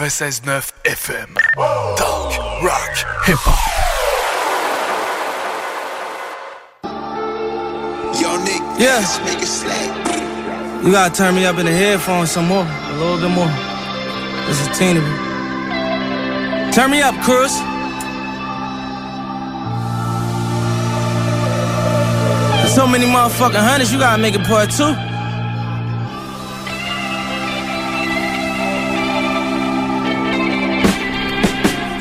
[0.00, 1.34] CJMD 96.9 FM.
[1.96, 3.60] Talk, rock, hip-hop.
[8.20, 9.00] Yo, Nick, Yeah.
[9.00, 9.90] just make it slack.
[10.84, 13.50] You gotta turn me up in the headphones some more, a little bit more.
[14.48, 16.74] Just a teeny bit.
[16.74, 17.52] Turn me up, Cruz.
[22.56, 24.94] There's so many motherfucking hundreds, you gotta make it part two.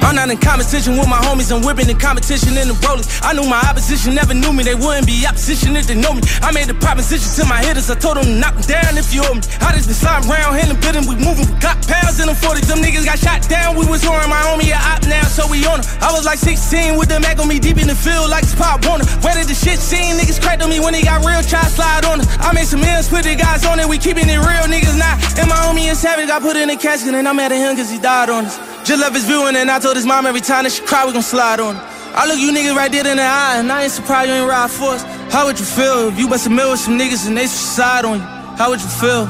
[0.10, 3.06] I'm not in competition with my homies, I'm whipping the competition in the rollies.
[3.22, 6.26] I knew my opposition never knew me, they wouldn't be opposition if they know me.
[6.42, 9.14] I made the proposition to my hitters, I told them to knock them down if
[9.14, 9.46] you owe me.
[9.62, 12.66] I just been sliding around, hitting bidding, we moving, we got pounds in them 40s.
[12.66, 15.62] Them niggas got shot down, we was touring my homie a op now, so we
[15.70, 15.86] on 'em.
[16.02, 18.58] I was like 16 with the Mac on me deep in the field like it's
[18.58, 19.06] Pop Warner.
[19.22, 20.18] Where did the shit seen?
[20.18, 22.26] Niggas cracked on me when they got real, try slide on.
[22.42, 25.22] I made some ends, put the guys on it, we keeping it real, niggas not.
[25.38, 27.78] And my homie is savage, I put in a casket, and I'm mad at him
[27.78, 28.69] cause he died on us.
[28.90, 31.14] Just love his viewing, and I told his mom every time that she cry, we
[31.14, 31.86] gon' slide on her.
[32.18, 34.50] I look you niggas right dead in the eye, and I ain't surprised you ain't
[34.50, 35.04] ride for us.
[35.32, 38.04] How would you feel if you bust a mill with some niggas and they suicide
[38.04, 38.26] on you?
[38.58, 39.28] How would you feel?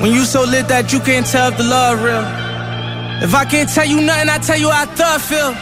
[0.00, 2.24] When you so lit that you can't tell if the love real.
[3.22, 5.52] If I can't tell you nothing, I tell you how I thought feel.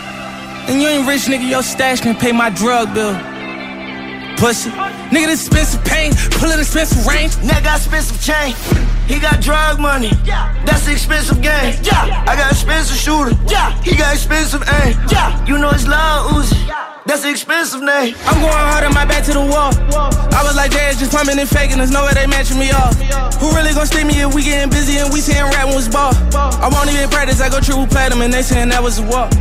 [0.70, 3.18] And you ain't rich, nigga, your stash can pay my drug bill.
[4.38, 4.70] Pussy.
[5.10, 7.34] Nigga, this expensive pain, pulling expensive range.
[7.42, 8.54] Nigga got some chain.
[9.08, 10.10] He got drug money.
[10.69, 11.74] That's the expensive game.
[11.82, 12.24] Yeah.
[12.28, 13.34] I got expensive shooter.
[13.82, 14.94] He got expensive aim.
[15.48, 16.69] You know it's loud Uzi.
[17.06, 18.14] That's the expensive name.
[18.28, 19.72] I'm going hard on my back to the wall.
[20.36, 21.78] I was like, Jazz just pumping and faking.
[21.78, 23.00] There's no way they matching me off.
[23.41, 26.12] Who really gonna stick me if we getting busy and we saying rapping was ball?
[26.36, 27.40] I won't even practice.
[27.40, 29.32] I go triple platinum and they saying that was a walk.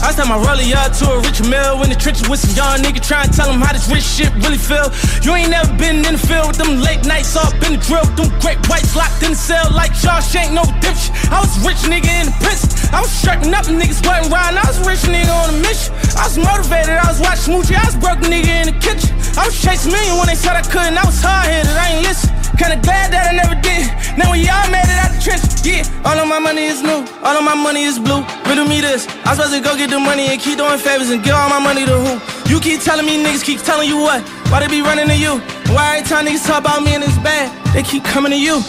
[0.00, 2.80] I tell my rollie up to a rich mill in the trenches with some young
[2.80, 4.88] nigga trying to tell him how this rich shit really feel.
[5.20, 8.08] You ain't never been in the field with them late nights up in the drill,
[8.16, 11.12] them great whites locked in the cell like Shawshank, no redemption.
[11.28, 12.72] I was rich nigga in the prison.
[12.96, 14.56] I was strapping up niggas wasn't riding.
[14.56, 15.92] I was rich nigga on a mission.
[16.16, 19.12] I was motivated, I was watching Smoochie, I was broke nigga in the kitchen.
[19.36, 20.96] I was chasing million when they said I couldn't.
[20.96, 22.39] I was hard headed, I ain't listen.
[22.60, 23.88] Kinda glad that I never did.
[24.20, 25.80] Now when y'all made it out the trench, yeah.
[26.04, 28.20] All of my money is new, all of my money is blue.
[28.44, 29.08] Riddle me this.
[29.24, 31.56] I'm supposed to go get the money and keep doing favors and give all my
[31.58, 32.20] money to who?
[32.52, 34.20] You keep telling me niggas keep telling you what?
[34.52, 35.40] Why they be running to you?
[35.72, 38.60] Why every time niggas talk about me and it's bad, they keep coming to you?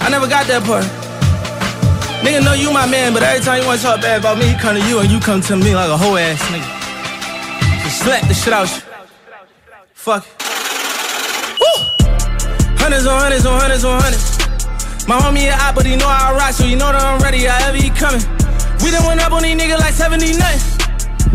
[0.00, 0.88] I never got that part.
[2.24, 4.56] Nigga know you my man, but every time you wanna talk bad about me, he
[4.56, 6.64] come to you and you come to me like a whole ass nigga.
[7.84, 8.80] Just slap the shit out you.
[9.92, 10.35] Fuck!
[12.86, 14.38] Hundreds on hundreds on hundreds on hundreds.
[15.10, 17.42] My homie a but he know I rock, so you know that I'm ready.
[17.42, 18.22] However he coming.
[18.78, 20.62] We done went up on these niggas like 70 nothing.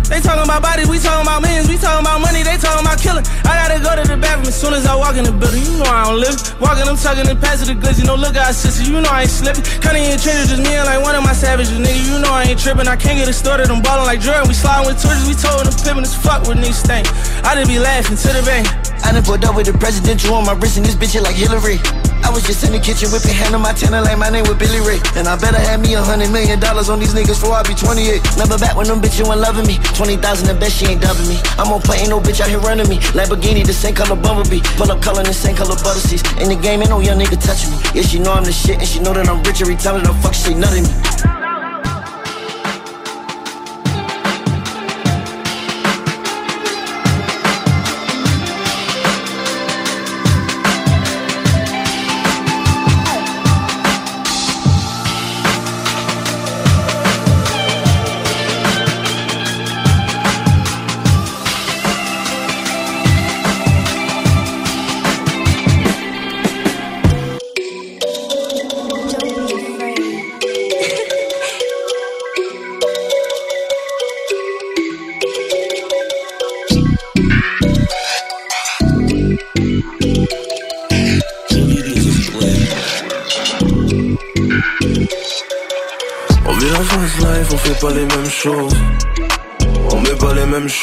[0.08, 3.04] They talking about bodies, we talking about millions, we talking about money, they talking about
[3.04, 3.28] killing.
[3.44, 5.60] I gotta go to the bathroom as soon as I walk in the building.
[5.68, 6.40] You know I don't live.
[6.64, 7.84] Walking, I'm tugging and passing the.
[8.00, 9.68] You know, look at our sister, you know I ain't slipping.
[9.84, 12.00] Cutting in trenches, just me and like one of my savages, nigga.
[12.00, 12.88] You know I ain't tripping.
[12.88, 13.68] I can't get it started.
[13.68, 14.48] I'm ballin' like Jordan.
[14.48, 17.12] We sliding with torches, we told them pimpin' as fuck with these things.
[17.44, 18.91] I just be laughing to the bank.
[19.04, 21.36] I done pulled up with the presidential on my wrist and this bitch hit like
[21.36, 21.80] Hillary.
[22.22, 24.56] I was just in the kitchen whipping hand on my tenner like my name was
[24.56, 25.02] Billy Ray.
[25.18, 27.74] And I better have me a hundred million dollars on these niggas before I be
[27.74, 28.22] 28.
[28.38, 29.82] Never back when them bitches weren't loving me.
[29.98, 31.42] 20,000 the best, she ain't dubbing me.
[31.58, 33.02] I'm on play, ain't no bitch out here running me.
[33.18, 34.62] Lamborghini, the same color Bumblebee.
[34.78, 36.24] Pull up color, the same color butter seats.
[36.40, 37.78] In the game, ain't no young nigga touching me.
[37.94, 40.08] Yeah, she know I'm the shit, and she know that I'm rich every time that
[40.08, 41.41] I fuck, she nutting me.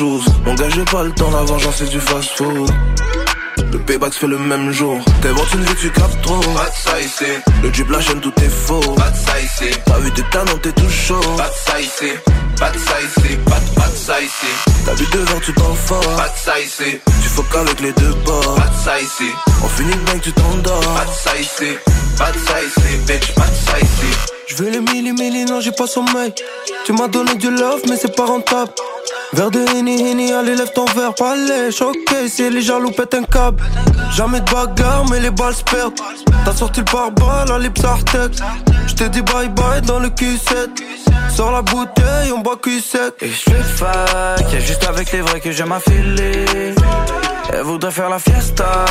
[0.00, 2.70] N'engagez pas le temps, la vengeance c'est du fast food.
[3.72, 4.96] Le payback se fait le même jour.
[5.20, 6.38] T'inventes une vie, tu captes trop.
[6.38, 7.62] Pas de.
[7.62, 8.80] Le drip, la chaîne, tout est faux.
[8.94, 9.74] Pas de.
[9.84, 11.20] T'as vu tes talents, t'es tout chaud.
[11.36, 12.12] Pas de ici.
[12.60, 13.36] Pas de ici.
[13.44, 13.88] Pas de, pas.
[14.86, 15.94] T'as vu devant, tu t'en fous.
[16.16, 16.32] Pas.
[17.22, 18.54] Tu faut qu'avec les deux bords.
[18.54, 19.64] Pas de.
[19.64, 20.94] On finit le bain, tu t'endors.
[20.94, 21.76] Pas de ça ici.
[23.04, 24.16] Bitch, pas de ça ici.
[24.46, 26.32] Je veux les milli milli, non j'ai pas sommeil.
[26.84, 28.70] Tu m'as donné du love, mais c'est pas rentable.
[29.32, 31.70] Vers de Hini Hini, allez lève ton verre, palais.
[31.70, 33.62] Choqué, si les jaloux pètent un câble.
[34.16, 35.94] Jamais de bagarre, mais les balles se perdent.
[36.44, 38.32] T'as sorti le pare-balles, à l'Ipsartec
[38.86, 40.68] J't'ai dit bye bye dans le Q7
[41.34, 45.40] Sors la bouteille, on boit Q7 Et je fais fac, y'a juste avec les vrais
[45.40, 46.74] que j'aime affiler
[47.52, 48.84] Elle voudrait faire la fiesta.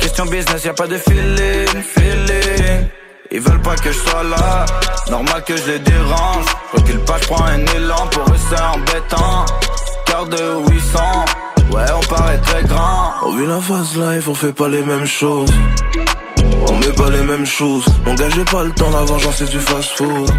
[0.00, 2.88] Question business, y'a pas de feeling, feeling
[3.30, 4.64] ils veulent pas que je sois là,
[5.10, 6.46] normal que je les dérange.
[6.70, 9.46] Quoi qu'il passe, prends un élan pour eux c'est embêtant.
[10.06, 10.98] Cœur de 800,
[11.72, 13.12] ouais on paraît très grand.
[13.24, 15.50] On vit la phase life, on fait pas les mêmes choses.
[16.68, 17.84] On met pas les mêmes choses.
[18.34, 20.30] J'ai pas le temps, la vengeance c'est du fast food.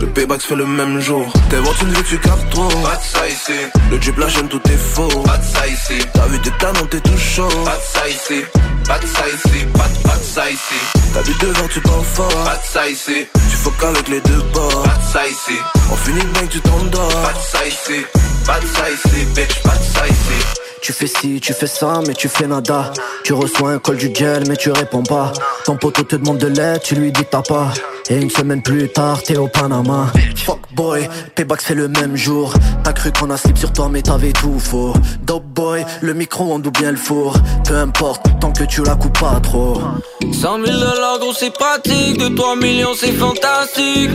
[0.00, 1.32] Le payback se fait le même jour.
[1.50, 2.68] T'inventes une vie, tu captes trop.
[2.68, 3.52] Pas de ça ici.
[3.90, 5.08] Le drip, la chaîne, tout est faux.
[5.22, 6.04] Pas de ça ici.
[6.12, 7.48] T'as vu tes talents, t'es tout chaud.
[7.64, 8.44] Pas de ça ici.
[8.86, 9.64] Pas de ça ici.
[9.72, 10.80] Pas de, pas de ça ici.
[11.14, 12.44] T'as vu devant, tu parles fort.
[12.44, 13.26] Pas de ça ici.
[13.50, 14.82] Tu faut qu'avec les deux bords.
[14.82, 15.58] Pas de ça ici.
[15.90, 17.22] On finit le bain, tu t'endors.
[17.22, 18.04] Pas de ça ici.
[18.46, 19.62] Pas de ça ici, bitch.
[19.62, 20.65] Pas de ça ici.
[20.86, 22.92] Tu fais ci, tu fais ça, mais tu fais nada.
[23.24, 25.32] Tu reçois un col du gel, mais tu réponds pas.
[25.64, 27.72] Ton poteau te demande de l'aide, tu lui dis t'as pas.
[28.08, 30.12] Et une semaine plus tard, t'es au Panama.
[30.36, 32.54] Fuck boy, payback fait le même jour.
[32.84, 34.92] T'as cru qu'on a slip sur toi, mais t'avais tout faux.
[35.22, 37.34] Dope boy, le micro on ou bien le four.
[37.66, 39.80] Peu importe, tant que tu la coupes pas trop.
[40.20, 42.16] 100 000 dollars, gros, c'est pratique.
[42.16, 44.12] De 3 millions, c'est fantastique.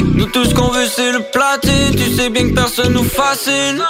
[0.00, 1.94] Nous, tout ce qu'on veut, c'est le platine.
[1.94, 3.84] Tu sais bien que personne nous fascine.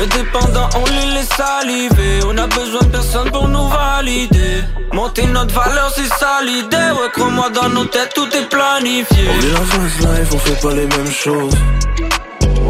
[0.00, 2.20] Les dépendants, on les laisse saliver.
[2.26, 4.62] On a besoin de personne pour nous valider.
[4.92, 6.76] Monter notre valeur, c'est ça l'idée.
[6.76, 9.28] Ouais, crois-moi, dans nos têtes, tout est planifié.
[9.30, 11.54] On vit la phase life, on fait pas les mêmes choses.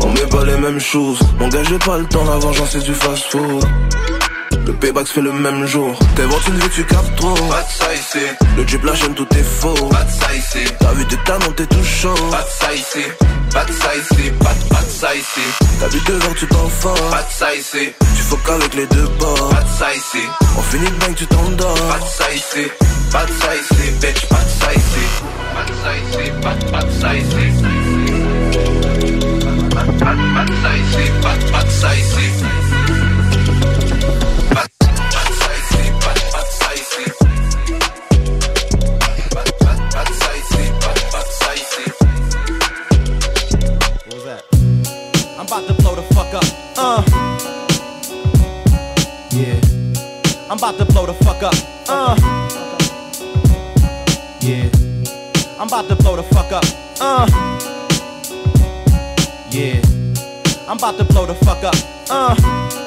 [0.02, 1.18] On met pas les mêmes choses.
[1.68, 3.64] J'ai pas le temps, la vengeance c'est du fast food.
[4.66, 5.98] Le payback se fait le même jour.
[6.14, 7.34] T'inventes une vie, tu captes trop.
[7.34, 8.26] Pas de ça ici.
[8.56, 9.88] Le drip, la chaîne, tout est faux.
[9.88, 10.70] Pas de ça ici.
[10.78, 12.14] T'as vu tes talents, t'es tout chaud.
[12.30, 13.04] Pas de ça ici.
[13.52, 14.30] Pas de ça ici.
[14.42, 15.40] Pas de, pas de ça ici.
[15.78, 17.10] T'as vu devant, tu t'en fort.
[17.10, 17.92] Pas de ça ici.
[18.16, 19.50] Tu faut qu'avec les deux bords.
[19.50, 20.24] Pas de ça ici.
[20.56, 21.74] On finit le bain, tu t'endors.
[21.74, 22.68] Pas de ça ici.
[23.12, 24.26] Pas de ça ici, bitch.
[24.26, 25.04] Pas de ça ici.
[25.54, 26.30] Pas de ça ici.
[26.40, 27.44] Pas de, pas de ça ici.
[29.74, 31.10] Pas de, pas de, pas de ça ici.
[31.20, 32.91] Pas de, pas de ça ici.
[50.52, 51.54] I'm about to blow the fuck up.
[51.88, 52.14] Uh.
[54.42, 54.68] Yeah.
[55.58, 56.62] I'm about to blow the fuck up.
[57.00, 57.26] Uh.
[59.50, 59.80] Yeah.
[60.68, 61.74] I'm about to blow the fuck up.
[62.10, 62.81] Uh.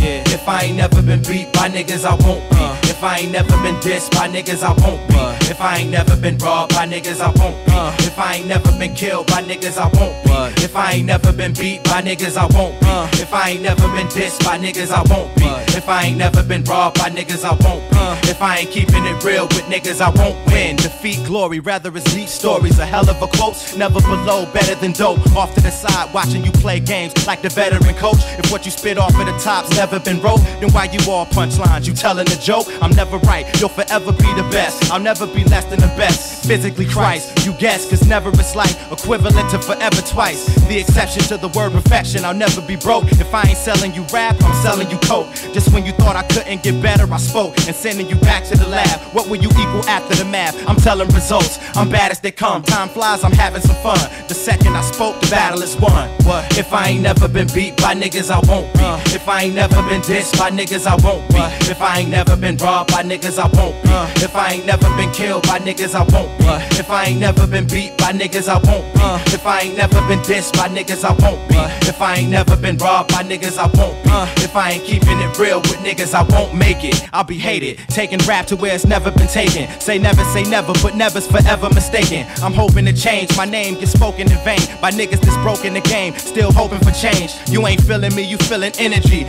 [0.00, 0.24] Yeah.
[0.32, 2.56] If I ain't never been beat by niggas, I won't be.
[2.56, 2.76] Uh.
[2.84, 5.14] If I ain't never been dissed by niggas, I won't be.
[5.14, 5.36] Uh.
[5.52, 7.72] If I ain't never been robbed by niggas, I won't be.
[7.72, 7.92] Uh.
[8.00, 10.64] If I ain't never been killed by niggas, I won't be.
[10.64, 13.20] If I ain't never been beat by niggas, I won't be.
[13.20, 15.48] If I ain't never been dissed by niggas, I won't be.
[15.76, 18.30] If I ain't never been robbed by niggas, I won't be.
[18.30, 20.76] If I ain't keeping it real with niggas, I won't win.
[20.76, 22.78] Defeat glory, rather it's neat stories.
[22.78, 25.20] A hell of a quote, never below, better than dope.
[25.36, 28.20] Off to the side, watching you play games like the veteran coach.
[28.38, 31.26] If what you spit off of the top's never been wrote, then why you all
[31.26, 31.86] punchlines?
[31.86, 32.66] You telling a joke?
[32.80, 34.90] I'm never right, you'll forever be the best.
[34.90, 36.46] I'll never be less than the best.
[36.46, 40.46] Physically Christ, you guess, cause never is like equivalent to forever twice.
[40.68, 43.04] The exception to the word perfection, I'll never be broke.
[43.10, 45.26] If I ain't selling you rap, I'm selling you coke.
[45.52, 48.56] Just when you thought I couldn't get better, I spoke and sending you back to
[48.56, 49.00] the lab.
[49.14, 50.56] What will you equal after the math?
[50.68, 52.62] I'm telling results, I'm bad as they come.
[52.62, 53.98] Time flies, I'm having some fun.
[54.28, 56.08] The second I spoke, the battle is won.
[56.24, 56.58] What?
[56.58, 58.80] If I ain't never been beat by niggas, I won't be.
[58.80, 58.98] Uh.
[59.06, 61.40] If I ain't never been dissed by niggas, I won't be.
[61.70, 63.90] If I ain't never been robbed by niggas, I won't be.
[64.24, 66.46] If I ain't never been killed by niggas, I won't be.
[66.78, 69.00] If I ain't never been beat by niggas, I won't be.
[69.34, 71.56] If I ain't never been dissed by niggas, I won't be.
[71.88, 74.10] If I ain't never been robbed by niggas, I won't be.
[74.42, 77.08] If I ain't keeping it real with niggas, I won't make it.
[77.12, 77.78] I'll be hated.
[77.88, 79.68] Taking rap to where it's never been taken.
[79.80, 82.26] Say never, say never, but never's forever mistaken.
[82.42, 83.36] I'm hoping to change.
[83.36, 86.14] My name gets spoken in vain by niggas that's broken the game.
[86.16, 87.32] Still hoping for change.
[87.48, 89.26] You ain't feeling me, you feeling energy.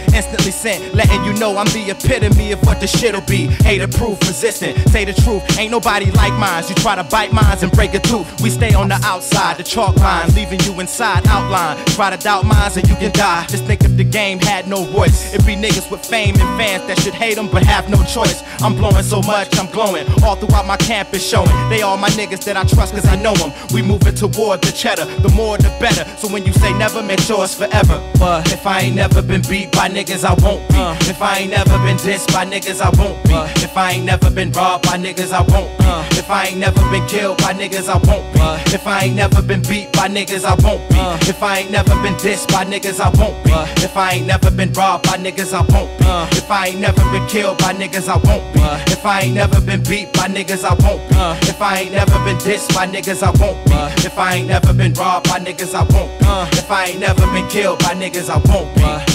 [0.93, 3.47] Letting you know I'm the epitome of what the shit'll be.
[3.63, 4.77] Hater proof, resistant.
[4.89, 6.63] Say the truth, ain't nobody like mine.
[6.67, 8.27] You try to bite mines and break a tooth.
[8.41, 11.83] We stay on the outside, the chalk line, leaving you inside outline.
[11.87, 13.45] Try to doubt mines and you can die.
[13.47, 15.33] Just think if the game had no voice.
[15.33, 18.43] It'd be niggas with fame and fans that should hate them but have no choice.
[18.61, 20.05] I'm blowing so much, I'm glowing.
[20.23, 21.49] All throughout my campus showing.
[21.69, 23.51] They all my niggas that I trust cause I know them.
[23.73, 25.05] We moving toward the cheddar.
[25.21, 26.05] The more the better.
[26.17, 28.01] So when you say never, make sure it's forever.
[28.19, 30.81] But if I ain't never been beat by niggas, I won't be.
[31.09, 33.35] If I ain't never been dissed by niggas, I won't be.
[33.63, 35.85] If I ain't never been robbed by niggas, I won't be.
[36.17, 38.39] If I ain't never been killed by niggas, I won't be.
[38.73, 40.99] If I ain't never been beat by niggas, I won't be.
[41.29, 43.51] If I ain't never been dissed by niggas, I won't be.
[43.83, 46.05] If I ain't never been robbed by niggas, I won't be.
[46.37, 48.61] If I ain't never been killed by niggas, I won't be.
[48.91, 51.15] If I ain't never been beat by niggas, I won't be.
[51.49, 53.77] If I ain't never been dissed by niggas, I won't be.
[54.05, 56.57] If I ain't never been robbed by niggas, I won't be.
[56.57, 59.10] If I ain't never been killed by niggas, I won't be.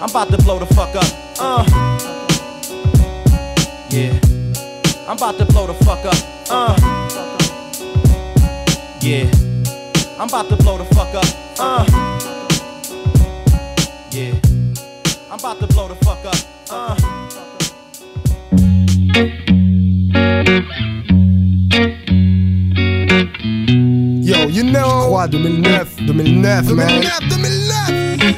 [0.00, 1.04] I'm about to blow the fuck up.
[1.38, 1.62] Uh.
[3.90, 4.18] Yeah.
[5.06, 6.16] I'm about to blow the fuck up.
[6.50, 6.74] Uh.
[9.02, 9.30] Yeah.
[10.18, 11.26] I'm about to blow the fuck up.
[11.58, 11.84] Uh.
[14.10, 14.34] Yeah.
[15.30, 16.36] I'm about to blow the fuck up.
[16.70, 16.96] Uh.
[24.22, 25.08] Yo, you know.
[25.08, 27.79] Quoi, 2009, 2009, 2009, 2009.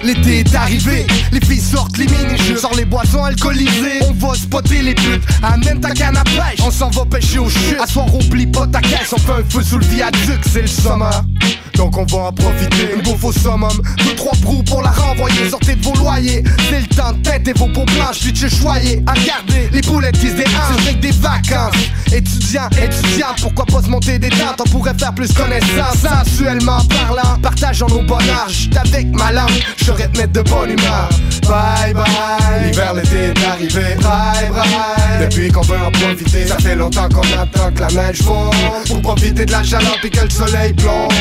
[0.03, 2.57] L'été est arrivé, les filles sortent les mini-jeux.
[2.57, 5.23] Sors les boissons alcoolisées, on va spotter les putes.
[5.43, 7.79] Amène ta canne à pêche, on s'en va pêcher au chute.
[7.81, 10.67] À soir, oublie pas ta caisse, on fait un feu sous le viaduc, c'est le
[10.67, 11.25] summer.
[11.75, 13.73] Donc on va en profiter, une bouffe au summum.
[14.05, 16.45] Deux, trois brous pour la renvoyer, sortez de vos loyers.
[16.69, 19.03] C'est le temps de tête et vos peaux blanches, se choyer.
[19.07, 21.75] À regarder les boulettes qui se déhanchent, c'est des vacances.
[22.13, 24.61] Étudiant, étudiante, pourquoi pas se monter des tentes?
[24.61, 27.39] On pourrait faire plus connaissance, sensuellement parlant.
[27.43, 29.51] Partageons nos bonheurs, j'suis avec ma langue,
[29.85, 31.09] j'aurais te mettre de bonne humeur.
[31.43, 33.95] Bye bye, l'hiver, l'été est arrivé.
[33.97, 38.23] Bye bye, depuis qu'on veut en profiter, ça fait longtemps qu'on attend que la neige
[38.23, 38.51] fond.
[38.87, 41.13] Pour profiter de la chaleur puis que le soleil plombe.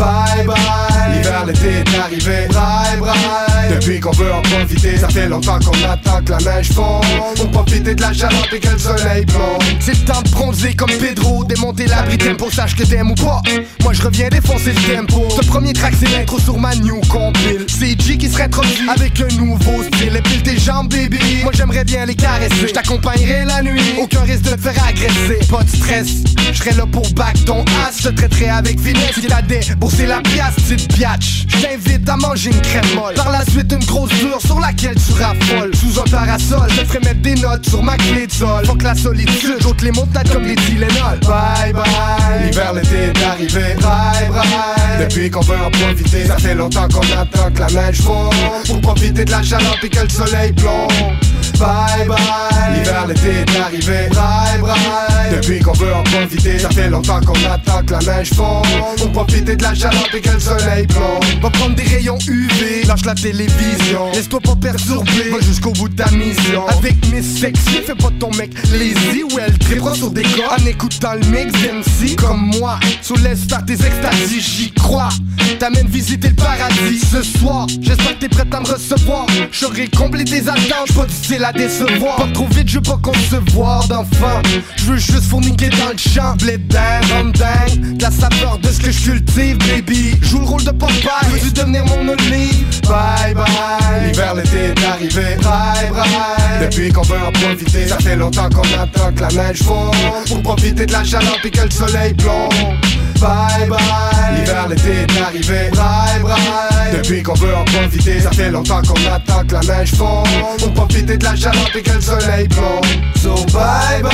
[0.00, 2.48] Bye bye, l'hiver, l'été est arrivé.
[2.48, 6.72] Bye bye, depuis qu'on veut en profiter, ça fait longtemps qu'on attend que la neige
[6.72, 7.02] fond.
[7.36, 9.62] Pour profiter de la chaleur puis que le soleil plombe.
[9.78, 13.42] C'est le temps de bronzer comme Pedro, démonter l'abri tempo, sache que t'aimes ou pas?
[13.82, 15.28] Moi je reviens défoncer le tempo.
[15.30, 17.66] Ce premier track c'est l'intro sur ma new compile.
[17.68, 20.16] C'est G qui serait trop avec un nouveau style.
[20.16, 21.42] Épile tes jambes, baby.
[21.42, 22.68] Moi j'aimerais bien les caresser.
[22.68, 25.46] Je t'accompagnerai la nuit, aucun risque de te faire agresser.
[25.50, 26.08] Pas de stress,
[26.52, 27.98] je serai là pour back ton ass.
[27.98, 29.18] Je te traiterai avec finesse.
[29.22, 29.42] Il a
[29.90, 31.46] déboursé la pièce, petite biatch.
[31.48, 33.14] Je t'invite à manger une crème molle.
[33.14, 35.74] Par la suite, une grosse dure sur laquelle tu raffoles.
[35.74, 38.64] Sous un parasol, je ferai mettre des notes sur ma clé de sol.
[38.66, 41.20] Faut que la solitude, j'ôte les montagnes comme les Tylenol.
[41.22, 43.74] Bye bye, l'hiver, l'été est arrivé.
[43.80, 48.00] Bye bye, depuis qu'on veut en profiter, ça fait longtemps qu'on attend que la neige
[48.00, 48.30] fond.
[48.66, 50.90] Pour profiter de la chaleur puis que le soleil plombe.
[51.60, 54.08] Bye bye, l'hiver, l'été est arrivé.
[54.08, 58.30] Bye bye, depuis qu'on veut en profiter, ça fait longtemps qu'on attend que la neige
[58.32, 58.62] fond.
[58.96, 61.42] Pour profiter de la chaleur puis que le soleil plombe.
[61.42, 64.10] Va prendre des rayons UV, lâche la télévision.
[64.14, 66.66] Laisse-toi pas perturber, va jusqu'au bout de ta mission.
[66.68, 70.56] Avec Miss Sexy, fais pas ton mec lazy ou elle tripera sur des corps.
[70.58, 72.80] En écoutant le mix d'MC comme moi.
[73.02, 75.10] Sous faire tes extasies, j'y crois.
[75.58, 77.66] T'amènes visiter le paradis ce soir.
[77.80, 79.26] J'espère que t'es prête à me recevoir.
[79.52, 84.40] J'aurais comblé tes attentes, pas difficile Pas trop vite, je veux pas concevoir d'enfant.
[84.76, 86.36] Je veux juste fourniquer dans le champ.
[86.36, 88.00] Blé dingue, rhum dingue.
[88.00, 90.16] La saveur de ce que je cultive, baby.
[90.22, 92.64] Joue le rôle de papa, veux-tu devenir mon only?
[92.82, 95.36] Bye bye, l'hiver, l'été est arrivé.
[95.42, 99.62] Bye bye, depuis qu'on veut en profiter, ça fait longtemps qu'on attend que la neige
[99.62, 99.90] fond.
[100.28, 102.52] Pour profiter de la chaleur puis que le soleil plombe.
[103.20, 103.78] Bye bye,
[104.34, 105.70] l'hiver, l'été est arrivé.
[105.72, 109.94] Bye bye, depuis qu'on veut en profiter, ça fait longtemps qu'on attend que la neige
[109.94, 110.22] fond.
[110.58, 112.86] Pour profiter de la chaleur puis que le soleil plombe.
[113.16, 114.10] So bye bye,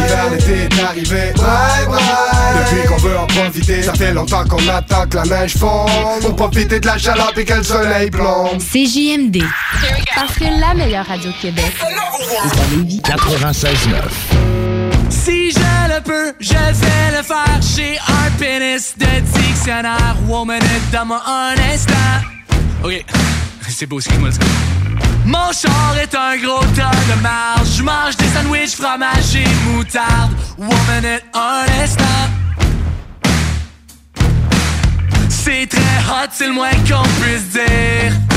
[0.00, 1.32] l'hiver, l'été est arrivé.
[1.36, 5.56] Bye bye, depuis qu'on veut en profiter, ça fait longtemps qu'on attend que la neige
[5.56, 5.86] fond.
[6.20, 8.58] Pour profiter de la chaleur puis que le soleil plombe.
[8.58, 9.44] C'est JMD.
[10.16, 11.72] Parce que la meilleure radio de Québec
[12.44, 13.00] est à Lévis.
[13.04, 13.70] 96.9.
[15.08, 17.60] Si je peux, je vais le faire.
[17.60, 20.16] J'ai un pénis de dictionnaire.
[20.26, 20.60] Woman,
[20.92, 21.92] donne-moi un instant.
[22.84, 23.04] Ok,
[23.68, 24.46] c'est beau, excuse-moi, let's go.
[25.26, 27.76] Mon char est un gros tas de marge.
[27.76, 30.32] Je mange des sandwichs, fromage et moutarde.
[30.58, 32.04] Woman, un instant.
[35.28, 38.29] C'est très hot, c'est le moins qu'on puisse dire.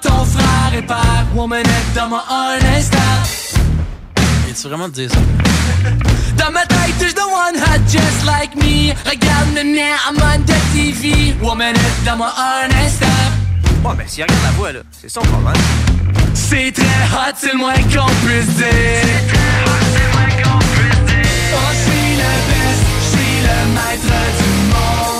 [0.00, 2.96] ton frère est père, woman est dans moi un instant.
[4.44, 5.18] Viens-tu vraiment dire ça?
[6.36, 8.92] Dans ma tête, t'es the one hot just like me.
[9.04, 11.34] Regarde-moi now, I'm on the TV.
[11.40, 13.06] Woman est dans moi un instant.
[13.82, 15.54] Bon, ben, s'il regarde la voix, là, c'est son problème.
[16.34, 18.66] C'est très hot, c'est le moins qu'on puisse dire.
[19.02, 21.54] C'est très hot, c'est le moins qu'on puisse dire.
[21.54, 25.15] Oh, je suis le best, je suis le maître du monde.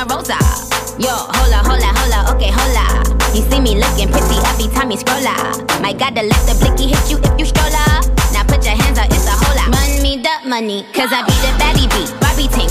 [0.00, 0.38] Luna Rosa.
[0.98, 3.02] Yo, hola, hola, hola, okay, hola.
[3.34, 5.56] You see me looking pretty every time you scroll up.
[5.80, 8.04] My God, the let the blicky hit you if you scroll up.
[8.32, 9.68] Now put your hands out, it's a whole lot.
[9.68, 12.10] Run me the money, cause I be the baddie beat.
[12.20, 12.70] Barbie tank,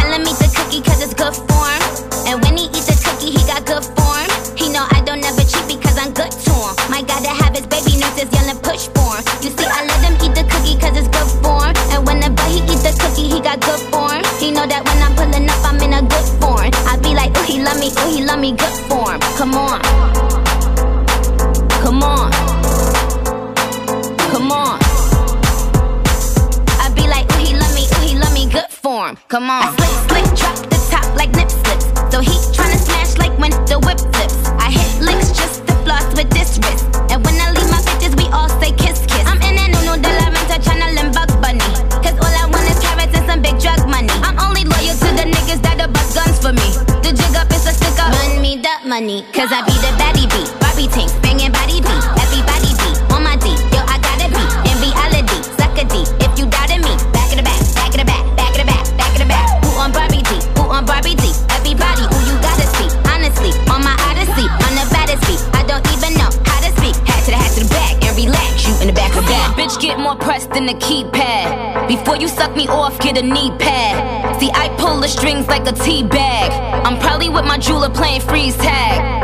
[73.13, 74.39] get a knee pad.
[74.39, 76.51] See, I pull the strings like a tea bag.
[76.85, 79.20] I'm probably with my jeweler playing freeze tag.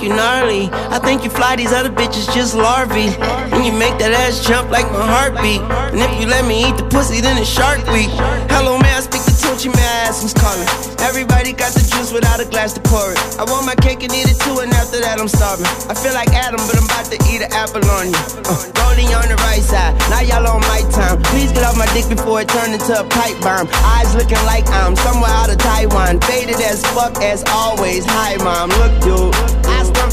[0.00, 0.68] think you gnarly.
[0.72, 3.12] I think you fly, these other bitches just larvae.
[3.52, 5.60] And you make that ass jump like my heartbeat.
[5.92, 8.08] And if you let me eat the pussy, then it's shark week.
[8.48, 10.64] Hello, man, I speak the Tunchi, man, I ask who's calling.
[11.04, 13.20] Everybody got the juice without a glass to pour it.
[13.36, 15.68] I want my cake and eat it too, and after that, I'm starving.
[15.90, 18.20] I feel like Adam, but I'm about to eat an apple on you.
[18.48, 21.20] Uh, rolling on the right side, now y'all on my time.
[21.28, 23.68] Please get off my dick before it turn into a pipe bomb.
[24.00, 26.24] Eyes looking like I'm somewhere out of Taiwan.
[26.24, 28.06] Faded as fuck as always.
[28.06, 29.59] Hi, mom, look, dude.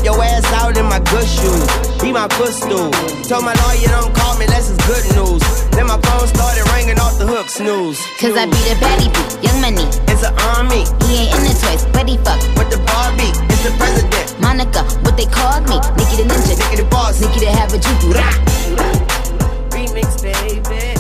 [0.08, 1.67] I stump your ass out in my good shoes.
[2.02, 2.91] Be my footstool.
[3.28, 5.43] Told my lawyer don't call me unless it's good news.
[5.72, 8.00] Then my phone started ringing off the hook, snooze.
[8.20, 9.84] Cause I be the baddie beat, young money.
[10.08, 10.88] It's an army.
[11.08, 12.39] He ain't in the toys, but he fuck.
[12.56, 14.39] With the Barbie, it's the president.
[14.39, 15.78] Monica, what they called me.
[16.00, 16.56] Nikki the ninja.
[16.56, 17.20] Nikki the boss.
[17.20, 18.15] Nikki the have a juju.
[19.76, 20.96] Remix, baby.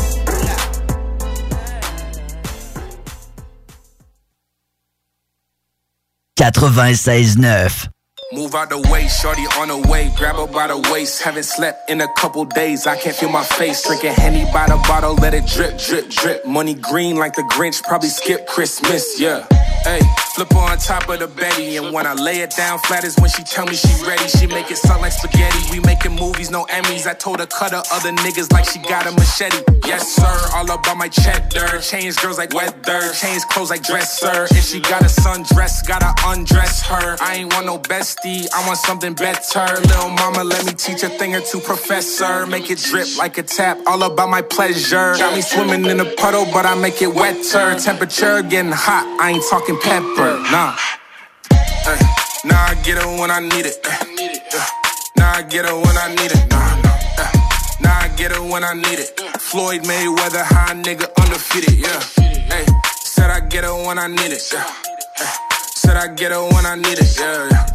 [6.37, 7.96] 96.9
[8.33, 10.11] Move out the way, shorty on the way.
[10.17, 11.21] Grab her by the waist.
[11.21, 12.85] Haven't slept in a couple days.
[12.85, 13.87] I can't feel my face.
[13.87, 16.45] Drinking Henny by the bottle, let it drip, drip, drip.
[16.45, 19.47] Money green like the Grinch, probably skip Christmas, yeah.
[19.83, 20.01] Hey,
[20.37, 21.77] flip her on top of the Betty.
[21.77, 24.27] And when I lay it down flat is when she tell me she ready.
[24.29, 25.57] She make it sound like spaghetti.
[25.71, 27.07] We making movies, no Emmys.
[27.07, 29.63] I told her cut her other niggas like she got a machete.
[29.85, 31.79] Yes, sir, all about my cheddar.
[31.81, 33.01] Change girls like weather.
[33.13, 34.45] Change clothes like dresser.
[34.51, 37.17] If she got a sundress, gotta undress her.
[37.19, 39.65] I ain't want no bestie, I want something better.
[39.89, 42.45] Little mama, let me teach a thing or two, professor.
[42.45, 45.15] Make it drip like a tap, all about my pleasure.
[45.17, 47.79] Got me swimming in a puddle, but I make it wetter.
[47.79, 50.75] Temperature getting hot, I ain't talking pepper, nah.
[51.87, 51.99] Ay,
[52.51, 53.79] I get it when I need it.
[53.85, 54.67] ay.
[55.17, 56.49] Nah, I get it when I need it.
[56.51, 57.23] Nah, nah.
[57.23, 57.31] uh,
[57.81, 59.19] Nah, I get it when I need it.
[59.39, 61.99] Floyd Mayweather, high nigga, undefeated, yeah.
[62.89, 64.43] Said I get it when I need it.
[64.51, 64.63] Yeah.
[65.19, 65.33] Ay,
[65.75, 67.47] Said I get it when I need it, yeah.
[67.51, 67.65] yeah.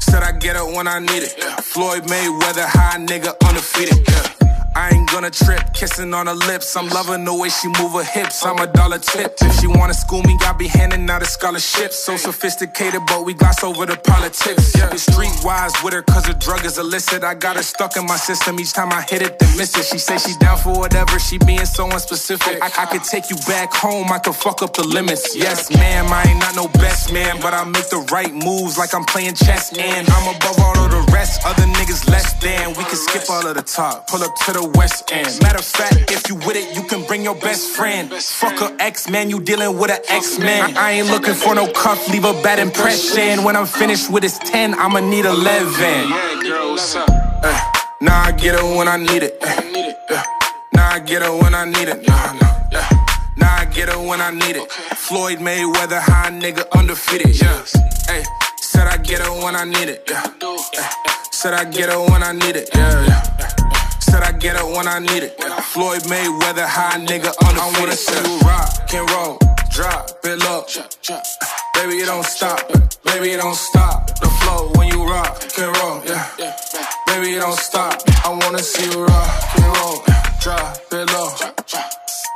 [0.00, 1.32] Said I get it when I need it.
[1.62, 4.33] Floyd Mayweather, high nigga, undefeated, yeah.
[4.76, 6.76] I ain't gonna trip, kissing on her lips.
[6.76, 8.44] I'm loving the way she move her hips.
[8.44, 9.34] I'm a dollar tip.
[9.40, 11.92] If she wanna school me, I'll be handing out a scholarship.
[11.92, 14.74] So sophisticated, but we gloss over the politics.
[14.76, 14.90] Yeah.
[14.90, 17.22] Streetwise with her, cause her drug is illicit.
[17.22, 19.84] I got her stuck in my system each time I hit it, then miss it.
[19.84, 22.60] She say she down for whatever, she being so unspecific.
[22.60, 25.36] I, I could take you back home, I could fuck up the limits.
[25.36, 28.92] Yes, ma'am, I ain't not no best man, but I make the right moves like
[28.94, 29.72] I'm playing chess.
[29.78, 32.70] And I'm above all of the rest, other niggas less than.
[32.70, 35.26] We can skip all of the top, pull up to the west end.
[35.42, 38.12] Matter of fact, if you with it, you can bring your best friend.
[38.12, 40.76] Fuck a ex man, you dealing with an ex man.
[40.76, 43.44] I ain't looking for no cuff, leave a bad impression.
[43.44, 45.74] When I'm finished with this 10, I'ma need 11.
[45.80, 47.08] Yeah, girl, what's up?
[47.10, 47.60] Uh,
[48.00, 49.38] nah, I get it when I need it.
[49.42, 50.22] Yeah.
[50.74, 52.06] Nah, I get it when I need it.
[52.06, 52.54] Nah, nah.
[52.72, 52.88] Yeah.
[53.36, 54.70] Nah, I get it when I need it.
[54.70, 57.40] Floyd Mayweather, high nigga, undefeated.
[57.40, 57.64] Yeah.
[58.06, 58.22] Hey,
[58.56, 60.04] said I get it when I need it.
[60.08, 60.22] Yeah.
[61.30, 62.70] Said I get it when I need it.
[62.74, 63.83] Yeah, yeah.
[64.14, 65.34] Said I get it when I need it.
[65.74, 67.58] Floyd Mayweather, high nigga, undefeated.
[67.58, 69.38] I wanna see you rock can roll,
[69.70, 70.62] drop it low.
[71.74, 72.60] Baby, it don't stop.
[73.02, 74.06] Baby, it don't stop.
[74.20, 76.30] The flow when you rock can roll, yeah.
[77.08, 78.00] Baby, it don't stop.
[78.24, 79.98] I wanna see you rock and roll,
[80.38, 81.30] drop it low.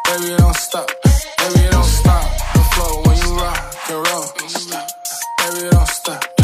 [0.06, 0.90] Baby, it don't stop.
[1.38, 2.26] Baby, it don't stop.
[2.54, 4.26] The flow when you rock can roll.
[5.38, 6.37] Baby, it don't stop.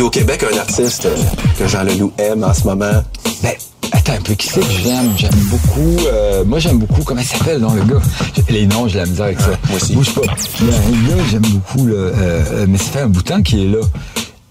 [0.00, 1.14] Puis au Québec, un artiste euh,
[1.58, 3.02] que Jean Leloup aime en ce moment.
[3.42, 3.52] Ben,
[3.92, 5.12] attends un peu, qui c'est que j'aime?
[5.18, 8.00] J'aime beaucoup, euh, moi j'aime beaucoup, comment il s'appelle dans le gars?
[8.48, 9.50] Les noms, j'ai la misère avec ça.
[9.68, 9.92] moi aussi.
[9.94, 10.22] Bouge pas.
[10.62, 13.20] Il y a un gars que j'aime beaucoup, là, euh, mais ça fait un bout
[13.20, 13.80] de temps qu'il est là.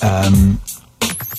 [0.03, 0.29] Euh,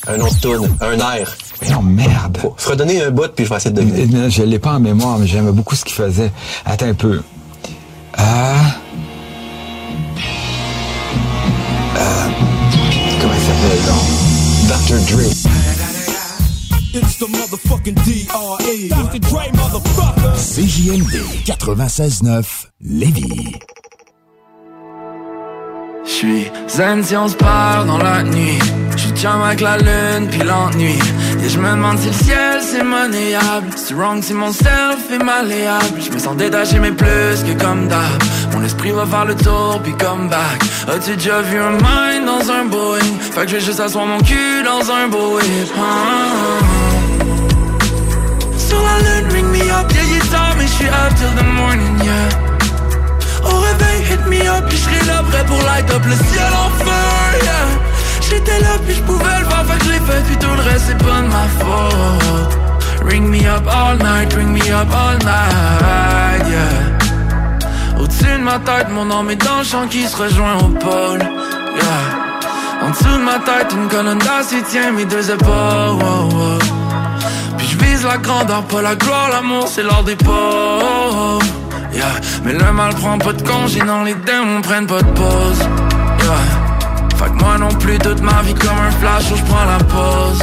[0.09, 1.37] Un nom de tune, un air.
[1.71, 2.39] non, merde.
[2.43, 4.07] Faut se redonner un bout, puis je vais essayer de deviner.
[4.07, 6.33] Non, Je l'ai pas en mémoire, mais j'aimais beaucoup ce qu'il faisait.
[6.65, 7.23] Attends un peu.
[8.19, 8.55] Ah.
[11.97, 12.29] Euh,
[13.61, 14.99] Dr.
[15.07, 15.27] Dre.
[16.93, 18.89] It's the motherfucking D.R.E.
[18.89, 19.19] Dr.
[19.19, 20.35] Dre, motherfucker.
[20.35, 23.80] CJMD 96.9 Lévis.
[26.11, 28.59] J'suis zen si on se parle dans la nuit.
[28.97, 30.99] J'suis chum avec la lune puis l'ennui.
[31.45, 33.69] Et je me demande si le ciel c'est monnayable.
[33.77, 36.01] C'est wrong si mon self est malléable.
[36.01, 38.23] Je me sens détaché mais plus que comme d'hab.
[38.53, 40.61] Mon esprit va faire le tour puis come back.
[40.89, 43.19] As-tu déjà vu un mind dans un Boeing?
[43.33, 46.59] Fait que je vais juste asseoir mon cul dans un beau whip ah.
[48.59, 49.87] Sur la lune ring me up.
[49.93, 52.50] Yeah est tard mais j'suis up till the morning yeah
[53.45, 56.71] au réveil, hit me up, puis j'serai là prêt pour light up le ciel en
[56.85, 57.69] feu, yeah.
[58.29, 60.85] J'étais là, puis j'pouvais le faire, fait que je l'ai fait, puis tout le reste,
[60.89, 62.59] c'est pas de ma faute.
[63.05, 68.01] Ring me up all night, ring me up all night, yeah.
[68.01, 71.21] Au-dessus de ma tête, mon nom est dans le champ qui se rejoint au pôle,
[71.21, 72.21] yeah.
[72.83, 76.59] En dessous de ma tête, une colonne d'acier tient mes deux épaules.
[77.59, 81.41] Puis je vise la grandeur, pas la gloire, l'amour, c'est l'or des pauvres,
[82.45, 85.59] Mais le mal prend pas de congé, non, les démons prennent pas de pause.
[86.23, 86.71] Yeah.
[87.17, 89.79] Fait que moi non plus, toute ma vie comme un flash où je prends la
[89.85, 90.43] pause.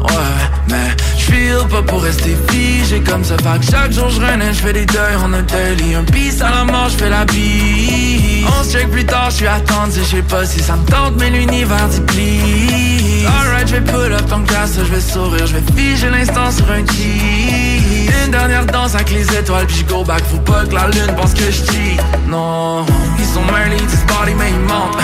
[0.00, 3.36] Ouais, mais j'file pas pour rester figé comme ça.
[3.38, 5.94] Fait que chaque jour je renais, j'fais des deuils en un daily.
[5.94, 8.46] Un bis à la mort, j'fais la bise.
[8.46, 11.88] On se check plus tard, j'suis attendu, j'sais pas si ça me tente Mais l'univers
[11.88, 13.26] dit please.
[13.26, 18.30] Alright, j'vais pull up ton casse, j'vais sourire J'vais figer l'instant sur un cheat Une
[18.30, 21.50] dernière danse avec les étoiles Puis go back, faut pas que la lune pense que
[21.50, 21.96] j'cheat
[22.26, 22.84] Non,
[23.18, 24.98] ils sont merly, this body mais ils mentent.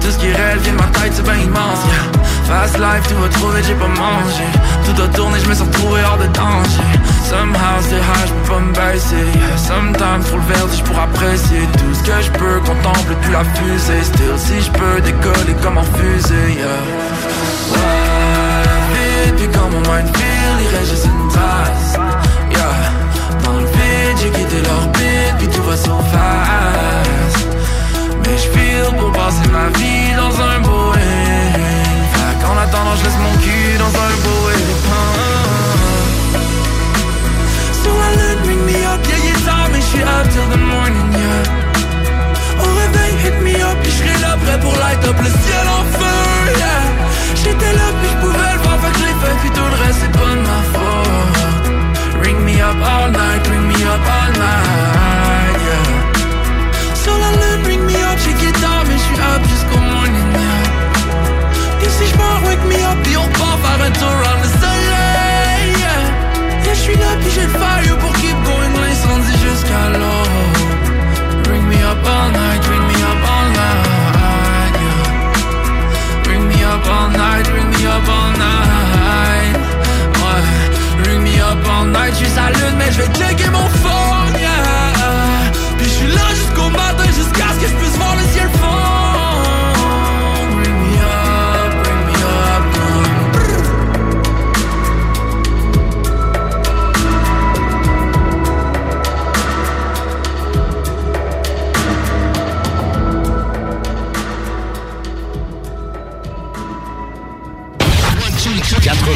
[0.00, 2.12] Tout ce qui réel vient de ma tête, c'est ben immense yeah.
[2.46, 4.44] Fast life, tu vas trouver, j'ai pas mangé.
[4.84, 7.04] Tout a tourné, je me suis retrouvé hors de danger.
[7.24, 9.24] Somehow c'est high, j'peux pas me baisser
[9.56, 14.04] Sometimes faut le verre si j'pourrais apprécier Tout ce que j'peux, contemple depuis la fusée
[14.04, 16.82] Still si j'peux décoller comme en fusée yeah.
[19.36, 22.03] Puis quand mon mind feel, il reste juste une
[25.62, 25.88] fast
[28.24, 31.24] Mais j'feel pour passer ma vie dans un Boeing
[32.54, 35.12] en attendant, je laisse mon cul dans un beau éléphant.
[37.82, 41.08] So I let bring me up, yeah, est tard, mais j'suis up till the morning,
[41.22, 42.62] yeah.
[42.62, 45.84] Au réveil, hit me up, puis j'serai là prêt pour light up le ciel en
[45.98, 46.18] feu,
[46.58, 46.82] yeah.
[47.42, 50.14] J'étais là, puis j'pouvais le voir, fait que j'l'ai fait, puis tout le reste, c'est
[50.20, 51.66] pas de ma faute.
[52.24, 55.13] Ring me up all night, ring me up all night,
[61.94, 65.66] Et si j'm'en wake me up Puis on repart faire un tour around le soleil
[65.78, 70.24] Yeah, yeah j'suis là puis j'ai le fire pour keep going L'incendie jusqu'à l'eau
[71.44, 76.22] Bring me up all night, bring me up all night yeah.
[76.24, 79.56] Bring me up all night, bring me up all night
[80.22, 80.42] Ouais,
[81.04, 85.52] bring me up all night J'suis sa lune mais j'vais checker mon phone yeah.
[85.78, 88.48] Puis j'suis là jusqu'au matin Jusqu'à ce que j'puisse voir le ciel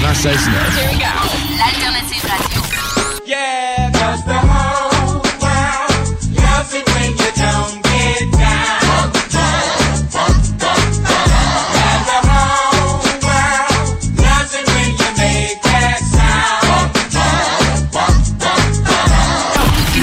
[0.08, 0.72] 96.9.
[0.72, 1.04] Here we go.
[1.60, 2.60] L'alternative radio.
[3.26, 6.00] Yeah, cause the whole world
[6.32, 7.28] loves it when you.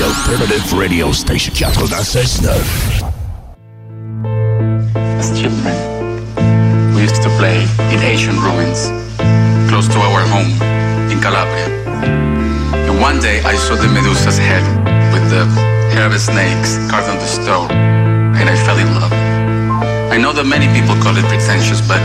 [0.05, 2.51] Alternative radio station 96.9.
[5.19, 5.75] As children,
[6.93, 9.04] we used to play in ancient ruins
[9.75, 10.55] close to our home
[11.11, 11.67] in Calabria.
[12.87, 14.63] And one day I saw the Medusa's head
[15.11, 15.43] with the
[15.91, 17.67] hair of snakes carved on the stone,
[18.39, 19.11] and I fell in love.
[20.15, 21.99] I know that many people call it pretentious, but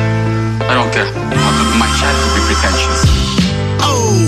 [0.66, 1.06] I don't care.
[1.14, 3.00] How could my child could be pretentious?
[3.86, 4.18] Oh,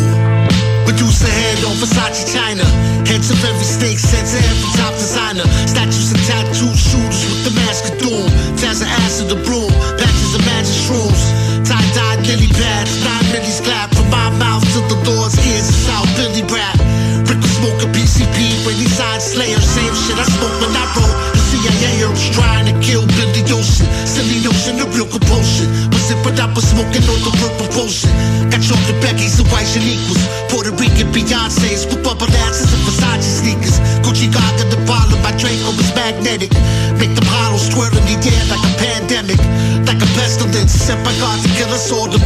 [0.87, 2.62] Medusa head on Versace China.
[3.11, 5.46] Heads of every snake, sets of every top designer.
[5.66, 8.31] Statues and tattooed shooters with the mask of doom.
[8.55, 8.87] Taz
[9.18, 11.22] of the broom, patches of magic shrooms.
[11.66, 12.91] Tie-dyed lily pads,
[13.33, 15.68] millies clap from my mouth to the Lord's ears.
[15.68, 16.77] It's how Billy rap.
[17.25, 19.59] Rick was smoking PCP when he signed Slayer.
[19.59, 23.88] Same shit I smoked when I wrote the CIA herbs trying to kill Billy Ocean.
[24.05, 25.73] Silly notion of real compulsion.
[25.97, 28.12] Was it but I was smoking on the purple potion.
[28.53, 30.21] Got chocolate Becky's and white Shaniquas.
[30.53, 33.81] Puerto Rican Beyonce's with bubble asses and Versace sneakers.
[34.05, 36.53] Gucci Gaga, the bottle, my Draco was magnetic.
[37.01, 39.40] Make them hollows twirl in the air like a pandemic.
[39.88, 42.12] Like a pestilence, sent by God to kill us all.
[42.12, 42.21] The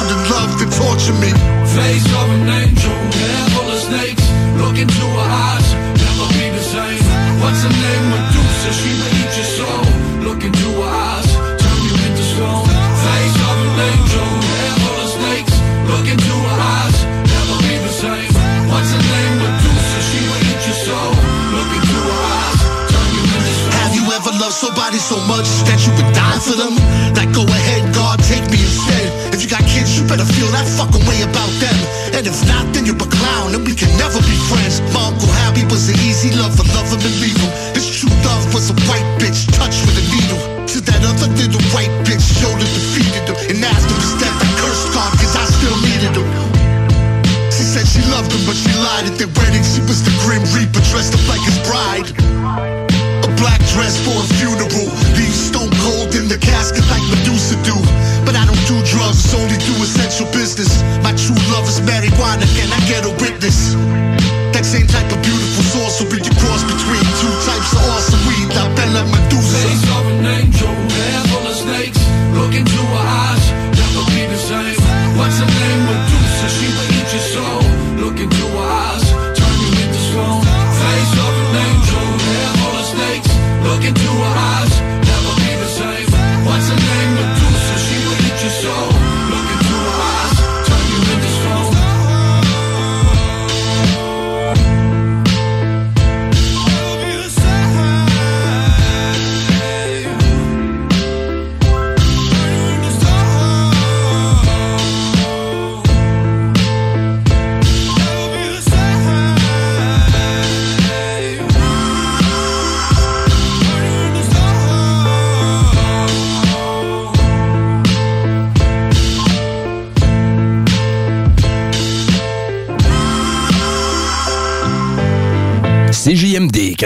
[0.00, 1.30] hatred and love that torture me.
[1.74, 2.06] Face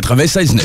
[0.02, 0.58] 96.9.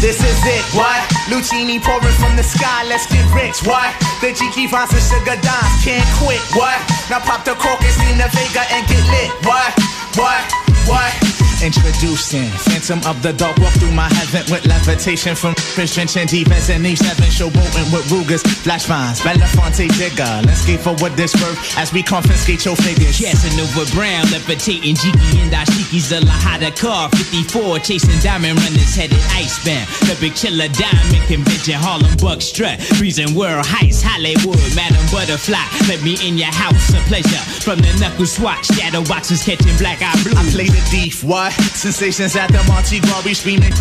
[0.00, 1.04] This is it, what?
[1.28, 3.92] Lucini pouring from the sky, let's get rich, what?
[4.22, 6.78] The Jiki Vance and Sugar Dimes can't quit, what?
[7.10, 9.74] Now pop the cork and Stina Vega and get lit, what?
[10.16, 10.40] What?
[10.86, 11.37] What?
[11.58, 16.86] Introducing Phantom of the Dark Walk through my heaven with levitation from Christian defense and
[16.86, 20.46] Eve 7 showboating with Rugas, Flash Vines, Belafonte Digger.
[20.46, 23.18] Let's get forward this word as we confiscate your figures.
[23.18, 29.90] Casanova Brown, levitating Jiki and Dashiki's a Lahada car 54, chasing diamond runners headed icebound.
[30.06, 35.58] The big chiller diamond convention, Harlem Buck strut, freezing world heights, Hollywood, Madam Butterfly.
[35.90, 37.42] Let me in your house, a pleasure.
[37.68, 40.32] From the knuckle swatch, shadow boxes catching black eye blue.
[40.32, 41.52] I play the thief, what?
[41.52, 43.76] Sensations at the Monte Gras, screaming.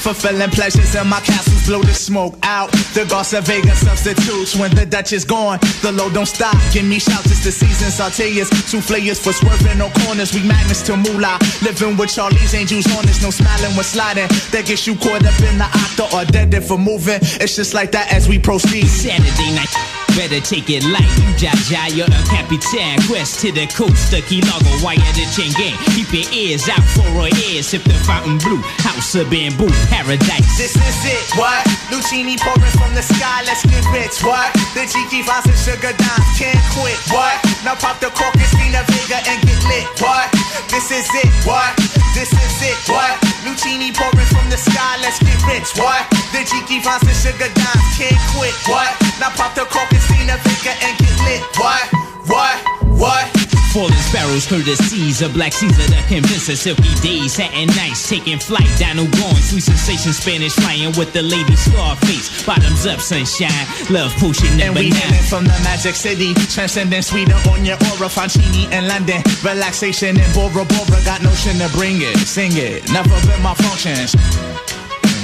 [0.00, 2.72] Fulfilling pleasures in my castles, blow the smoke out.
[2.96, 5.58] The Garza Vega substitutes when the Dutch is gone.
[5.82, 6.56] The low don't stop.
[6.72, 7.92] Give me shouts, it's the season.
[7.92, 10.32] Sauteas, souffleurs for swerving no corners.
[10.32, 11.36] We magnets to moolah.
[11.60, 14.28] Living with Charlie's angels on us, no smiling when sliding.
[14.48, 17.20] That gets you caught up in the octa or dead if for moving.
[17.20, 18.88] It's just like that as we proceed.
[18.88, 19.93] Saturday night.
[20.14, 23.02] Better take it light, you Jaja, you're a capitan.
[23.10, 25.74] Quest to the coast, the key logo, wire the chain gang.
[25.98, 28.62] Keep your ears out for our ears, sip the fountain blue.
[28.86, 30.54] House of bamboo, paradise.
[30.54, 31.66] This is it, what?
[31.90, 34.54] Lucini pouring from the sky, let's get rich, what?
[34.78, 37.34] The Jiki Vance and Sugar Dimes can't quit, what?
[37.66, 40.30] Now pop the cork and Stina Vega and get lit, what?
[40.70, 41.74] This is it, what?
[42.14, 43.18] This is it, what?
[43.42, 46.06] Lucini pouring from the sky, let's get rich, what?
[46.30, 48.94] The Jiki Vance and Sugar Dimes can't quit, what?
[49.18, 51.82] Now pop the cork and And get lit, what?
[52.26, 52.56] What?
[52.98, 53.26] What?
[53.72, 58.70] Falling sparrows, courtesies of Black Caesar that convince us silky days, satin nights, taking flight,
[58.78, 63.50] Dino going, sweet sensation, Spanish flying with the lady Scarface, bottoms up, sunshine,
[63.90, 65.00] love potion And number we nine.
[65.00, 70.28] heading from the magic city, transcending sweeter on your aura, Fancini in London, relaxation in
[70.32, 74.14] Bora Bora, got notion to bring it, sing it, never been my functions.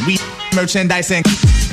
[0.06, 0.18] We
[0.55, 1.22] merchandising,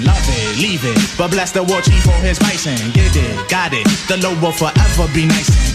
[0.02, 3.74] love it, leave it, but bless the war chief for his bison, get it, got
[3.74, 5.67] it, the low will forever be nice.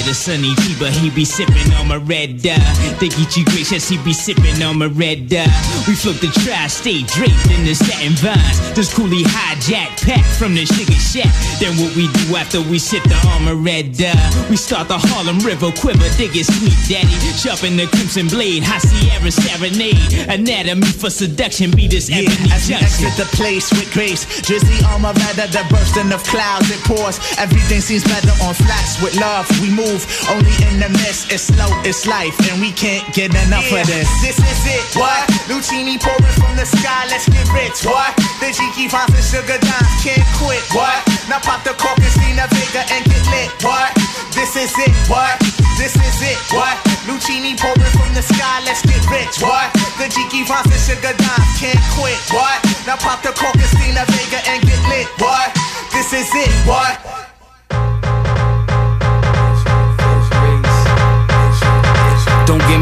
[0.00, 2.56] Yeah, the sunny Chiba, he be sipping on my red dye.
[3.00, 5.44] They get you gracious, he be sipping on my red dye.
[5.86, 8.56] We float the tri-state draped in the satin vines.
[8.72, 11.28] This coolie hijack pack from the sugar shack.
[11.60, 14.16] Then what we do after we sip the armor red dye?
[14.48, 17.12] We start the Harlem River quiver, dig it sweet daddy.
[17.36, 20.00] Sharpen the crimson blade, high Sierra serenade.
[20.32, 23.04] Anatomy for seduction, be this Yeah, ebony as junction.
[23.04, 27.20] exit the place with grace, drizzy armor rather the bursting of clouds it pours.
[27.36, 29.44] Everything seems better on flats with love.
[29.60, 29.89] We move
[30.30, 31.32] only in the mist.
[31.34, 34.06] It's slow, it's life, and we can't get enough Yeah, of this.
[34.22, 35.26] This is it, what?
[35.50, 38.14] Lucini pouring from the sky, let's get rich, what?
[38.38, 41.02] The Jiki Vance and Sugar Dimes can't quit, what?
[41.26, 43.90] Now pop the cork and Stina Vega and get lit, what?
[44.30, 45.34] This is it, what?
[45.74, 46.78] This is it, what?
[47.10, 49.74] Lucini pouring from the sky, let's get rich, what?
[49.98, 52.62] The Jiki Vance and Sugar Dimes can't quit, what?
[52.86, 55.50] Now pop the cork and Stina Vega and get lit, what?
[55.90, 57.29] This is it, what?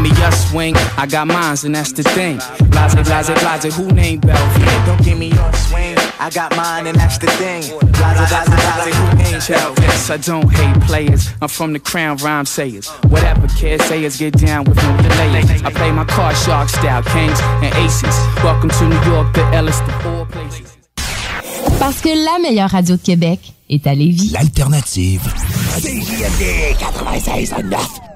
[0.03, 2.37] Give me your swing, I got mines and that's the thing.
[2.69, 4.85] Blase, blase, blase, who named Belvin?
[4.85, 5.97] Don't give me your swing.
[6.19, 7.63] I got mine and that's the thing.
[7.63, 9.73] Blaza, blaza, blaza, who ain't hell?
[9.79, 11.29] Yes, I don't hate players.
[11.41, 12.87] I'm from the crown rhyme sayers.
[13.09, 15.43] Whatever kids sayers get down with no delay.
[15.65, 18.15] I play my card shark style, kings and aces.
[18.43, 20.75] Welcome to New York, the Ellis, the four places.
[21.79, 24.31] Parce que la meilleure radio de Québec est à Lévis.
[24.31, 25.21] L'alternative.
[25.77, 28.08] CJMD 96.9.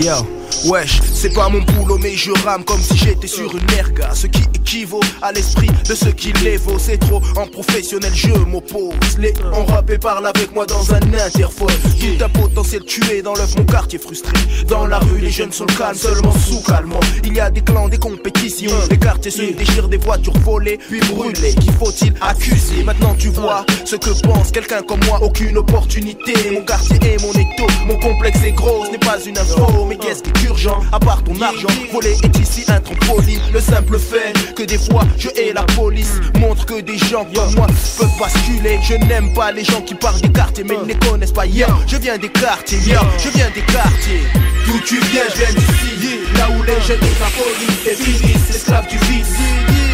[0.00, 0.24] Yo,
[0.70, 4.28] wesh, c'est pas mon boulot mais je rame comme si j'étais sur une erga Ce
[4.28, 8.94] qui équivaut à l'esprit de ce qui l'évaut C'est trop en professionnel je m'oppose.
[9.18, 11.74] Les on rap et parle avec moi dans un interphone.
[11.98, 14.32] Tout un potentiel tué dans l'œuf mon quartier frustré.
[14.68, 17.88] Dans la rue les jeunes sont calmes seulement sous calmement Il y a des clans,
[17.88, 21.54] des compétitions Les quartiers se déchirent des voitures volées puis brûlées.
[21.54, 22.84] Qui faut-il accuser?
[22.84, 25.18] Maintenant tu vois ce que pense quelqu'un comme moi.
[25.20, 26.34] Aucune opportunité.
[26.52, 28.84] Mon quartier est mon étau Mon complexe est gros.
[28.86, 30.80] Ce n'est pas une info Mais qu'est-ce qui est urgent?
[30.92, 31.68] À part ton argent.
[31.90, 33.40] Voler est ici un trampoline.
[33.52, 36.20] Le simple fait que des fois je hais la police.
[36.38, 37.66] Montre que des gens comme moi
[37.98, 38.78] peuvent basculer.
[38.82, 41.46] Je n'aime pas les gens qui parlent des quartiers Mais ne les connaissent pas.
[41.46, 44.26] Yo, je viens des quartiers Yo, je viens des quartiers
[44.68, 46.20] D'où tu viens, je viens d'ici.
[46.36, 49.34] Là où les jeunes de la police et finissent esclaves du vice.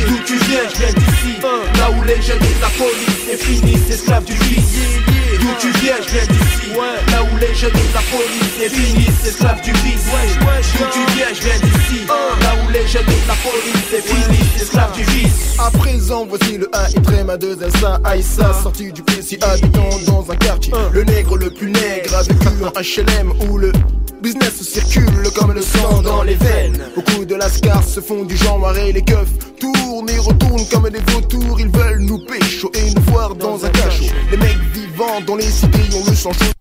[0.08, 1.40] D'où tu viens, je viens d'ici.
[1.78, 4.74] Là où les jeunes de la police et finissent esclaves du vice.
[5.40, 6.74] D'où tu viens, je viens d'ici.
[7.12, 10.06] Là où les jeunes de la police et finissent esclaves du vice.
[10.78, 12.06] D'où tu viens, je viens d'ici.
[12.08, 15.54] Là où les jeunes de la police et finissent esclaves du vice.
[15.58, 19.88] À présent, voici le 1 et très ma 2 Elsa Aïssa, sorti du PC, habitant
[20.06, 20.72] dans un quartier.
[20.92, 23.72] Le nègre le plus nègre a vécu en HLM où le
[24.24, 26.78] business circule comme le sang dans les veines.
[26.94, 29.28] Beaucoup de lascars se font du genre marrer les keufs.
[29.60, 33.68] Tournent et retournent comme des vautours, ils veulent nous pécho et nous voir dans un
[33.68, 34.14] cachot.
[34.30, 36.52] Les mecs vivants dans les cités ont le sang chaud.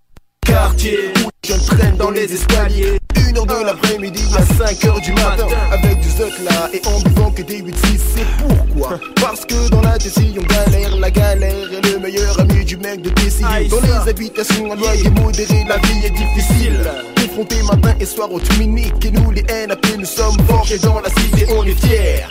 [0.45, 2.99] Quartier où jeunes traînent dans les escaliers.
[3.28, 5.48] Une heure de l'après-midi à 5 heures du matin.
[5.72, 7.74] Avec du zoc là et en buvant que des 8-6.
[8.16, 9.00] C'est pourquoi?
[9.16, 13.10] Parce que dans la décision galère, la galère est le meilleur ami du mec de
[13.10, 13.48] décision.
[13.70, 16.80] Dans les habitations à loyer modéré, la vie est difficile.
[17.16, 19.06] Confronté matin et soir au Tuminique.
[19.06, 22.26] Et nous les NAP, nous sommes forts et dans la cité on est fiers.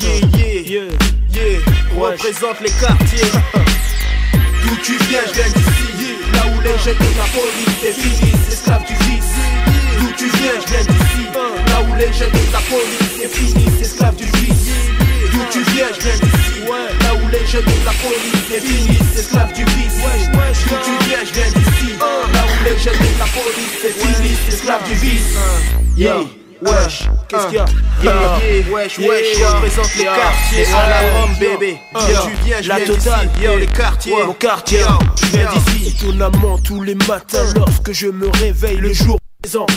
[0.00, 0.82] Yeah, yeah, yeah,
[1.34, 1.58] yeah.
[1.96, 3.32] On représente les quartiers.
[4.62, 6.16] D'où tu viens, je viens d'ici.
[6.32, 7.82] Là où les jeunes de la police
[8.48, 9.29] esclaves du vice.
[10.20, 11.24] Tu viens, je viens d'ici.
[11.32, 14.68] Là où les jeunes de la police et finissent esclaves du vice.
[15.32, 16.60] D'où tu viens, je viens d'ici.
[16.68, 19.96] Là où les jeunes de la police et finissent esclaves du vice.
[20.68, 21.96] D'où tu viens, je viens d'ici.
[21.98, 25.38] Là où les jeunes de la police et finissent esclaves du vice.
[25.96, 26.16] Yeah.
[26.60, 27.64] Wesh, qu'est-ce qu'il y a?
[28.02, 32.68] Yeah, yeah, wesh, wesh, on représente les quartiers à la Rome, bébé tu viens, je
[32.68, 33.30] la totale.
[33.42, 34.80] Yo, les quartiers, mon quartier,
[35.22, 39.18] je viens d'ici Étonnamment, tous les matins, lorsque je me réveille, le jour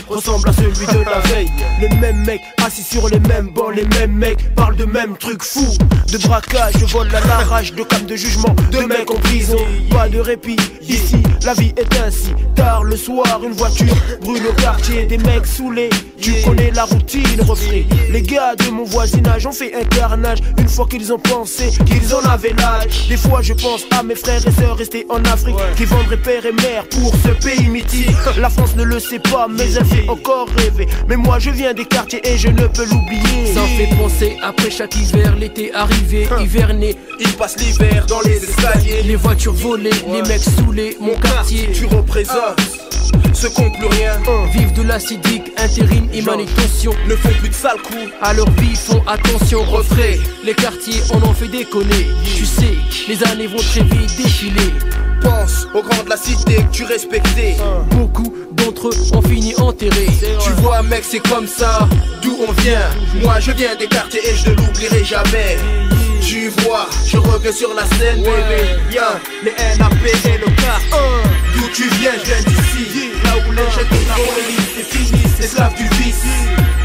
[0.09, 1.51] ressemble à celui de la veille.
[1.81, 5.43] Les mêmes mecs assis sur les mêmes bancs, les mêmes mecs parlent de mêmes trucs
[5.43, 5.77] fous.
[6.11, 9.57] De braquage, de vol à l'arrache, de cam de jugement, de mecs en prison.
[9.89, 12.33] Pas de répit, ici, la vie est ainsi.
[12.55, 15.89] Tard le soir, une voiture brûle au quartier, des mecs saoulés.
[16.19, 17.83] Tu connais la routine, refrain.
[18.11, 22.13] Les gars de mon voisinage ont fait un carnage une fois qu'ils ont pensé qu'ils
[22.13, 23.07] en avaient l'âge.
[23.09, 26.45] Des fois, je pense à mes frères et sœurs restés en Afrique qui vendraient père
[26.45, 28.09] et mère pour ce pays mythique.
[28.37, 30.87] La France ne le sait pas, mais elle fait encore rêver.
[31.07, 33.53] Mais moi, je viens des quartiers et je ne peux l'oublier.
[33.53, 36.95] Ça fait penser après chaque hiver, l'été arrivé, hiverné.
[37.19, 39.03] Il passe l'hiver dans les escaliers.
[39.03, 41.69] Les voitures volées, les mecs saoulés, mon quartier.
[41.73, 42.59] Tu représentes
[43.33, 44.13] ceux qui n'ont plus rien.
[44.53, 46.93] Vivent de l'acidique, intérim et manutention.
[47.07, 48.11] Ne font plus de sales coups.
[48.21, 50.17] À leur vie, font attention, refrain.
[50.43, 52.07] Les quartiers, on en fait déconner.
[52.35, 52.75] Tu sais,
[53.07, 54.73] les années vont très vite défiler.
[55.21, 57.55] Pense aux grands de la cité que tu respectais.
[57.91, 60.07] Beaucoup d'entre eux ont fini enterrés.
[60.43, 61.87] Tu vois, mec, c'est comme ça.
[62.21, 62.89] D'où on vient.
[63.21, 65.57] Moi, je viens des quartiers et je ne l'oublierai jamais.
[66.21, 68.61] Tu vois, je reviens sur la scène, bébé.
[68.91, 69.93] Y'a les NAP
[70.25, 70.79] et le car.
[71.55, 73.11] D'où tu viens, je viens d'ici.
[73.25, 76.23] Là où les jeunes de la police et finissent esclaves du vice.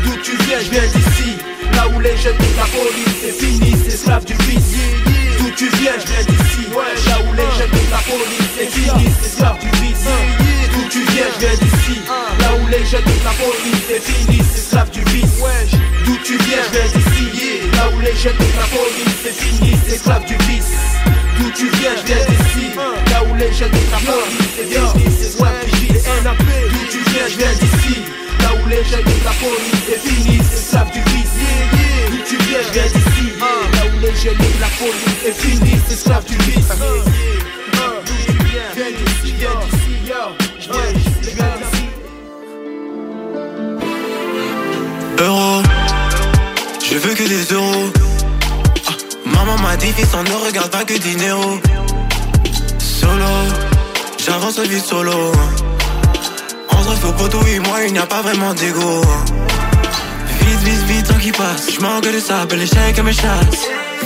[0.05, 1.31] D'où tu viens, je viens d'ici.
[1.75, 4.75] Là où les jeunes de la police et finissent esclaves du vice.
[5.39, 6.67] D'où tu viens, je viens d'ici.
[7.07, 10.48] Là où les jeunes de la police et finissent esclaves du vice.
[10.89, 12.01] D'où tu viens, je viens d'ici.
[12.41, 15.37] Là où les jeunes de la police et finissent esclaves du vice.
[16.07, 17.69] D'où tu viens, je viens d'ici.
[17.75, 20.73] Là où les jeunes de la police et finissent esclaves du vice.
[21.37, 22.73] D'où tu viens, je viens d'ici.
[23.11, 26.09] Là où les jeunes de la police et finissent esclaves du vice.
[26.73, 27.97] D'où tu viens, je viens d'ici.
[28.41, 31.01] Là où les jeunes de la police et finissent esclaves du.
[32.09, 32.85] D'où tu viens, viens.
[33.77, 37.58] Là où les jeunes de la du vice.
[50.15, 51.61] On ne regarde pas que dinero.
[52.79, 53.35] Solo,
[54.19, 55.33] j'avance vite solo.
[56.69, 59.03] Entre faux poteau et moi, il n'y a pas vraiment d'ego.
[60.41, 61.71] Vite, vite, vite, temps qui passe.
[61.75, 63.61] Je manque de sable, l'échec me chasse.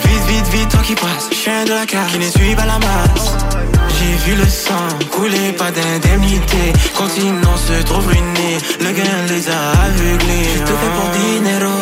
[0.05, 1.27] Vite, vite, vite, temps qui passe.
[1.33, 3.35] Chien de la carte qui ne suit pas la masse.
[3.99, 6.73] J'ai vu le sang couler, pas d'indemnité.
[6.97, 8.59] Continent se trouve ruiné.
[8.81, 10.49] Le gain les a aveuglés.
[10.65, 11.77] Te fais pour dinero.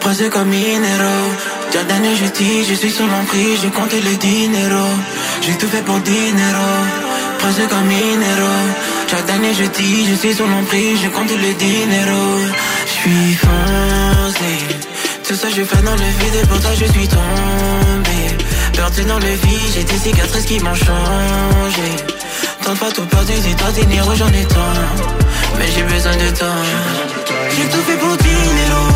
[0.00, 1.55] Presque comme minero.
[1.72, 2.16] Jordan et
[2.64, 3.60] je suis sur l'emprise.
[3.62, 4.86] Je compte le dinero.
[5.42, 6.68] J'ai tout fait pour dinero.
[7.38, 8.52] Presque comme minero.
[9.10, 10.98] Jordan et je dis, je suis sur l'emprise.
[11.02, 12.22] Je compte le dinero.
[12.86, 14.86] Je suis foncé.
[15.26, 18.18] Tout ça je fais dans le vide et pour toi je suis tombé
[18.74, 21.88] Perdu dans le vide, j'ai des cicatrices qui m'ont changé
[22.62, 24.76] Tente pas tout perdu, dis-toi dinero j'en ai tant
[25.58, 26.62] Mais j'ai besoin de temps
[27.56, 28.95] J'ai tout fait pour dinero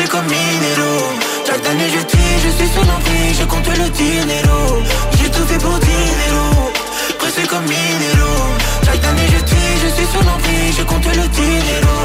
[0.00, 1.12] Presque comme minero.
[1.46, 4.82] Chaque année je dis, je suis sur l'emprise Je compte le dinero.
[5.18, 6.72] J'ai tout fait pour dinero.
[7.18, 8.32] Presque comme minero.
[8.82, 11.96] Chaque année je dis, je suis sur l'emprise Je compte le dinero.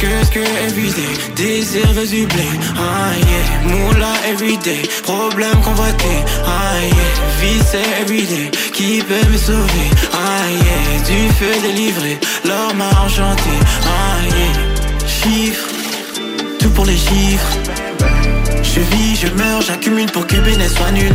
[0.00, 7.40] Que, que, everyday Désir veut du blé, ah yeah Moula everyday, problème convoité, ah yeah.
[7.40, 11.02] Vie c'est everyday, qui peut me sauver, ah yeah.
[11.06, 13.54] Du feu délivré, l'or m'a enchanté,
[13.86, 14.82] ah yeah.
[15.06, 15.71] Chiffres, tout
[16.84, 17.56] les chiffres
[18.62, 21.14] Je vis, je meurs, j'accumule pour que business soit nul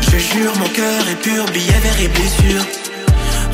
[0.00, 2.64] Je jure, mon cœur est pur, billet vert et blessure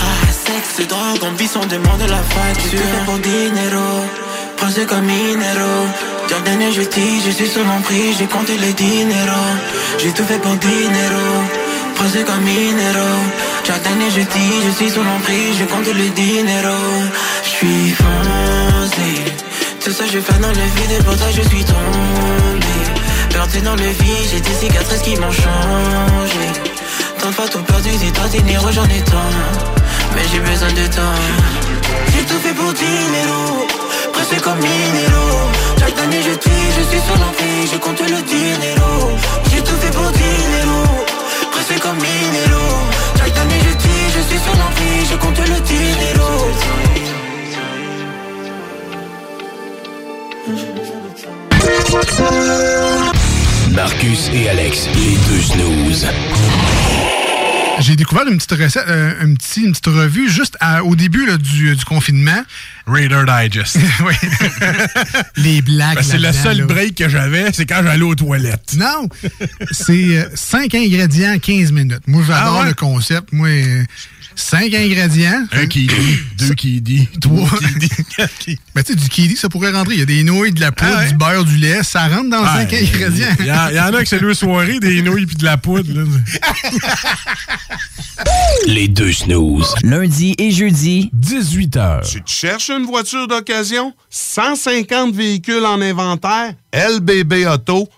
[0.01, 2.71] ah, sexe, drogue, ambition, demande la facture.
[2.71, 4.05] J'ai tout fait pour dinero,
[4.57, 5.87] pensé comme minero.
[6.29, 7.81] Jordan et je dis, je suis sur mon
[8.19, 9.43] j'ai compté les dinero.
[9.99, 11.27] J'ai tout fait pour dinero,
[11.97, 13.11] pensé comme minero.
[13.67, 16.79] Jordan et je dis, je suis sur mon prix, je compte le dinero.
[17.45, 17.95] Je suis
[19.89, 22.75] tout ça je fais dans le vide et pour toi je suis tombé.
[23.31, 26.47] Perdu dans le vide, j'ai des cicatrices qui m'ont changé.
[27.19, 29.33] Tant de fois tout perdu, dis-toi dinero, j'en ai tant.
[30.15, 31.21] Mais j'ai besoin de temps
[32.13, 33.67] J'ai tout fait pour dinero
[34.13, 35.27] Presque comme minero.
[35.79, 38.93] Chaque année je dis, je suis sur l'emprise Je compte le dinero.
[39.51, 40.81] J'ai tout fait pour dinero
[41.53, 42.67] Presque comme minero.
[43.19, 47.08] Chaque année je dis, je suis sur l'emprise Je compte le dinero
[53.73, 56.07] Marcus et Alex, les deux snooze.
[57.81, 61.27] J'ai découvert une petite recette, euh, un petit, une petite revue juste à- au début
[61.27, 62.43] là, du, du confinement.
[62.87, 63.77] Raider Digest.
[64.07, 64.15] oui.
[65.37, 65.97] Les blagues.
[65.97, 66.65] Ben, c'est le seul là.
[66.67, 68.75] break que j'avais, c'est quand j'allais aux toilettes.
[68.77, 69.09] Non!
[69.71, 72.03] C'est 5 ingrédients, 15 minutes.
[72.07, 72.69] Moi, j'adore Ah ouais?
[72.69, 73.33] le concept.
[73.33, 73.49] Moi,
[74.35, 75.47] 5 ingrédients.
[75.53, 77.75] Un qui dit, deux qui dit, trois qui
[78.47, 79.95] dit, Ben, tu sais, du kiwi, ça pourrait rentrer.
[79.95, 81.09] Il y a des nouilles, de la poudre, Ah ouais?
[81.09, 81.83] du beurre, du lait.
[81.83, 83.27] Ça rentre dans 5 Ouais, ingrédients.
[83.41, 85.45] Il y, en- il y en a que c'est deux soirées, des nouilles puis de
[85.45, 85.93] la poudre.
[85.93, 86.05] là.
[88.67, 89.75] Les deux snooze.
[89.83, 92.11] Lundi et jeudi, 18h.
[92.11, 93.93] Tu te cherches une voiture d'occasion?
[94.11, 96.55] 150 véhicules en inventaire?
[96.73, 97.98] lbbauto.com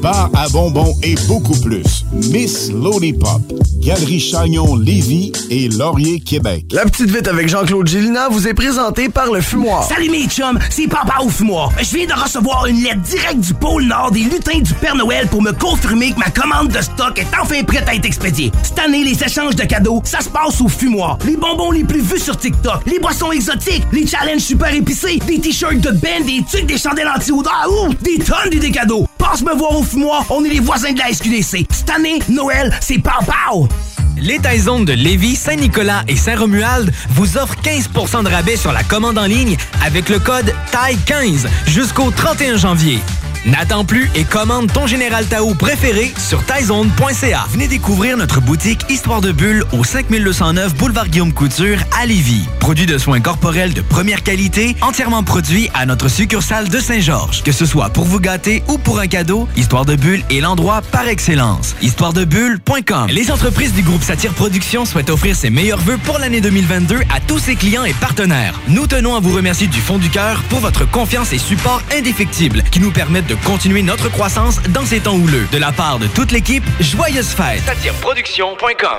[0.00, 2.04] bar à bonbons et beaucoup plus.
[2.12, 3.40] Miss Lollipop,
[3.78, 6.66] Galerie Chagnon Lévis et Laurier Québec.
[6.72, 9.84] La petite vite avec Jean-Claude Gélina vous est présentée par le fumoir.
[9.84, 11.70] Salut mes chums, c'est Papa au fumoir.
[11.78, 15.26] Je viens de recevoir une lettre directe du pôle Nord des lutins du Père Noël
[15.28, 18.50] pour me confirmer que ma commande de stock est enfin prête à être expédiée.
[18.62, 21.18] Cette année, les échanges de cadeaux, ça se passe au fumoir.
[21.26, 25.40] Les bonbons les plus vus sur TikTok, les boissons exotiques, les challenges super épicés, des
[25.40, 29.06] t-shirts de Ben, des tucs, des chandelles anti-odeur, ouh, des tonnes d'idées cadeaux.
[29.30, 31.64] Passe me voir au fumoir, on est les voisins de la SQDC.
[31.70, 33.68] Cette année, Noël, c'est Pau Pau.
[34.16, 39.18] Les Taizones de Lévis, Saint-Nicolas et Saint-Romuald vous offrent 15% de rabais sur la commande
[39.18, 39.56] en ligne
[39.86, 42.98] avec le code TAI15 jusqu'au 31 janvier.
[43.46, 47.46] N'attends plus et commande ton Général Tao préféré sur taizone.ca.
[47.50, 52.44] Venez découvrir notre boutique Histoire de Bulle au 5209 Boulevard Guillaume Couture à Lévis.
[52.58, 57.42] Produit de soins corporels de première qualité, entièrement produit à notre succursale de Saint-Georges.
[57.42, 60.82] Que ce soit pour vous gâter ou pour un cadeau, Histoire de Bulle est l'endroit
[60.92, 61.74] par excellence.
[61.80, 66.96] Histoiredebulle.com Les entreprises du groupe Satire Productions souhaitent offrir ses meilleurs vœux pour l'année 2022
[67.14, 68.60] à tous ses clients et partenaires.
[68.68, 72.62] Nous tenons à vous remercier du fond du cœur pour votre confiance et support indéfectible
[72.70, 75.46] qui nous permettent de continuer notre croissance dans ces temps houleux.
[75.52, 77.62] De la part de toute l'équipe, joyeuses fêtes.
[77.64, 78.96] Satireproduction.com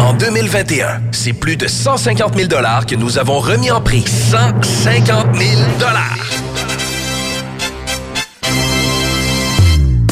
[0.00, 2.48] En 2021, c'est plus de 150 000
[2.88, 4.04] que nous avons remis en prix.
[4.04, 5.60] 150 000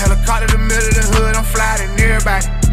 [0.00, 2.69] Helicopter the middle of the hood, I'm flying everybody.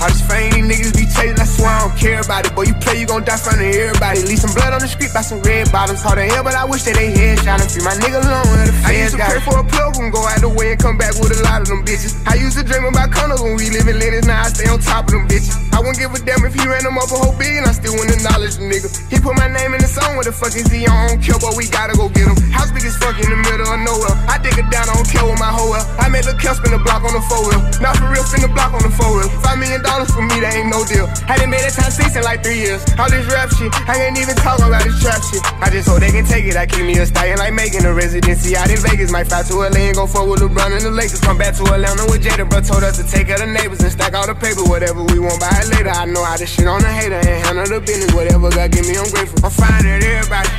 [0.00, 2.56] All these fame niggas be chasing, I swear I don't care about it.
[2.56, 4.24] Boy, you play, you gon' die front of everybody.
[4.24, 6.00] Leave some blood on the street by some red bottoms.
[6.00, 8.72] Hard to hell, but I wish that they shot and free my nigga alone the
[8.88, 11.12] I used to pray for a plug and go out the way and come back
[11.20, 12.16] with a lot of them bitches.
[12.24, 14.80] I used to dream about condos when we live in Lennox, now I stay on
[14.80, 15.52] top of them bitches.
[15.76, 17.92] I wouldn't give a damn if he ran them up a whole billion, I still
[17.92, 18.88] wouldn't acknowledge the nigga.
[19.12, 20.96] He put my name in the song, what the fuck is he on?
[20.96, 22.40] I don't care, but we gotta go get him.
[22.56, 24.16] House big as fuck in the middle of nowhere.
[24.32, 25.84] I dig it down, I don't care with my hoe well.
[26.00, 27.60] I made the kill spin the block on the four wheel.
[27.84, 29.28] Not for real, spin the block on the four wheel.
[29.44, 31.10] Five million dollars for me, that ain't no deal.
[31.26, 32.82] Hadn't made it time six in like three years.
[32.94, 35.42] All this rap shit, I ain't even talk about this trap shit.
[35.58, 36.54] I just hope they can take it.
[36.54, 39.10] I keep me a stallion like making a residency out in Vegas.
[39.10, 41.20] Might fly to LA and go forward with LeBron and the Lakers.
[41.20, 42.62] Come back to Atlanta with Jada, bro.
[42.62, 44.62] Told us to take of the neighbors and stack all the paper.
[44.62, 45.90] Whatever we want, buy it later.
[45.90, 48.14] I know how to shit on the hater and handle the business.
[48.14, 49.42] Whatever God give me, I'm grateful.
[49.42, 50.50] I'm finding everybody.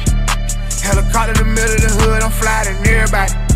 [0.84, 3.51] Helicopter in the middle of the hood, I'm flying at everybody.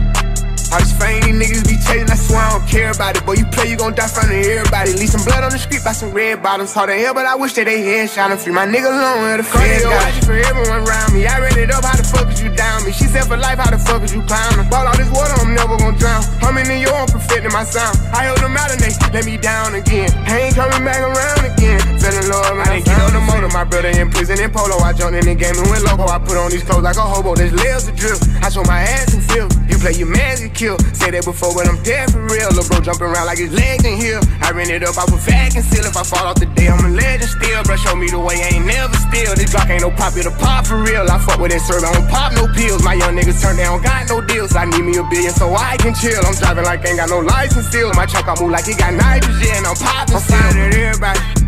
[0.75, 3.23] All these fame niggas be chasing, I swear I don't care about it.
[3.23, 4.91] Boy, you play, you gon' die front of everybody.
[4.99, 6.73] Leave some blood on the street by some red bottoms.
[6.75, 9.23] Hard to hell, but I wish that they head shot and free my nigga alone
[9.23, 11.23] where the feds got you for everyone around me.
[11.31, 12.91] I ran it up, how the fuck is you down me?
[12.91, 14.67] She said for life, how the fuck is you clowning?
[14.67, 16.19] Ball all this water, I'm never gon' drown.
[16.43, 17.95] I'm in New York, perfecting my sound.
[18.11, 20.11] I held them out and they let me down again.
[20.27, 21.94] I ain't coming back around again.
[22.05, 23.49] I didn't get on the motor.
[23.49, 24.77] My brother in prison in polo.
[24.77, 26.05] I jumped in the game and went loco.
[26.05, 27.33] I put on these clothes like a hobo.
[27.33, 28.21] There's layers of drip.
[28.45, 29.49] I show my ass and feel.
[29.65, 30.77] You play your man, you kill.
[30.93, 32.53] Say that before, but I'm dead for real.
[32.53, 34.21] Lil' bro jumping around like his legs in here.
[34.45, 35.85] I ran it up, I put fag and seal.
[35.85, 37.63] If I fall off the day, I'm a legend still.
[37.65, 39.33] Bro, show me the way, I ain't never still.
[39.33, 41.09] This Glock ain't no pop, it a pop for real.
[41.09, 42.85] I fuck with that serve, I don't pop no pills.
[42.85, 44.53] My young niggas turn down, got no deals.
[44.55, 46.21] I need me a billion so I can chill.
[46.21, 47.89] I'm driving like I ain't got no license still.
[47.97, 49.65] My truck, I move like it got nitrogen.
[49.65, 51.44] I'm popping, I'm flying at everybody.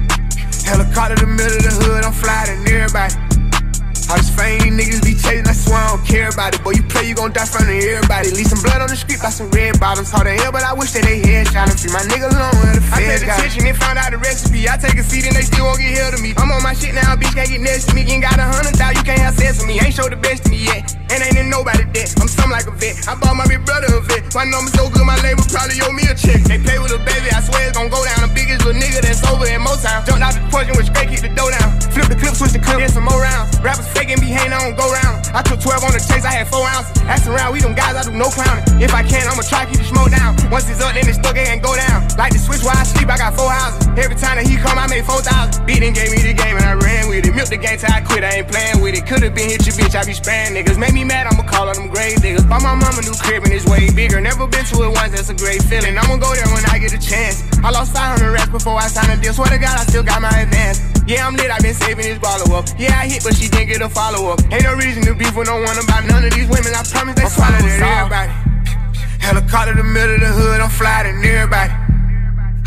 [0.68, 3.16] Helicopter in the middle of the hood, I'm flying everybody.
[4.12, 6.64] All these fame niggas be chasing, I swear I don't care about it.
[6.64, 8.32] Boy, you play, you gon' die front of everybody.
[8.32, 10.12] Leave some blood on the street by some red bottoms.
[10.12, 12.56] Hard to hell, but I wish that they head shot and free my nigga alone
[12.64, 14.68] where the I paid attention and found out the recipe.
[14.68, 16.36] I take a seat and they still won't get held to me.
[16.36, 18.04] I'm on my shit now, bitch can't get next to me.
[18.04, 19.80] You Ain't got a hundred thousand, you can't have sex with me.
[19.80, 22.14] Ain't show the best to me yet, and ain't in nobody debt.
[22.20, 23.08] I'm something like a vet.
[23.08, 24.34] I bought my big brother a vet.
[24.36, 26.44] My number so good, my label probably owe me a check.
[26.46, 28.28] They play with a baby, I swear it's gon' go down.
[28.28, 30.06] The biggest little nigga that's over in Motown.
[30.06, 31.70] Jumped out the and went straight, kick the dough down.
[31.94, 33.58] Flip the clip, switch the clip, then some more rounds.
[33.62, 35.28] Rappers faking, be hating, I don't go round.
[35.34, 36.94] I took 12 on the chase, I had 4 ounces.
[37.08, 38.66] Ask around, we them guys, I do no clowning.
[38.82, 40.36] If I can, I'ma try to keep the smoke down.
[40.50, 42.06] Once it's up, then it's stuck, it ain't go down.
[42.18, 43.88] Like the switch while I sleep, I got 4 houses.
[43.98, 45.66] Every time that he come, I made 4,000.
[45.66, 47.34] Beat and gave me the game and I ran with it.
[47.34, 49.06] Milk the game till I quit, I ain't playing with it.
[49.06, 50.78] Could've been hit your bitch, I be spraying niggas.
[50.78, 52.46] Make me mad, I'ma call on them grave diggers.
[52.50, 54.20] Buy my mama new crib and it's way bigger.
[54.20, 55.94] Never been to it once, that's a great feeling.
[55.94, 57.46] I'ma go there when I get a chance.
[57.62, 59.34] I lost 500 racks before I signed a deal.
[59.34, 60.82] Swear to God, I still got my advance.
[61.06, 62.66] Yeah, I'm lit, i been saving this bottle up.
[62.78, 64.42] Yeah, I hit, but she didn't get a follow up.
[64.52, 66.74] Ain't no reason to beef with no one about none of these women.
[66.74, 68.32] I promise they swallow at everybody.
[69.22, 71.97] Helicopter in the middle of the hood, I'm flying everybody.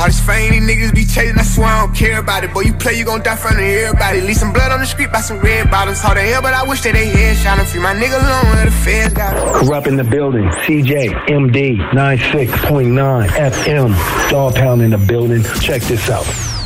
[0.01, 2.55] All these fame niggas be chasing, I swear I don't care about it.
[2.55, 4.23] Boy, you play, you gon' die front of everybody.
[4.23, 6.01] Leave some blood on the street by some red bottoms.
[6.01, 8.51] Hard to hell, but I wish that they head shot and free my nigga alone
[8.51, 9.67] where the feds got it.
[9.67, 10.49] Corrupt in the building.
[10.65, 14.31] CJ, MD, 96.9 FM.
[14.31, 15.43] Dog Pound in the building.
[15.61, 16.60] Check this out.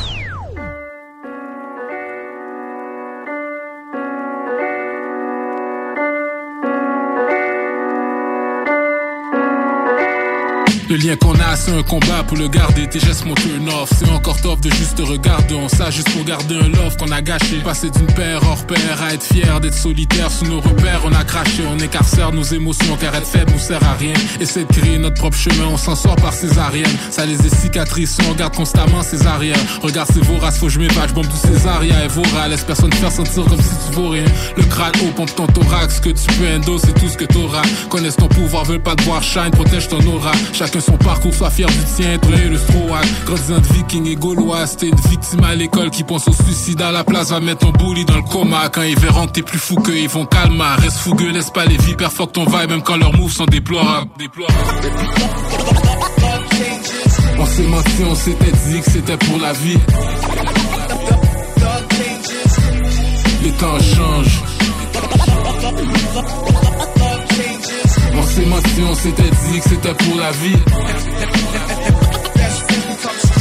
[10.87, 12.87] Le lien qu'on a, c'est un combat pour le garder.
[12.87, 13.89] Tes gestes mon turn off.
[13.97, 15.55] C'est encore tough de juste te regarder.
[15.55, 17.57] On ça juste pour garder un love qu'on a gâché.
[17.63, 21.01] Passer d'une paire hors pair à être fier d'être solitaire sous nos repères.
[21.05, 24.13] On a craché, on écarcère nos émotions car être faible nous sert à rien.
[24.39, 26.91] Essaie de créer notre propre chemin, on s'en sort par césarienne.
[27.09, 29.57] Ça les est cicatrices, on garde constamment ses arrières.
[29.81, 32.49] Regarde ces voraces, faut que je m'épate, bombe tous ces arrières et voraces.
[32.49, 34.25] Laisse personne faire sentir comme si tu vaux rien.
[34.55, 37.63] Le crâne haut, pompe ton thorax, que tu peux endo, c'est tout ce que t'auras.
[37.89, 40.33] Connaissent ton pouvoir, veulent pas te voir shine, protège ton aura.
[40.75, 43.05] Qu'un son parcours soit fier du tien, traîner le strohac.
[43.25, 46.91] Grandissant de viking et gaulois, c'était une victime à l'école qui pense au suicide à
[46.91, 48.69] la place, va mettre ton bully dans le coma.
[48.69, 50.63] Quand ils verront que t'es plus fou qu'eux, ils vont calmer.
[50.79, 54.09] Reste fougueux, laisse pas les vipères, fuck ton vibe, même quand leurs moves sont déplorables.
[57.37, 59.79] On s'est menti, on s'était dit que c'était pour la vie.
[63.43, 64.41] Les temps changent.
[68.17, 70.55] On s'est menti, on s'était dit que c'était pour la vie.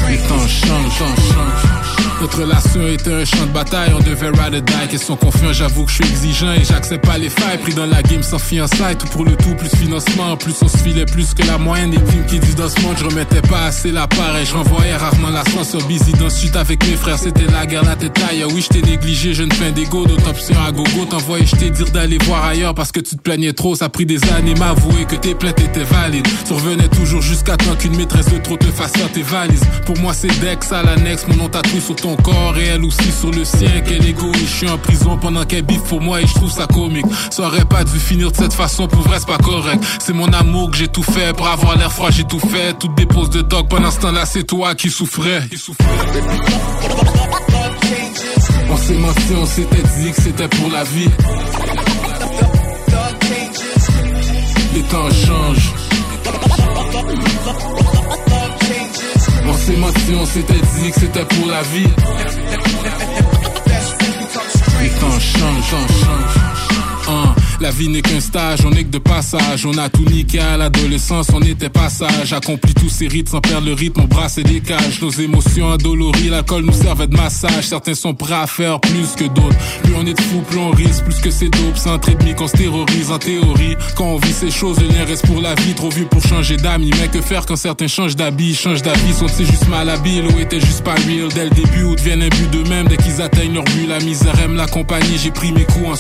[0.09, 2.14] Les temps changent, changent, changent.
[2.25, 4.89] Notre relation était un champ de bataille, on devait ride or die.
[4.89, 7.59] Question confiant, j'avoue que je suis exigeant et j'accepte pas les failles.
[7.59, 10.33] Pris dans la game sans fiançailles, tout pour le tout, plus financement.
[10.33, 12.81] En plus, on se filait plus que la moyenne des teams qui disent dans ce
[12.81, 12.97] monde.
[12.99, 16.97] Je remettais pas assez la part et je rarement l'ascenseur busy dans suite avec mes
[16.97, 17.19] frères.
[17.19, 18.43] C'était la guerre, la tête taille.
[18.55, 21.05] Oui, je t'ai négligé, jeune fin d'ego, d'autres options à gogo.
[21.05, 23.75] T'envoyais, je t'ai dire d'aller voir ailleurs parce que tu te plaignais trop.
[23.75, 26.27] Ça a pris des années m'avouer que tes plaintes étaient valides.
[26.47, 29.65] Tu revenais toujours jusqu'à temps qu'une maîtresse de trop te fasse tes valises.
[29.85, 33.11] Pour moi, c'est Dex à l'annexe, mon nom tatoué sur ton corps et elle aussi
[33.11, 33.83] sur le sien.
[33.87, 36.67] Quel égoïste, je suis en prison pendant qu'elle biffe pour moi et je trouve ça
[36.67, 37.07] comique.
[37.31, 39.83] Ça aurait pas dû finir de cette façon, pour vrai, c'est pas correct.
[40.01, 42.79] C'est mon amour que j'ai tout fait pour avoir l'air froid, j'ai tout fait.
[42.79, 45.47] Toute dépose de dog pendant ce temps-là, c'est toi qui souffrais.
[45.51, 45.85] Qui souffrais.
[48.71, 51.09] On s'est menti, on s'était dit que c'était pour la vie.
[54.75, 55.73] Les temps changent.
[59.47, 61.89] On s'est menti, on s'était dit que c'était pour la vie.
[64.83, 66.64] Les temps changent, changent, changent.
[67.61, 69.67] La vie n'est qu'un stage, on n'est que de passage.
[69.67, 72.33] On a tout niqué à l'adolescence, on était passage.
[72.33, 75.01] Accompli tous ces rites sans perdre le rythme, on brasse des cages.
[75.01, 77.69] Nos émotions endolories, l'alcool nous servait de massage.
[77.69, 79.57] Certains sont prêts à faire plus que d'autres.
[79.83, 81.77] Plus on est de fous, plus on risque, plus que c'est dope.
[81.77, 83.77] C'est entre ennemis qu'on se terrorise en théorie.
[83.97, 85.75] Quand on vit ces choses, le lien reste pour la vie.
[85.75, 86.91] Trop vieux pour changer d'amis.
[87.01, 90.61] Mais que faire quand certains changent d'habit, changent d'avis, sont-ils juste mal habiles ou étaient
[90.61, 91.29] juste pas real?
[91.35, 92.89] Dès le début ou deviennent un but d'eux-mêmes?
[92.89, 93.87] Dès qu'ils atteignent leur but.
[93.89, 95.95] La misère aime la compagnie, j'ai pris mes coups en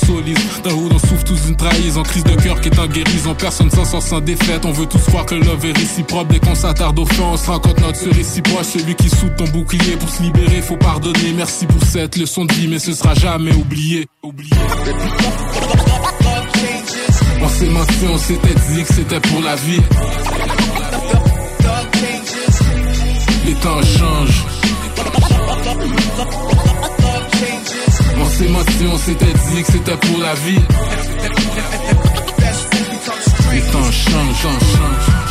[0.64, 3.34] le hood, on souffre tous d'une trahison, crise de cœur qui est en guérison.
[3.34, 4.64] Personne s'en sort sans défaite.
[4.64, 6.28] On veut tous croire que le love est réciproque.
[6.28, 8.64] Dès qu'on s'attarde au fond, on se rend notre ce réciproque.
[8.64, 11.32] Celui qui soude ton bouclier pour se libérer, faut pardonner.
[11.36, 14.06] Merci pour cette leçon de vie, mais ce sera jamais oublié.
[14.22, 14.50] oublié.
[17.42, 19.80] On s'est menti, on s'était dit que c'était pour la vie.
[23.46, 24.44] Les temps changent.
[28.16, 30.60] On s'est menti, on s'était dit que c'était pour la vie.
[33.52, 35.24] Les temps changent, changent, changent.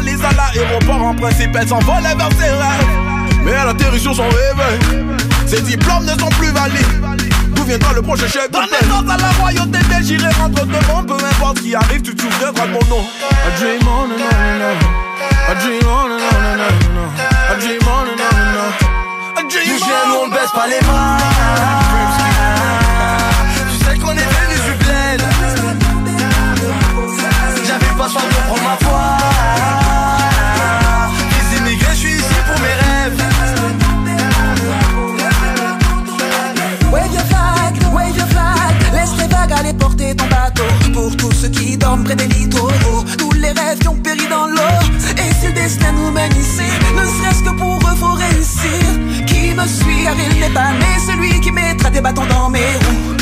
[0.00, 3.44] Valises à l'aéroport en principe, elle s'envolait vers ses rêves.
[3.44, 5.04] Mais elle atterrit sur son réveil.
[5.46, 7.20] Ses diplômes ne sont plus valides.
[7.54, 8.76] D'où viendra le prochain chef de paix?
[8.80, 12.72] à la royauté des j'irai rendre devant Peu importe qui arrive, tu te souviendras de
[12.72, 13.02] mon nom.
[13.02, 15.52] I dream on and on and on.
[15.52, 17.10] I dream on and on and on.
[17.50, 18.72] I dream on and on and on.
[19.38, 21.18] I dream Du chien, nous on ne baisse pas les bras
[28.58, 29.00] ma foi.
[31.64, 33.22] Les je suis ici pour mes rêves.
[36.90, 38.74] Wave your flag, wave your flag.
[38.92, 40.64] Laisse les vagues aller porter ton bateau.
[40.92, 43.04] Pour tous ceux qui dorment près des littoraux.
[43.18, 44.78] Tous les rêves qui ont péri dans l'eau.
[45.16, 49.26] Et si le destin nous mène ici Ne serait-ce que pour eux réussir.
[49.26, 50.72] Qui me suit car n'est pas
[51.06, 53.16] Celui qui mettra des bâtons dans mes roues.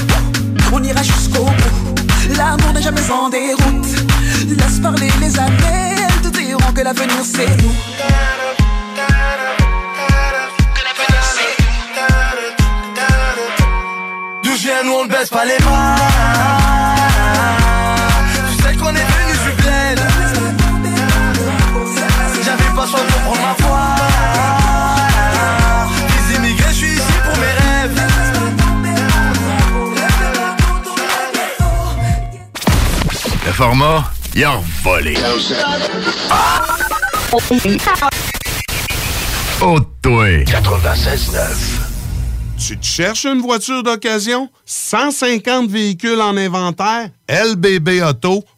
[0.72, 2.36] On ira jusqu'au bout.
[2.36, 3.88] L'amour n'est jamais en déroute
[4.46, 7.74] Laisse parler les années Elles te diront que l'avenir c'est nous.
[14.42, 15.96] D'où je viens, nous on ne baisse pas les bras.
[18.48, 20.00] Tu sais qu'on est venu du bled.
[22.44, 23.80] J'avais pas soin de prendre ma foi.
[26.08, 28.00] Les immigrés, je suis ici pour mes rêves.
[33.46, 34.04] Le format,
[34.34, 35.14] il a volé.
[39.60, 40.44] Oh, toi.
[40.44, 41.38] 96.9.
[42.58, 44.48] Tu te cherches une voiture d'occasion?
[44.66, 47.10] 150 véhicules en inventaire?
[47.28, 48.57] lbbauto.com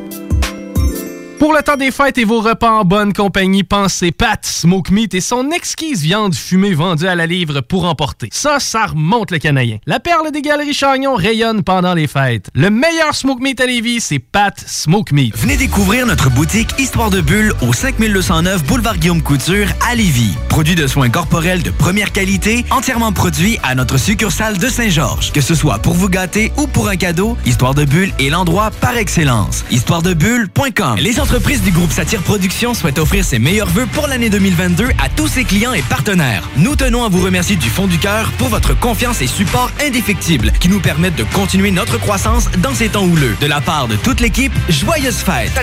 [1.41, 5.15] Pour le temps des fêtes et vos repas en bonne compagnie, pensez Pat Smoke Meat
[5.15, 8.29] et son exquise viande fumée vendue à la livre pour emporter.
[8.31, 9.79] Ça, ça remonte le canadien.
[9.87, 12.51] La perle des galeries Chagnon rayonne pendant les fêtes.
[12.53, 15.35] Le meilleur Smoke Meat à Lévis, c'est Pat Smoke Meat.
[15.35, 20.35] Venez découvrir notre boutique Histoire de Bulle au 5209 Boulevard Guillaume Couture à Lévis.
[20.47, 25.31] Produit de soins corporels de première qualité, entièrement produit à notre succursale de Saint-Georges.
[25.31, 28.69] Que ce soit pour vous gâter ou pour un cadeau, Histoire de Bulle est l'endroit
[28.79, 29.65] par excellence.
[29.71, 35.07] Histoiredebulle.com Les du groupe Satire Productions souhaitent offrir ses meilleurs vœux pour l'année 2022 à
[35.07, 36.49] tous ses clients et partenaires.
[36.57, 40.51] Nous tenons à vous remercier du fond du cœur pour votre confiance et support indéfectible
[40.59, 43.37] qui nous permettent de continuer notre croissance dans ces temps houleux.
[43.39, 45.53] De la part de toute l'équipe, joyeuses fêtes.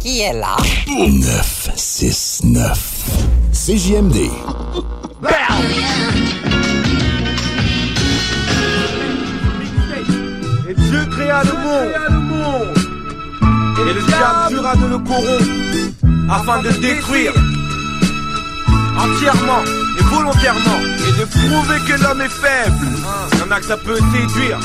[0.00, 0.56] Qui est là?
[0.88, 2.78] 969.
[3.52, 4.30] CJMD.
[10.90, 12.74] Dieu créa le monde.
[13.78, 15.44] Et le diable jura de le corrompre
[16.28, 17.32] afin de le détruire
[18.98, 19.62] entièrement
[19.98, 22.86] et volontairement et de prouver que l'homme est faible.
[23.32, 24.58] Il y en a que ça peut séduire.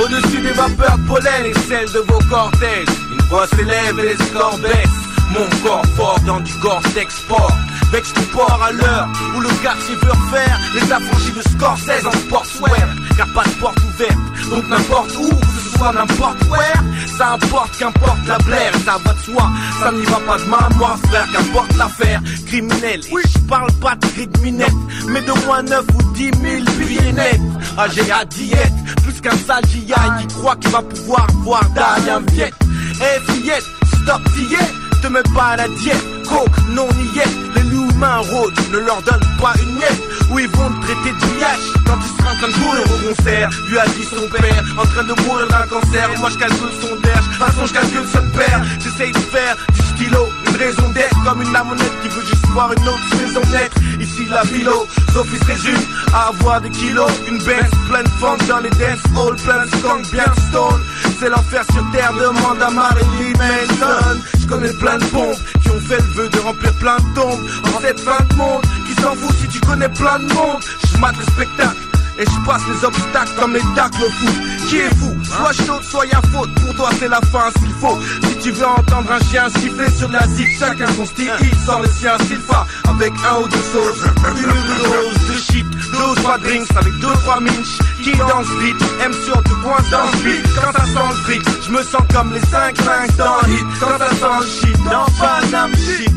[0.00, 4.58] Au-dessus des vapeurs pollen et celles de vos cortèges, une voix s'élève et les scores
[4.58, 4.97] baissent.
[5.30, 7.52] Mon corps fort dans du corps d'export.
[7.92, 12.12] Vex ton port à l'heure où le quartier veut refaire les affranchis de Scorsese en
[12.12, 12.88] sportswear.
[13.16, 14.18] Car pas de porte ouverte,
[14.50, 16.82] donc n'importe où, que ce soit n'importe where,
[17.16, 19.50] ça importe qu'importe la blaire, ça va de soi,
[19.80, 23.00] ça n'y va pas de main, moi frère, qu'importe l'affaire criminelle.
[23.10, 24.72] Oui, je parle pas de gris minette,
[25.08, 27.40] mais de moins 9 ou 10 000 billets nets.
[27.76, 28.72] Ah, j'ai à diète,
[29.02, 32.54] plus qu'un sale GI qui croit qu'il va pouvoir voir d'ailleurs un viette.
[33.00, 33.64] Eh fillette,
[34.02, 38.54] stop diète, te mets pas à la diète, coke, non niette, les loups mains rôdent,
[38.72, 42.32] ne leur donne pas une miette, où ils vont te traiter biache quand tu seras
[42.32, 45.48] en train de courir au concert, lui a dit son père, en train de mourir
[45.48, 49.12] d'un cancer, moi je calcule son derge, de toute façon je calcule son père, j'essaye
[49.12, 52.88] de faire du stylo, une raison d'être, comme une amonette qui veut juste voir une
[52.88, 57.70] autre saison d'être, ici la philo, Sophie se résume à avoir des kilos, une baisse
[57.88, 60.80] pleine de dans les dance halls, plein de skunk, bien stone,
[61.18, 65.80] c'est l'enfer sur terre, demande à Marilyn Manson, je connais plein de bombes qui ont
[65.80, 67.48] fait le vœu de remplir plein de tombes.
[67.74, 70.60] En cette fin de monde, qui s'en fout si tu connais plein de monde,
[70.92, 71.97] je mate le spectacle.
[72.18, 74.34] Et je passe les obstacles comme les tacles au foot
[74.68, 75.16] Qui est fou?
[75.22, 78.66] Soit chaude, soit y'a faute Pour toi c'est la fin s'il faut Si tu veux
[78.66, 82.38] entendre un chien siffler sur la zig Chacun son style, il sort le sien s'il
[82.38, 84.04] fa Avec un ou deux sauces
[84.36, 89.12] Une dose de shit, dose trois drinks avec deux trois minch qui dansent vite, aime
[89.12, 90.42] sur deux points dans le beat.
[90.54, 93.64] Quand ça sent le fric, je me sens comme les 5 5 dans le hit.
[93.80, 96.12] Quand ça sent le shit, dans Panam shit.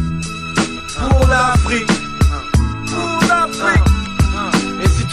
[1.10, 1.92] Pour l'Afrique,
[2.88, 3.91] pour l'Afrique.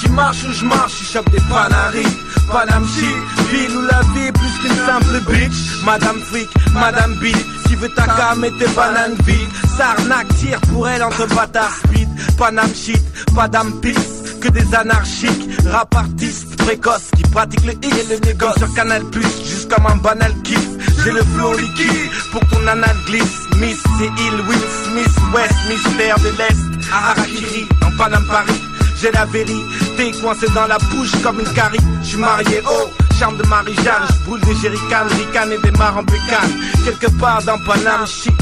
[0.00, 2.16] Tu marches où je marche, je chope des panaris.
[2.52, 5.84] Panam shit, ville où la vie est plus qu'une simple bitch.
[5.84, 9.48] Madame Fric, Madame Beat, si veut ta cam et tes bananes vides.
[9.76, 12.08] Sarnac tire pour elle entre bâtards speed.
[12.38, 13.02] Panam shit,
[13.34, 15.48] pas d'âme peace, que des anarchiques.
[15.66, 19.86] Rap artistes précoces qui pratiquent le hit et le négoce sur Canal Plus, juste comme
[19.86, 20.68] un banal kiff.
[21.04, 23.46] J'ai le flow liquide pour ton anal glisse.
[23.60, 26.90] Miss, c'est Hill, Will Smith, West, mystère de l'Est.
[26.92, 28.62] Harakiri, en Panam Paris.
[29.00, 31.78] J'ai la vérité coincée dans la bouche comme une carie.
[32.02, 34.06] Je suis marié, oh, charme de Marie-Jeanne.
[34.08, 36.52] Je brûle des jerrycans, ricanes et des en bécane.
[36.84, 38.32] Quelque part dans Panam, shit.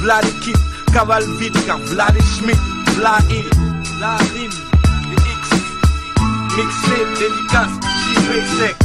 [0.00, 0.58] V'là l'équipe,
[0.92, 2.58] cavale vite, car v'là les Schmitt,
[2.96, 3.44] v'là il,
[4.00, 4.50] la rime,
[5.10, 5.48] les X.
[6.56, 8.76] Mixtape, dédicace, j'y sec.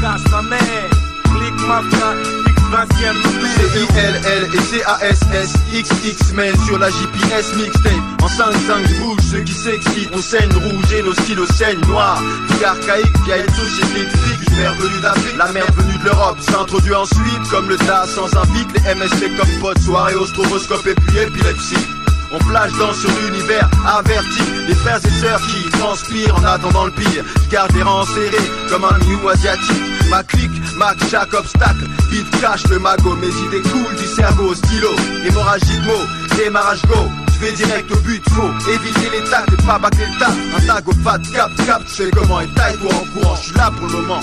[0.00, 0.90] Casse ma mère,
[1.24, 2.43] clique ma frère,
[2.74, 3.22] 20ème
[3.56, 7.92] C-I-L-L et C-A-S-S-X-X mène sur la GPS mixtape.
[8.20, 12.20] En 5-5 bouge, ceux qui s'excitent On saigne rouge et nos stylos saignent noir.
[12.48, 16.94] Vie archaïque, vieille société de fric Mère venue d'Afrique, la mère venue de l'Europe S'introduit
[16.94, 18.42] ensuite comme le DAS sans un
[18.74, 22.03] Les MST comme potes, soirée au et puis épilepsie
[22.34, 24.42] on flash dans sur l'univers averti.
[24.68, 27.24] Les frères et sœurs qui transpirent en attendant le pire.
[27.44, 29.82] Je garde les rangs serrés comme un new asiatique.
[30.10, 34.90] Ma clique, Mac, chaque obstacle Vite cache le magot, mes idées coulent du cerveau Stylo,
[35.26, 37.08] hémorragie de mots, démarrage go.
[37.32, 40.32] Je vais direct au but, faut éviter les tacs et pas bâcler le tas.
[40.56, 43.42] Un tag au fat, cap, cap, tu sais comment et taille toi en courant, je
[43.42, 44.20] suis là pour le moment.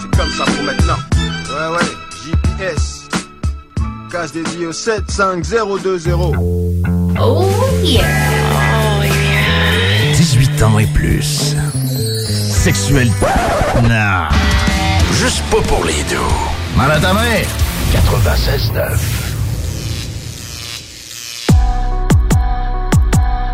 [0.00, 0.98] C'est comme ça pour maintenant.
[1.48, 1.92] Ouais ouais,
[2.24, 3.08] GPS
[4.10, 6.65] Casse dédié au 75020
[7.20, 7.44] Oh
[7.82, 8.04] yeah.
[10.14, 11.54] 18 ans et plus.
[12.48, 13.10] Sexuel.
[13.82, 14.28] Non.
[15.12, 16.16] Juste pas pour les deux.
[16.76, 17.46] Mal à ta mère.
[17.92, 18.98] 96.9.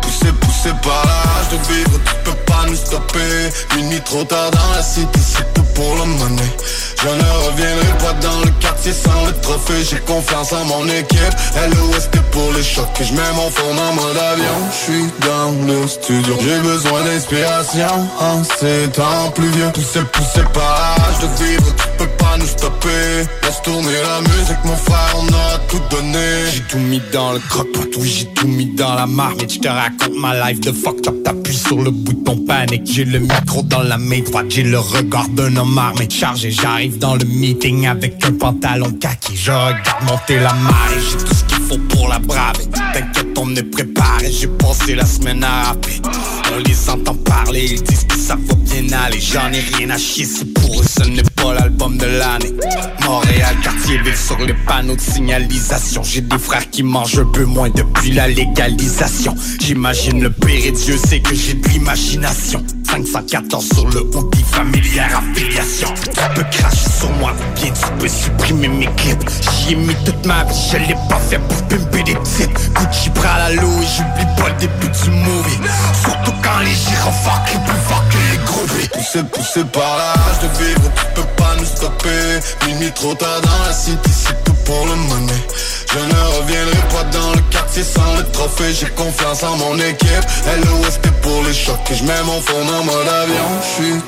[0.01, 3.49] Poussé, poussé par la rage de vivre, tu peux pas nous stopper.
[3.75, 6.49] Minuit trop tard dans la cité, c'est tout pour le money.
[7.03, 9.83] Je ne reviendrai pas dans le quartier sans le trophée.
[9.89, 11.35] J'ai confiance en mon équipe.
[11.71, 12.87] LOS que pour les chocs.
[13.01, 14.57] Et je mets mon fond en mode avion.
[14.71, 16.37] Je suis dans le studio.
[16.39, 19.69] J'ai besoin d'inspiration en ces temps pluvieux.
[19.73, 23.27] Poussé, poussé par rage de vivre, tu peux pas nous stopper.
[23.43, 26.51] Laisse tourner la musique, mon frère, on a tout donné.
[26.53, 29.53] J'ai tout mis dans le croque-pot, oui, j'ai tout mis dans la marmite.
[29.53, 32.83] Je te raconte ma life de fucked up, t'appuies sur le bouton panique.
[32.85, 36.07] J'ai le micro dans la main droite, j'ai le regard d'un homme armé.
[36.09, 39.35] Chargé, j'arrive dans le meeting avec un pantalon kaki.
[39.35, 42.65] Je regarde monter la marée, j'ai tout ce qu'il faut pour la braver.
[42.93, 46.01] T'inquiète, on est préparé, j'ai pensé la semaine à rapper.
[46.53, 49.19] On les entend parler, ils disent que ça va bien aller.
[49.19, 52.53] J'en ai rien à chier, c'est pour eux, ce n'est pas l'album de l'année.
[53.05, 56.03] Montréal, quartier ville sur les panneaux de signalisation.
[56.03, 59.35] J'ai des frères qui mangent un peu moins depuis la légalisation.
[59.59, 62.63] J'imagine le pire et Dieu sait que j'ai de l'imagination.
[62.93, 65.87] 514 sur le hoodie familière affiliation.
[65.95, 69.29] Tu peux cracher sur moi ou bien tu peux supprimer mes clips.
[69.51, 72.61] J'y ai mis toute ma vie, je l'ai pas fait pour pimper des titres.
[72.75, 75.59] Gucci prend la et j'oublie pas le début du movie.
[76.03, 78.89] Surtout quand les gyrophares crient plus fort que les groupies.
[78.89, 82.67] Poussé, poussé par la rage de vivre, tu peux pas nous stopper.
[82.67, 85.33] Minuit trop tard dans la cité, c'est tout pour le money.
[85.93, 88.73] Je ne reviendrai pas dans le quartier sans le trophée.
[88.73, 90.25] J'ai confiance en mon équipe.
[90.65, 91.91] LOS que pour les chocs.
[91.91, 93.53] Et je mets mon fond en avion.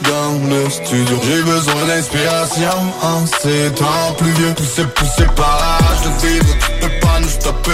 [0.04, 1.18] Dans le studio.
[1.24, 4.54] J'ai besoin d'inspiration en ces temps pluvieux.
[4.56, 7.72] Poussé, poussé par la rage de vivre, tu peux pas nous stopper.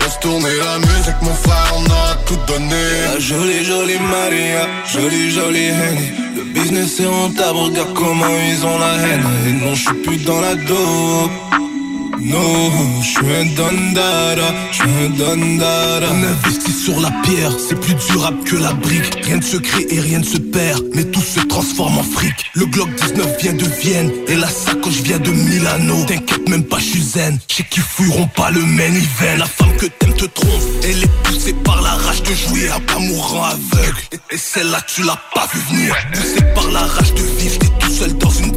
[0.00, 2.84] Laisse tourner la musique, mon frère, on a tout donné.
[3.12, 6.10] La jolie, jolie Maria, jolie, jolie Henny.
[6.36, 9.24] Le business est rentable, regarde comment ils ont la haine.
[9.46, 11.69] Et non, je suis plus dans la dope.
[12.22, 16.06] Non, je suis un dondada, je suis un dondada.
[16.12, 19.24] On investit sur la pierre, c'est plus durable que la brique.
[19.24, 22.34] Rien ne se crée et rien ne se perd, mais tout se transforme en fric.
[22.54, 26.04] Le Glock 19 vient de Vienne et la sacoche vient de Milano.
[26.06, 27.38] T'inquiète même pas, je suis zen.
[27.48, 29.38] Chez qui fouilleront pas le même hiver.
[29.38, 32.80] La femme que t'aimes te trompe, elle est poussée par la rage de jouer à
[32.80, 34.00] pas mourant aveugle.
[34.30, 35.94] Et, celle-là, tu l'as pas vu venir.
[36.12, 38.49] Poussée par la rage de vivre, t'es tout seul dans une.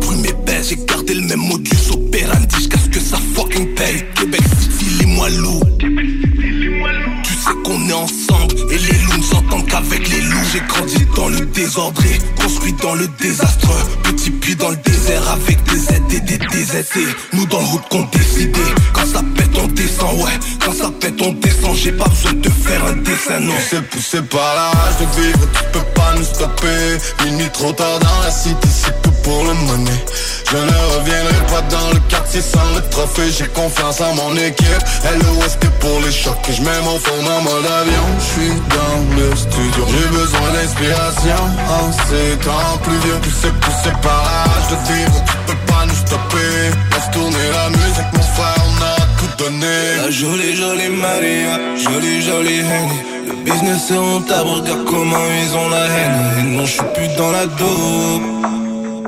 [0.66, 4.06] J'ai gardé le même modus operandi jusqu'à ce que ça fucking paye.
[4.16, 5.68] Québec City, les moi lourds.
[5.78, 10.48] Tu sais qu'on est ensemble et les loups ne s'entendent qu'avec les loups.
[10.54, 12.02] j'ai grandi dans le désordre
[12.38, 13.72] construit dans le désastre.
[14.04, 17.00] Petit puits dans le désert avec des aides et des DZT.
[17.34, 18.62] Nous dans le route qu'on décidé.
[18.94, 20.40] Quand ça pète, on descend, ouais.
[20.64, 21.76] Quand ça pète, on descend.
[21.76, 23.54] J'ai pas besoin de faire un dessin, non.
[23.70, 26.98] C'est poussé par la rage de vivre, tu peux pas nous stopper.
[27.26, 32.42] Minuit trop tard dans la cité, c'est tout Je ne reviendrai pas dans le quartier
[32.42, 33.32] sans le trophée.
[33.32, 34.84] J'ai confiance en mon équipe.
[35.04, 36.38] LOS que pour les chocs.
[36.48, 38.06] Je mets mon fond en mode avion?
[38.20, 39.86] Je suis dans le studio.
[39.88, 41.42] J'ai besoin d'inspiration.
[41.70, 45.24] En ces temps plus vieux, poussé, poussé par l'âge de vivre.
[45.26, 46.54] Tu peux pas nous stopper.
[46.92, 48.62] Laisse tourner la musique, mon frère.
[48.68, 49.76] On a tout donné.
[50.04, 51.60] La jolie, jolie Maria.
[51.78, 53.00] Jolie, jolie Henny.
[53.28, 54.50] Le business est rentable.
[54.50, 56.20] Regarde comment ils ont la haine.
[56.40, 58.63] Et non, je suis plus dans la dope.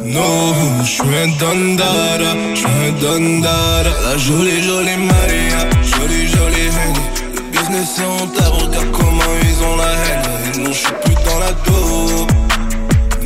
[0.05, 0.53] Non,
[0.83, 3.89] je suis un dandara, je suis un dandara.
[4.03, 7.05] La jolie jolie Maria, jolie jolie Henny.
[7.35, 10.25] Le business est rentable, regarde comment ils ont la haine.
[10.53, 12.31] Et non, je suis plus dans la dope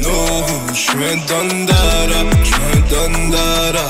[0.01, 3.87] Non, je suis un dandara, je suis un dandara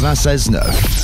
[0.00, 0.95] 96.9.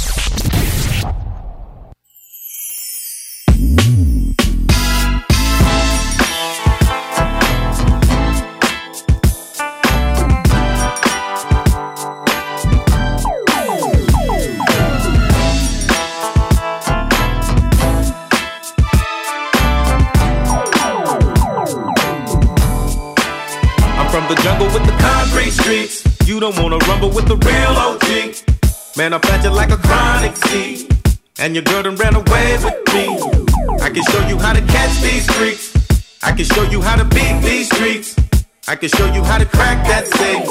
[38.72, 40.48] I can show you how to crack that safe.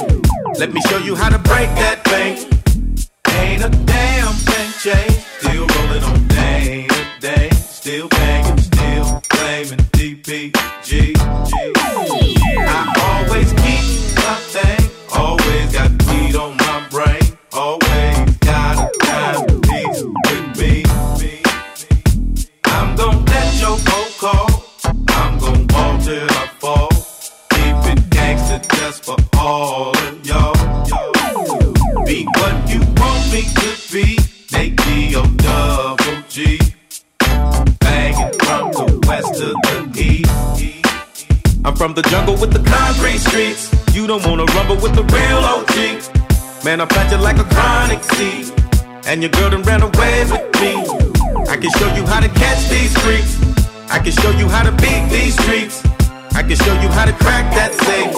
[0.59, 2.00] Let me show you how to break that
[41.93, 43.69] from the jungle with the concrete streets.
[43.93, 45.75] You don't wanna rumble with the real OG.
[46.63, 48.53] Man, I plant you like a chronic seed.
[49.07, 50.73] And your girl done ran away with me.
[51.49, 53.35] I can show you how to catch these freaks.
[53.89, 55.83] I can show you how to beat these streets.
[56.33, 58.15] I can show you how to crack that safe.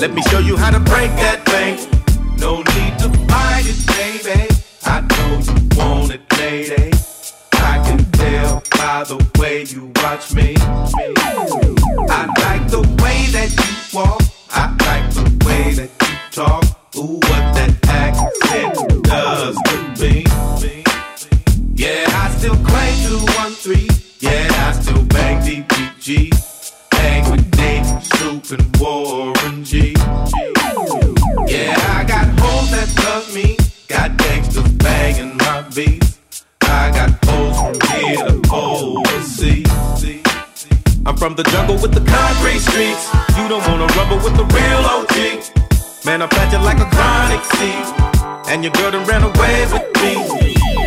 [0.00, 1.78] Let me show you how to break that bank.
[2.38, 4.48] No need to fight it, baby.
[4.84, 6.90] I know you want it, lady.
[7.52, 10.54] I can tell by the way you watch me.
[10.58, 14.20] I like the way that you walk.
[14.50, 16.64] I like the way that you talk.
[16.96, 20.26] Ooh, what that accent does to me.
[21.74, 23.88] Yeah, I still claim 213.
[24.20, 26.30] Yeah, I still bang DPG.
[26.92, 29.94] Hang with Dave, Snoop, and Warren G.
[31.46, 33.56] Yeah, I got hoes that love me.
[33.88, 36.13] Got gangsters banging my beats.
[36.74, 39.70] I got hoes from here to overseas.
[41.06, 43.04] I'm from the jungle with the concrete streets.
[43.38, 45.16] You don't wanna rumble with the real OG.
[46.04, 47.86] Man, I plant you like a chronic seed.
[48.50, 50.12] And your girl done ran away with me.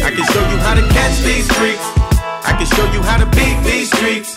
[0.04, 1.88] I can show you how to catch these freaks.
[2.50, 4.36] I can show you how to beat these streets.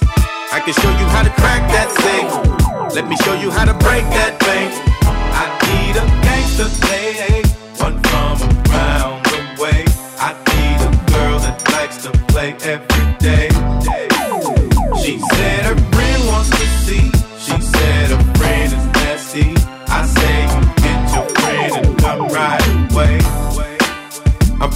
[0.53, 2.95] I can show you how to crack that safe.
[2.95, 4.71] Let me show you how to break that bank.
[5.43, 7.49] I need a gangster lady,
[7.79, 8.30] one from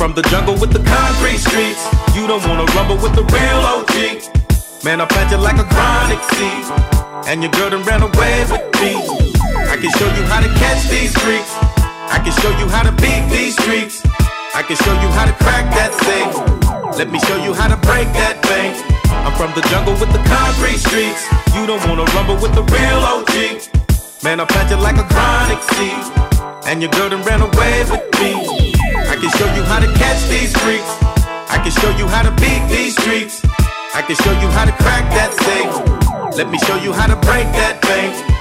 [0.05, 1.81] from the jungle with the concrete streets.
[2.13, 4.21] You don't wanna rumble with the real OG.
[4.85, 6.65] Man, I plant you like a chronic seed.
[7.25, 9.01] And your girl done ran away with me.
[9.65, 11.57] I can show you how to catch these freaks.
[12.13, 14.05] I can show you how to beat these streets.
[14.53, 16.37] I can show you how to crack that safe.
[17.01, 18.77] Let me show you how to break that bank.
[19.09, 21.25] I'm from the jungle with the concrete streets.
[21.57, 23.73] You don't wanna rumble with the real OG.
[24.23, 26.05] Man, I plant you like a chronic seed.
[26.69, 28.74] And your girl done ran away with me.
[29.15, 30.91] I can show you how to catch these freaks.
[31.49, 33.45] I can show you how to beat these streets.
[33.95, 36.37] I can show you how to crack that safe.
[36.37, 38.34] Let me show you how to break that bank.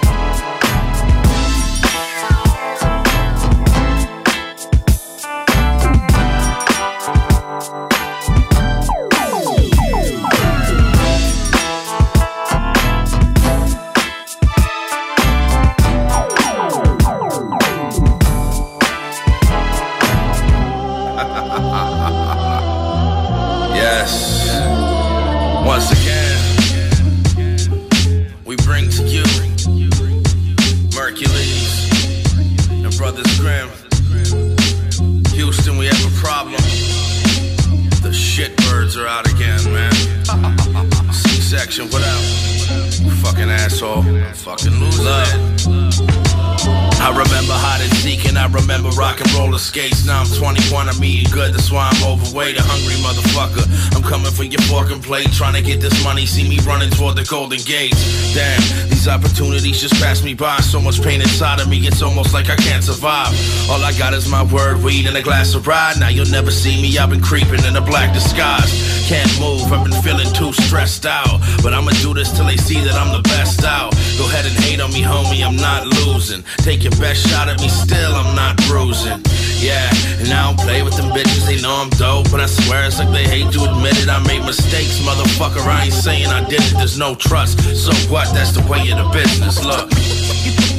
[54.44, 56.26] For your fucking plate, trying to get this money.
[56.26, 58.34] See me running toward the Golden Gates.
[58.34, 60.58] Damn, these opportunities just pass me by.
[60.58, 63.32] So much pain inside of me, it's almost like I can't survive.
[63.70, 66.00] All I got is my word, weed, and a glass of ride.
[66.00, 68.72] Now you'll never see me, I've been creeping in a black disguise.
[69.08, 71.40] Can't move, I've been feeling too stressed out.
[71.62, 73.92] But I'ma do this till they see that I'm the best out.
[74.18, 76.44] Go ahead and hate on me, homie, I'm not losing.
[76.58, 79.22] Take your best shot at me, still I'm not bruising.
[79.64, 79.88] Yeah,
[80.20, 82.30] and I don't play with them bitches, they know I'm dope.
[82.30, 84.10] But I swear it's like they hate to admit it.
[84.10, 85.64] I made mistakes, motherfucker.
[85.66, 87.64] I ain't saying I did it, there's no trust.
[87.74, 88.28] So what?
[88.34, 89.64] That's the way of the business.
[89.64, 89.88] Look.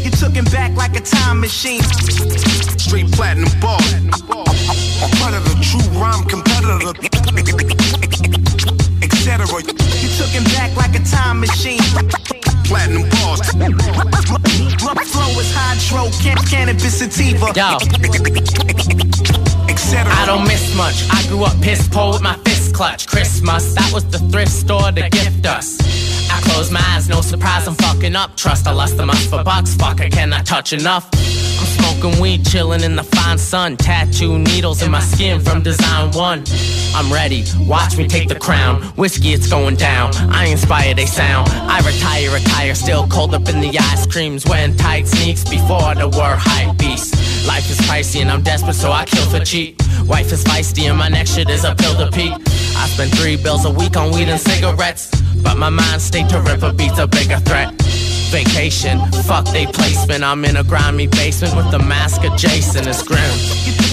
[0.05, 1.83] You took him back like a time machine.
[2.77, 3.81] Straight platinum ball.
[5.17, 6.93] Part of the true rhyme competitor.
[9.01, 9.49] Etc.
[10.05, 11.81] You took him back like a time machine.
[12.65, 13.41] Platinum balls.
[14.95, 16.11] My flow is hydro,
[16.49, 17.53] cannabis sativa.
[17.55, 17.79] Yo.
[19.97, 21.07] I don't miss much.
[21.11, 23.07] I grew up piss poor with my fist clutch.
[23.07, 25.79] Christmas, that was the thrift store to gift us.
[26.31, 28.37] I close my eyes, no surprise, I'm fucking up.
[28.37, 29.75] Trust I lust the must for bucks.
[29.75, 31.09] Fuck, I cannot touch enough.
[31.95, 33.77] Smoking weed, chilling in the fine sun.
[33.77, 36.43] Tattoo needles in my skin from design one.
[36.95, 38.83] I'm ready, watch me take the crown.
[38.97, 40.15] Whiskey, it's going down.
[40.15, 41.49] I inspire, they sound.
[41.51, 44.45] I retire, retire, still cold up in the ice creams.
[44.45, 47.15] Wearing tight sneaks before the word hype beast.
[47.47, 49.81] Life is pricey and I'm desperate, so I kill for cheap.
[50.05, 52.33] Wife is feisty and my next shit is a pill to peak.
[52.77, 55.11] I spend three bills a week on weed and cigarettes,
[55.43, 57.73] but my mind state to rip beat's a bigger threat.
[58.35, 58.99] Vacation,
[59.29, 60.25] fuck they placement.
[60.25, 62.89] I'm in a grimy basement with the mask of Jason.
[62.89, 63.23] It's grim.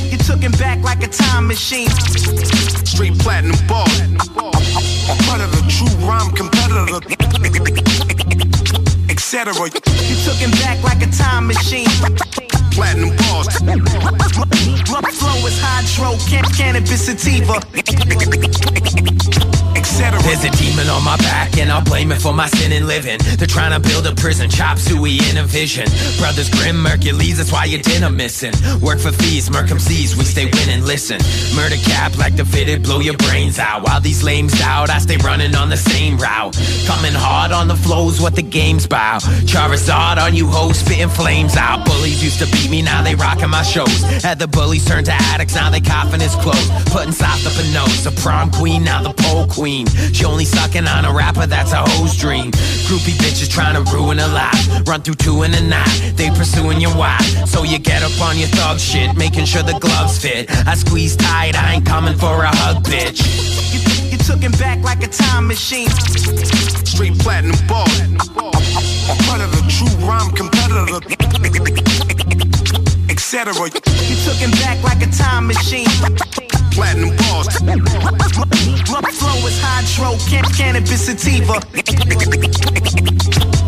[0.10, 1.92] You took him back like a time machine.
[2.84, 3.86] Straight platinum ball.
[5.30, 7.06] Part of the true rhyme competitor.
[9.12, 9.54] Etc.
[9.54, 12.51] You took him back like a time machine.
[12.72, 13.15] Platinum.
[15.02, 17.60] My flow is hydro, can- cannabis sativa.
[20.23, 23.19] There's a demon on my back, and I'll blame it for my sin in living.
[23.38, 25.85] They're trying to build a prison, chop suey in a vision.
[26.18, 28.53] Brothers Grim, Hercules, that's why your dinner missing.
[28.81, 30.85] Work for fees, Mercum sees, we stay winning.
[30.85, 31.19] Listen,
[31.56, 33.84] murder cap like the fitted, blow your brains out.
[33.84, 36.56] While these lames out, I stay running on the same route.
[36.85, 39.22] Coming hard on the flows, what the game's bout.
[39.45, 41.85] Charizard on you hoes, spitting flames out.
[41.85, 44.02] Bullies used to beat me, now they rocking my shows.
[44.24, 46.70] Had the bullies turn to addicts, now they coughing his clothes.
[46.86, 49.88] Putting soft up a nose, a prom queen, now the pole queen.
[50.14, 52.52] She only sucking on a rapper, that's a hoe's dream.
[52.88, 54.88] Groupie bitches trying to ruin a life.
[54.88, 57.48] Run through two in a night, they pursuing your wife.
[57.48, 60.50] So you get up on your thug shit, making sure the gloves fit.
[60.68, 63.22] I squeeze tight, I ain't coming for a hug, bitch.
[63.74, 63.80] You,
[64.12, 65.90] you took him back like a time machine.
[66.86, 67.88] Straight platinum ball.
[69.10, 71.00] I'm Part of the true rhyme competitor.
[73.34, 73.48] Etc.
[73.48, 75.88] You took him back like a time machine.
[76.72, 77.48] Platinum balls.
[78.91, 81.62] My flow is hydro, can- cannabis sativa.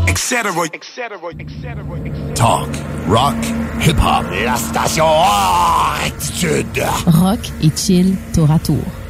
[0.09, 0.51] Etc.
[2.35, 2.69] Talk,
[3.07, 3.35] rock,
[3.79, 4.25] hip-hop.
[4.43, 5.07] La station
[6.03, 6.83] Attitude.
[7.21, 9.02] Rock et chill tour à tour.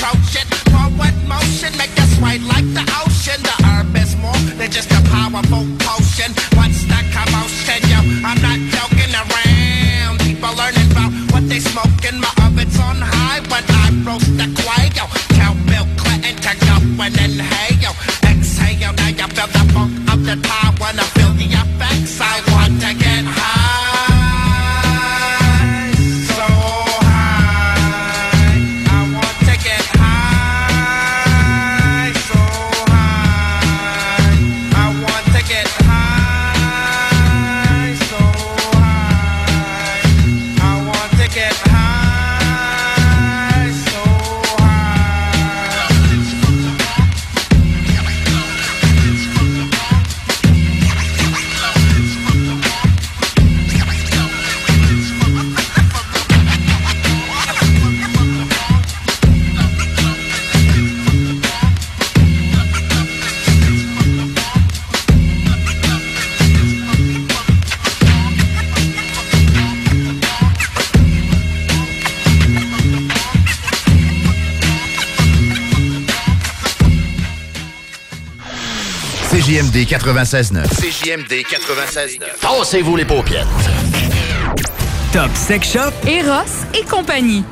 [0.00, 0.59] approach it.
[79.90, 80.68] 96.9.
[80.68, 82.20] CJMD 96.9.
[82.40, 83.46] Tassez-vous les paupières.
[85.12, 86.44] Top Sex Shop, Eros
[86.80, 87.42] et compagnie.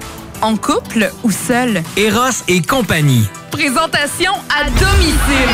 [0.40, 1.82] En couple ou seul?
[1.96, 3.26] Eros et compagnie.
[3.50, 5.50] Présentation à domicile.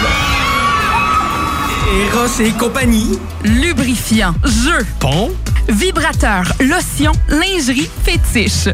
[2.12, 3.18] Eros et compagnie.
[3.44, 5.32] Lubrifiant, jeu, Pont.
[5.70, 8.68] vibrateur, lotion, lingerie, fétiche.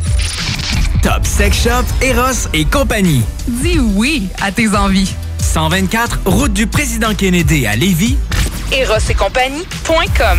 [1.05, 3.23] Top Sex Shop, Eros et compagnie.
[3.47, 5.15] Dis oui à tes envies.
[5.51, 8.17] 124, route du président Kennedy à Lévis.
[8.71, 10.39] Eros et compagnie.com.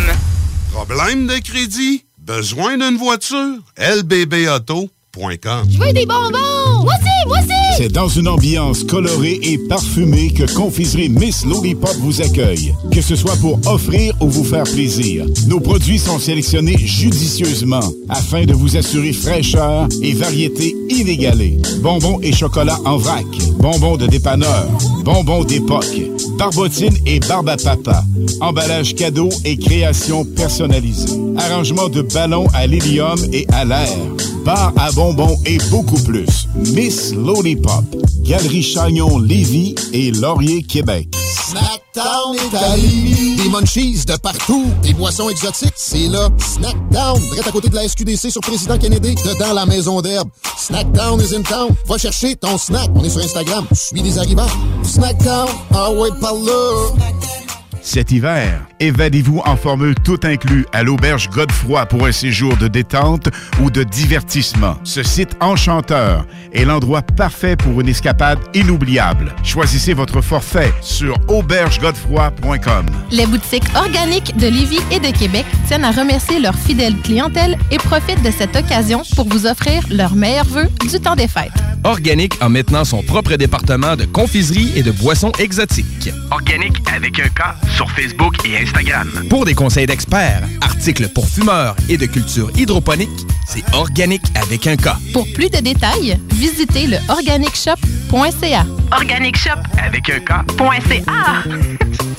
[0.72, 2.04] Problème de crédit?
[2.18, 3.58] Besoin d'une voiture?
[3.76, 5.68] lbbauto.com.
[5.70, 6.82] Je veux des bonbons!
[6.82, 7.48] Moi aussi, moi aussi!
[7.76, 12.74] C'est dans une ambiance colorée et parfumée que Confiserie Miss Lollipop vous accueille.
[12.90, 18.44] Que ce soit pour offrir ou vous faire plaisir, nos produits sont sélectionnés judicieusement afin
[18.44, 21.58] de vous assurer fraîcheur et variété inégalée.
[21.80, 23.26] Bonbons et chocolat en vrac,
[23.62, 24.66] bonbons de dépanneur,
[25.04, 26.02] bonbons d'époque,
[26.36, 28.02] barbotine et barbe à papa,
[28.40, 33.96] emballage cadeau et création personnalisée, arrangement de ballons à l'hélium et à l'air,
[34.44, 36.48] bar à bonbons et beaucoup plus.
[36.74, 37.84] Miss Lollipop,
[38.22, 41.08] Galerie Chagnon Lévis et Laurier Québec.
[41.16, 42.36] Snackdown
[42.76, 43.34] Lévis.
[43.36, 44.64] Des munchies de partout.
[44.82, 46.28] Des boissons exotiques, c'est là.
[46.38, 50.28] Snackdown, direct à côté de la SQDC sur Président Kennedy, dedans la maison d'herbe.
[50.56, 51.74] Snackdown is in town.
[51.86, 52.90] Va chercher ton snack.
[52.94, 53.66] On est sur Instagram.
[53.72, 54.46] Suis des arrivants.
[54.84, 57.41] Snackdown, ah ouais, par là.
[57.84, 63.28] Cet hiver, évadez-vous en formule tout inclus à l'auberge Godefroy pour un séjour de détente
[63.60, 64.76] ou de divertissement.
[64.84, 69.34] Ce site enchanteur est l'endroit parfait pour une escapade inoubliable.
[69.42, 72.86] Choisissez votre forfait sur aubergegodefroy.com.
[73.10, 77.78] Les boutiques organiques de Lévis et de Québec tiennent à remercier leur fidèle clientèle et
[77.78, 81.50] profitent de cette occasion pour vous offrir leurs meilleurs vœux du temps des fêtes.
[81.84, 86.12] Organique a maintenant son propre département de confiserie et de boissons exotiques.
[86.30, 89.10] Organique avec un K sur Facebook et Instagram.
[89.28, 94.76] Pour des conseils d'experts, articles pour fumeurs et de culture hydroponique, c'est Organique avec un
[94.76, 94.90] K.
[95.12, 98.66] Pour plus de détails, visitez le organicshop.ca.
[98.92, 99.50] Organic Shop
[99.82, 100.44] avec un K.ca.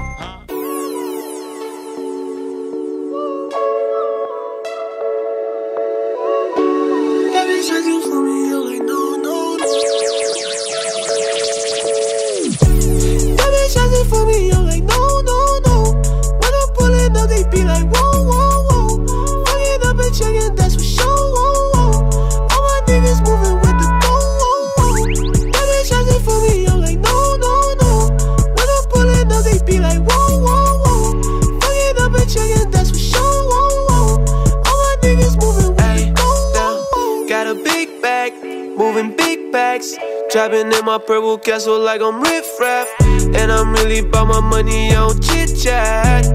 [40.31, 42.87] Trapping in my purple castle like I'm Riff Raff.
[43.35, 46.25] And I'm really about my money, I don't chit chat.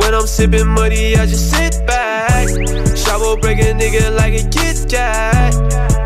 [0.00, 2.48] When I'm sipping muddy, I just sit back.
[2.96, 5.52] Shovel break a nigga like a Kit Kat.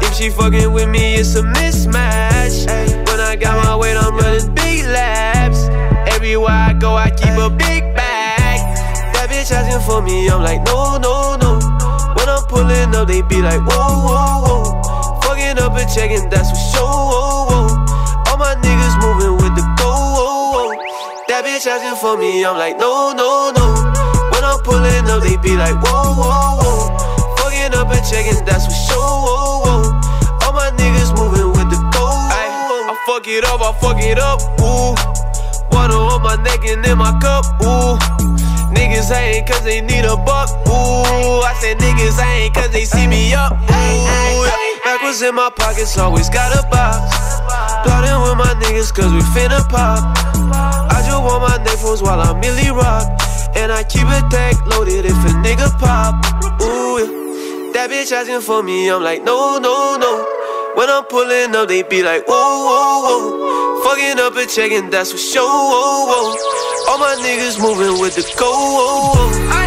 [0.03, 2.67] If she fucking with me, it's a mismatch.
[3.07, 5.69] When I got my weight, I'm running big laps.
[6.17, 8.59] Everywhere I go, I keep a big bag.
[9.15, 11.61] That bitch asking for me, I'm like, no, no, no.
[12.17, 15.21] When I'm pulling up, they be like, whoa, whoa, whoa.
[15.23, 17.26] Fucking up and checking, that's for sure.
[18.67, 19.91] Niggas moving with the go.
[19.95, 20.71] Whoa, whoa.
[21.31, 23.67] That bitch asking for me, I'm like, no, no, no.
[24.35, 26.91] When I'm pulling up, they be like, whoa, whoa, whoa.
[27.39, 28.99] Fucking up and checking, that's for sure.
[28.99, 30.43] Whoa, whoa.
[30.43, 32.03] All my niggas moving with the go.
[32.03, 34.43] Oh, ay, I fuck it up, I fuck it up.
[34.59, 34.99] Ooh.
[35.71, 37.47] Water on my neck and in my cup.
[37.63, 37.95] Ooh.
[38.75, 40.51] Niggas ain't cause they need a buck.
[40.67, 43.53] Ooh, I said niggas ain't cause they see me up.
[43.55, 44.51] Ooh.
[44.85, 47.36] Backwards in my pockets, always got a box.
[47.85, 50.03] Plotting with my niggas cause we finna pop.
[50.93, 53.07] I just want my nephews while I'm Millie Rock.
[53.57, 56.15] And I keep a tag loaded if a nigga pop.
[56.63, 57.73] Ooh, yeah.
[57.73, 60.13] That bitch asking for me, I'm like, no, no, no.
[60.77, 63.83] When I'm pulling up, they be like, whoa, whoa, whoa.
[63.85, 65.43] Fucking up and checking, that's for sure.
[65.43, 66.93] Whoa, whoa.
[66.93, 68.51] All my niggas moving with the go.
[68.51, 69.66] Whoa, whoa.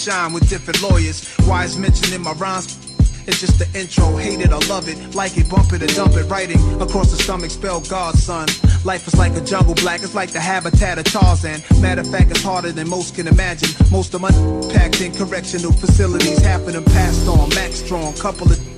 [0.00, 1.28] Shine with different lawyers.
[1.46, 2.78] Why is mentioned in my rhymes?
[3.26, 6.14] It's just the intro, hate it or love it, like it, bump it or dump
[6.14, 6.24] it.
[6.24, 8.48] Writing across the stomach, spell God, son.
[8.84, 11.60] Life is like a jungle black, it's like the habitat of Tarzan.
[11.82, 13.68] Matter of fact, it's harder than most can imagine.
[13.92, 14.30] Most of my
[14.72, 17.50] packed in correctional facilities, half of them passed on.
[17.50, 18.69] Max strong, couple of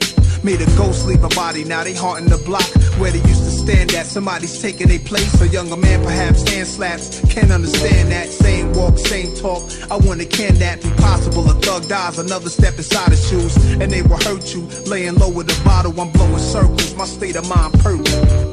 [0.43, 2.67] Made a ghost leave a body, now they haunting the block
[2.99, 4.07] where they used to stand at.
[4.07, 7.21] Somebody's taking their place, a younger man perhaps hand slaps.
[7.33, 8.29] Can't understand that.
[8.29, 9.63] Same walk, same talk.
[9.91, 11.49] I wonder, can that be possible?
[11.49, 14.63] A thug dies, another step inside his shoes, and they will hurt you.
[14.87, 16.95] Laying low with a bottle, I'm blowing circles.
[16.97, 18.52] My state of mind perfect.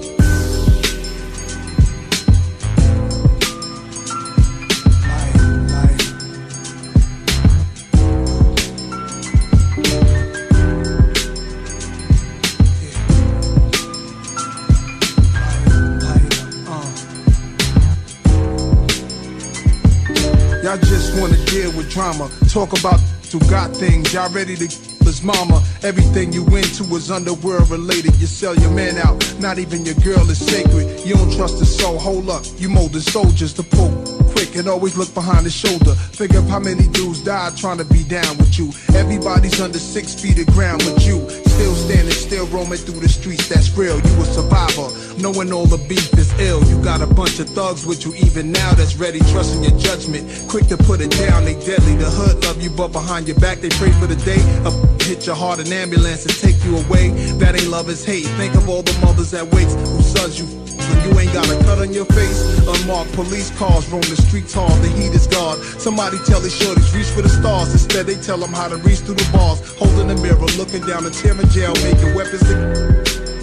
[21.99, 22.97] Talk about
[23.29, 24.13] who got things.
[24.13, 24.63] Y'all ready to
[25.03, 25.61] his mama.
[25.83, 28.15] Everything you into is underworld related.
[28.21, 29.17] You sell your man out.
[29.41, 31.05] Not even your girl is sacred.
[31.05, 31.99] You don't trust the soul.
[31.99, 32.45] Hold up.
[32.57, 35.93] You molded soldiers to pull quick and always look behind the shoulder.
[35.95, 38.71] Figure how many dudes died trying to be down with you.
[38.95, 41.17] Everybody's under six feet of ground with you.
[41.29, 43.49] Still standing, still roaming through the streets.
[43.49, 43.95] That's real.
[43.95, 44.89] You a survivor.
[45.19, 46.63] Knowing all the beef is ill.
[46.65, 50.23] You got a bunch of thugs with you even now that's ready, trusting your judgment.
[50.47, 51.95] Quick to put it down, they deadly.
[51.95, 54.39] The hood love you, but behind your back they pray for the day.
[54.63, 54.73] Up
[55.09, 57.09] hit your heart an ambulance and take you away.
[57.41, 58.27] That ain't love, is hate.
[58.37, 61.57] Think of all the mothers that waits who sons you when you ain't got a
[61.65, 62.39] cut on your face.
[62.67, 64.71] Unmarked police cars roam the streets hard.
[64.85, 65.57] The heat is gone.
[65.81, 67.73] Somebody tell these shorties reach for the stars.
[67.73, 69.59] Instead they tell them how to reach through the bars.
[69.77, 72.45] Holding the mirror, looking down the tear in jail, making weapons.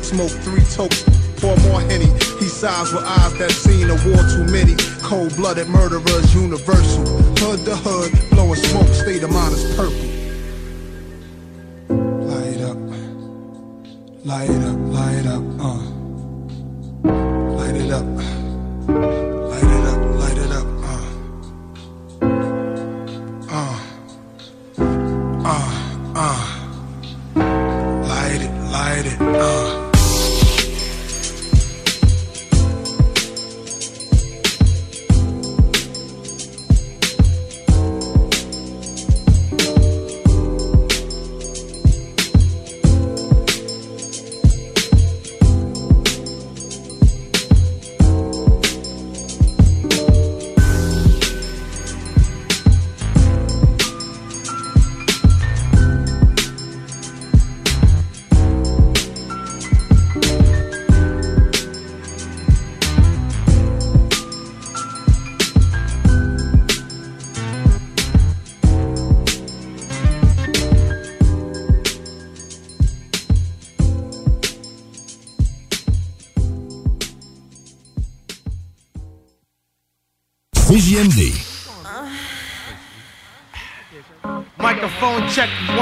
[0.07, 1.03] Smoke three tokes.
[1.43, 2.07] Pour more henny.
[2.39, 4.75] He sighs with eyes that seen a war too many.
[5.03, 7.05] Cold-blooded murderers, universal.
[7.43, 8.89] Hood to hood, blowing smoke.
[8.89, 10.07] State of mind is purple.
[12.31, 12.79] Light up,
[14.25, 15.83] light up, light up, uh.
[17.59, 18.07] Light it up,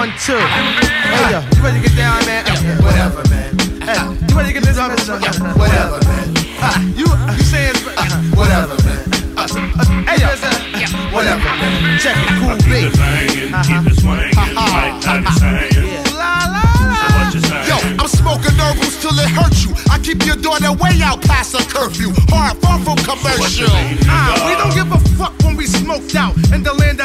[0.05, 0.37] one two.
[0.37, 2.45] Hey yo, you ready to get down, man?
[2.85, 3.57] Whatever, man.
[3.81, 3.97] Hey,
[4.29, 4.91] you ready to get this on?
[5.57, 6.29] Whatever, man.
[6.93, 8.05] You uh, you saying uh,
[8.37, 9.01] whatever, man.
[9.37, 9.49] Uh,
[10.05, 10.29] hey yo,
[11.09, 11.99] whatever, man.
[11.99, 12.93] Check it, cool beat.
[13.65, 16.05] Keep it swinging like that
[17.65, 19.73] Yo, I'm smoking herbals till it hurts you.
[19.91, 22.13] I keep your daughter way out past her curfew.
[22.29, 23.73] Hard, far from commercial.
[24.05, 27.01] Ah, we don't give a fuck when we smoked out in the land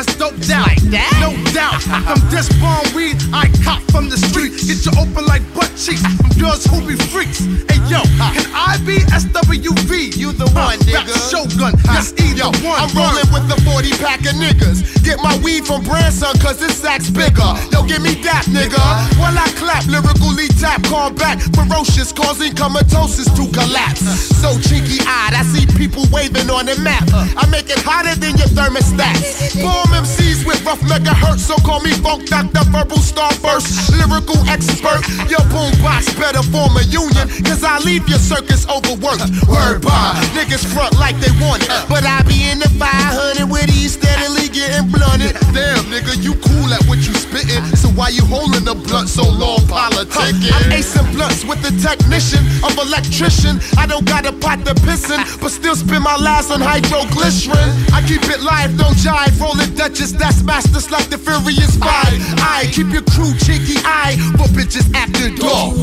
[1.80, 4.51] From this bomb weed, I cop from the street.
[4.68, 7.39] Get you open like butt cheeks from girls who be freaks.
[7.72, 8.03] Hey yo,
[8.35, 10.18] can I be SWV?
[10.18, 11.15] You the one, uh, nigga.
[11.31, 12.84] Shogun, yes, either one.
[12.84, 14.98] I'm rolling with the 40 pack of niggas.
[15.10, 17.49] Get my weed from Branson, cause this sack's bigger.
[17.73, 18.77] Yo, give me that, nigga.
[19.18, 24.06] While I clap, lyrically tap, call back, ferocious, causing comatosis to collapse.
[24.38, 27.10] So cheeky eyed, I see people waving on the map.
[27.10, 29.57] I make it hotter than your thermostats.
[29.57, 35.02] Bomb MCs with rough megahertz, so call me Funk Doctor, verbal starburst, lyrical expert.
[35.26, 39.26] Your boombox better form a union, cause I leave your circus overworked.
[39.49, 43.65] Word by niggas front like they want it, but I be in the 500 with
[43.73, 45.34] these steadily getting blunted.
[45.55, 49.23] Damn, nigga, you cool at what you spitting, so why you holding the blunt so
[49.23, 50.51] long, politicking?
[50.51, 53.59] I'm acing blunts with the technician of electrician.
[53.80, 57.71] I don't got a pot to pissin', but still spend my last on hydroglycerin.
[57.95, 59.39] I keep it live, don't jive.
[59.39, 62.19] Rolling Duchess, that's masters like the Furious Five.
[62.43, 65.76] I keep your crew cheeky eye for bitches after dark.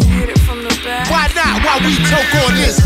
[1.10, 1.64] Why not?
[1.64, 2.78] Why we choke on this.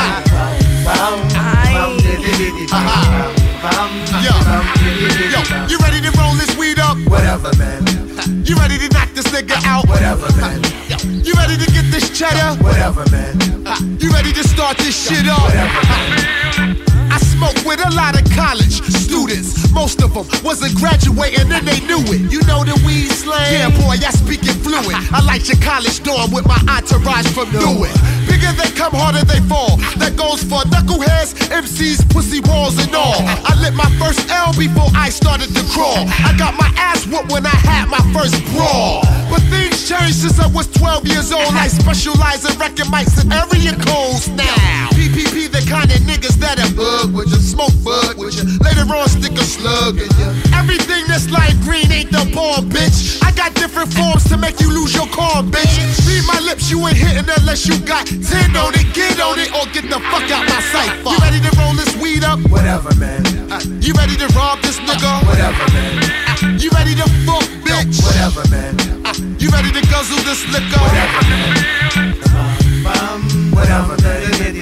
[0.00, 0.29] Yo,
[4.22, 6.96] yo, you ready to roll this weed up?
[7.06, 7.84] Whatever, man.
[8.44, 9.88] You ready to knock this nigga out?
[9.88, 10.62] Whatever, man.
[11.24, 12.56] You ready to get this cheddar?
[12.62, 13.36] Whatever, man.
[13.66, 15.38] Uh, you ready to start this shit up?
[15.42, 16.86] I
[17.40, 19.72] smoke with a lot of college students.
[19.72, 22.20] Most of them wasn't graduating and they knew it.
[22.28, 23.48] You know the weed slang?
[23.48, 24.92] Yeah, boy, I speak it fluid.
[25.08, 27.96] I like your college dorm with my entourage from Newark.
[28.28, 29.80] Bigger they come, harder they fall.
[29.96, 33.24] That goes for knuckleheads, MCs, pussy walls, and all.
[33.48, 36.04] I lit my first L before I started to crawl.
[36.28, 39.00] I got my ass whooped when I had my first brawl.
[39.32, 41.52] But things changed since I was 12 years old.
[41.54, 44.88] I specialize in wrecking mics and area codes now.
[44.92, 48.44] PPP, the kind of niggas that are bug with you, smoke bug with you.
[48.60, 50.30] Later on, stick a slug in you.
[50.52, 53.22] Everything that's light green ain't the ball, bitch.
[53.22, 55.74] I got different forms to make you lose your car, bitch.
[56.06, 58.86] Read my lips, you ain't hitting unless you got 10 on it.
[58.92, 60.92] Get on it or get the fuck out my sight.
[61.04, 62.40] You ready to roll this weed up?
[62.50, 63.24] Whatever, man.
[63.50, 65.24] Uh, you ready to rob this nigga?
[65.26, 66.29] Whatever, man.
[66.40, 68.00] You ready to fuck, bitch?
[68.00, 68.74] Whatever, man.
[69.38, 70.80] You ready to guzzle this liquor?
[70.80, 71.52] Whatever, man.
[73.52, 74.24] Whatever, man.
[74.32, 74.56] Whatever,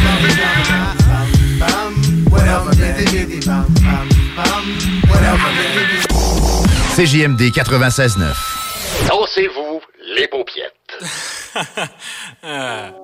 [0.00, 0.24] man.
[2.30, 2.96] Whatever, man.
[5.10, 5.76] Whatever, man.
[6.96, 8.34] CJMD 96.9.
[9.08, 9.82] Dansez-vous
[10.14, 10.96] les paupiètes.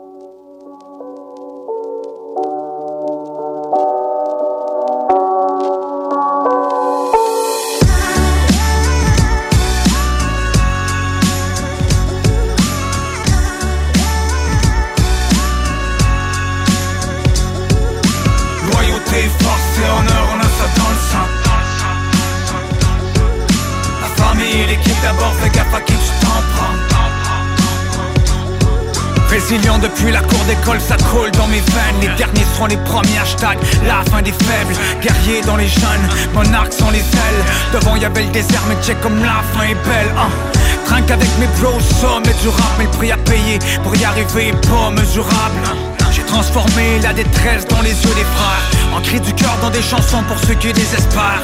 [29.88, 32.00] depuis la cour d'école, ça coule dans mes veines.
[32.00, 36.72] Les derniers seront les premiers hashtags La fin des faibles, guerriers dans les jeunes Monarques
[36.72, 37.42] sont les ailes.
[37.72, 40.30] Devant y'avait le désert mais check comme la fin est belle hein.
[40.86, 44.48] Trinque avec mes bros, sommet du rap Mais le prix à payer pour y arriver
[44.48, 45.62] est pas mesurable
[46.12, 48.96] J'ai transformé la détresse dans les yeux des frères.
[48.96, 51.42] En cri du cœur dans des chansons pour ceux qui désespèrent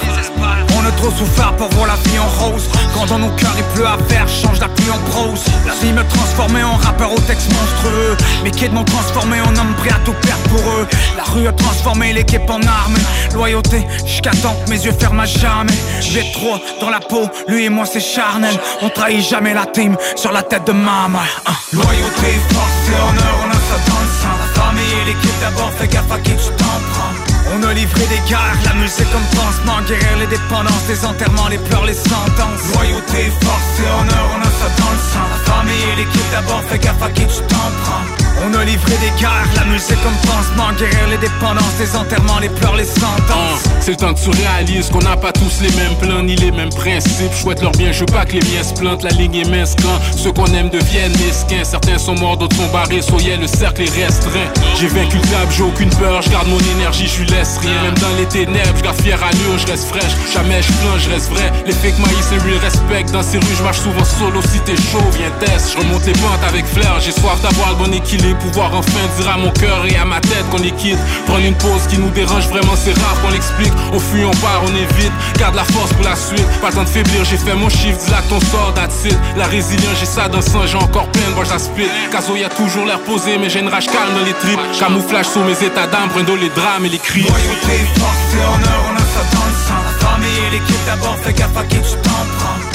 [0.97, 2.69] Trop souffert pour voir la vie en rose.
[2.95, 5.45] Quand dans nos cœurs il pleut à faire, change la pluie en prose.
[5.67, 8.17] La vie me transformait en rappeur au texte monstrueux.
[8.45, 10.87] Mes kids m'ont transformé en homme prêt à tout perdre pour eux.
[11.17, 12.97] La rue a transformé l'équipe en arme
[13.35, 15.73] Loyauté, jusqu'à temps que mes yeux ferment à jamais.
[16.01, 18.55] J'ai trop dans la peau, lui et moi c'est charnel.
[18.83, 21.53] On trahit jamais la team sur la tête de maman Hein.
[21.73, 24.37] Loyauté, force et honneur, on a ça dans le sang.
[24.41, 27.22] La famille l'équipe d'abord, fais gaffe à qui tu t'en prends
[27.55, 31.59] on a livré des guerres, la musique comme pansement Guérir les dépendances, les enterrements, les
[31.59, 32.75] pleurs, les sentences.
[32.75, 35.27] Loyauté, force et honneur, on a ça dans le sang.
[35.31, 38.93] La famille et l'équipe d'abord, fais gaffe à qui tu t'en prends On a livré
[38.99, 43.63] des guerres, la musique comme pansement Guérir les dépendances, les enterrements, les pleurs, les sentences.
[43.81, 46.51] C'est le temps que tu réalises qu'on n'a pas tous les mêmes plans Ni les
[46.51, 49.37] mêmes principes, chouette leur bien, je veux pas que les miens se plantent La ligne
[49.37, 51.63] est mince quand ceux qu'on aime deviennent mesquins.
[51.63, 54.51] Certains sont morts, d'autres sont barrés, soyez le cercle est restreint.
[54.81, 57.83] J'ai vaincu le diable, j'ai aucune peur, je garde mon énergie, je lui laisse rien.
[57.83, 60.13] Même dans les ténèbres, je garde fier allure, je reste fraîche.
[60.35, 61.53] Jamais je plains, je reste vrai.
[61.67, 64.41] Les fake maïs, les real respect Dans ces rues, je marche souvent solo.
[64.43, 67.77] Si t'es chaud, viens test, je remonte les pentes avec flair J'ai soif d'avoir le
[67.77, 70.99] bon équilibre Pouvoir enfin dire à mon cœur et à ma tête qu'on est quitte.
[71.27, 73.73] Prendre une pause qui nous dérange vraiment c'est rare qu'on l'explique.
[73.93, 75.13] On fuit, on part, on évite.
[75.39, 76.47] Garde la force pour la suite.
[76.61, 79.07] Pas le temps de faiblir, j'ai fait mon chiffre Dis là ton sort that's.
[79.37, 82.49] La résilience j'ai ça dans le sang J'ai encore plein de à Caso y a
[82.49, 84.61] toujours l'air posé Mais j'ai une rage calme dans les tripes.
[84.79, 87.23] Camouflage sur mes états d'âme Brindle les drames et les cris.
[87.23, 89.83] Loyauté, force et honneur, on a ça dans le sang.
[89.85, 92.72] La famille et l'équipe d'abord, fais gaffe à qui tu t'en prends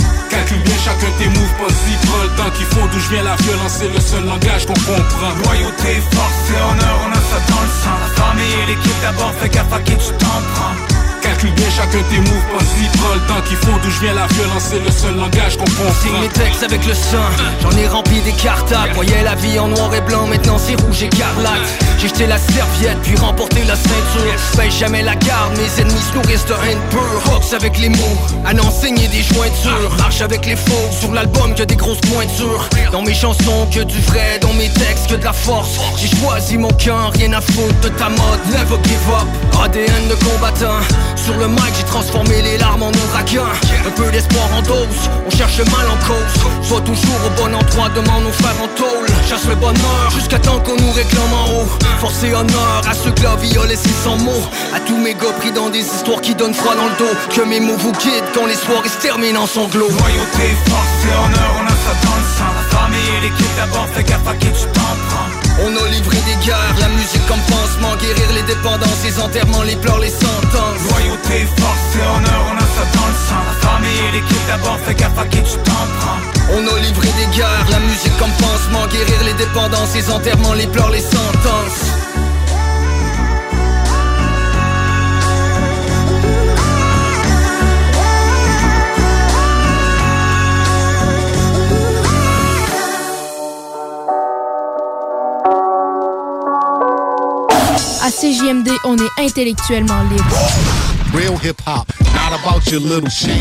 [0.87, 3.75] chacun tes moves, pas si prends le temps qu'il faut D'où je viens la violence,
[3.79, 5.31] c'est le seul langage qu'on comprend.
[5.43, 7.97] Loyauté, force et honneur, on a ça dans le sang.
[8.03, 10.96] La famille et l'équipe d'abord, fais gaffe à qui tu t'en prends
[11.37, 13.77] Calcule bien chacun tes moves, pas si prends le temps qu'il faut.
[13.83, 15.93] D'où je viens la violence, c'est le seul langage qu'on comprend.
[16.01, 17.29] Signe mes textes avec le sang,
[17.61, 18.93] j'en ai rempli des cartables.
[18.95, 21.61] Voyais la vie en noir et blanc, maintenant c'est rouge écarlate.
[21.99, 24.33] J'ai jeté la serviette, puis remporté la ceinture.
[24.55, 27.31] Fais jamais la garde, mes ennemis se nourrissent de haine pure.
[27.31, 29.95] Boxe avec les mots, à n'enseigner des jointures.
[29.99, 32.67] Marche avec les faux, sur l'album que des grosses pointures.
[32.91, 35.77] Dans mes chansons, que du vrai, dans mes textes, que de la force.
[35.97, 38.41] J'ai choisi mon cœur, rien à foutre de ta mode.
[38.49, 40.81] Never give up, ADN de combattant
[41.27, 43.43] sur le mic, j'ai transformé les larmes en ouragan
[43.85, 46.67] Un peu d'espoir en dose, on cherche le mal en cause.
[46.67, 49.07] Sois toujours au bon endroit, demande nos frères en tôle.
[49.27, 51.69] Chasse le bonheur, jusqu'à temps qu'on nous réclame en haut.
[51.99, 54.45] Force et honneur à ceux que la vie a laissé sans mots.
[54.73, 57.13] À tous mes gars pris dans des histoires qui donnent froid dans le dos.
[57.35, 59.91] Que mes mots vous quittent quand les soirées se terminent en sanglots.
[59.99, 63.87] Loyauté, force et honneur, on a ça dans le sang La famille et l'équipe d'abord,
[63.93, 65.29] fais gaffe à qui tu t'en prends.
[65.59, 69.75] On a livré des guerres, la musique comme pansement Guérir les dépendances, les enterrements, les
[69.75, 70.26] pleurs, les sentences
[71.27, 73.43] Loyauté, force et honneur, on a ça dans le sang.
[73.45, 76.53] La famille et l'équipe d'abord, fais gaffe à qui tu t'en prends.
[76.53, 80.67] On a livré des guerres, la musique comme pansement Guérir les dépendances, les enterrements, les
[80.67, 81.86] pleurs, les sentences
[98.27, 100.35] CJMD, on est intellectuellement libre.
[101.13, 103.31] Real hip hop, not about your little shit.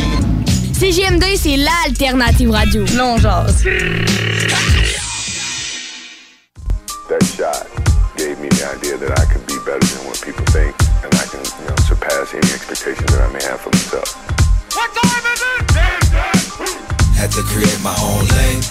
[0.79, 2.85] CJMD, c'est l'alternative radio.
[2.95, 3.65] Non, jase.
[7.09, 7.67] That shot
[8.17, 10.73] gave me the idea that I could be better than what people think,
[11.03, 14.15] and I can, you know, surpass any expectations that I may have for myself.
[14.71, 15.97] What time is it?
[17.19, 18.63] Had to create my own lane.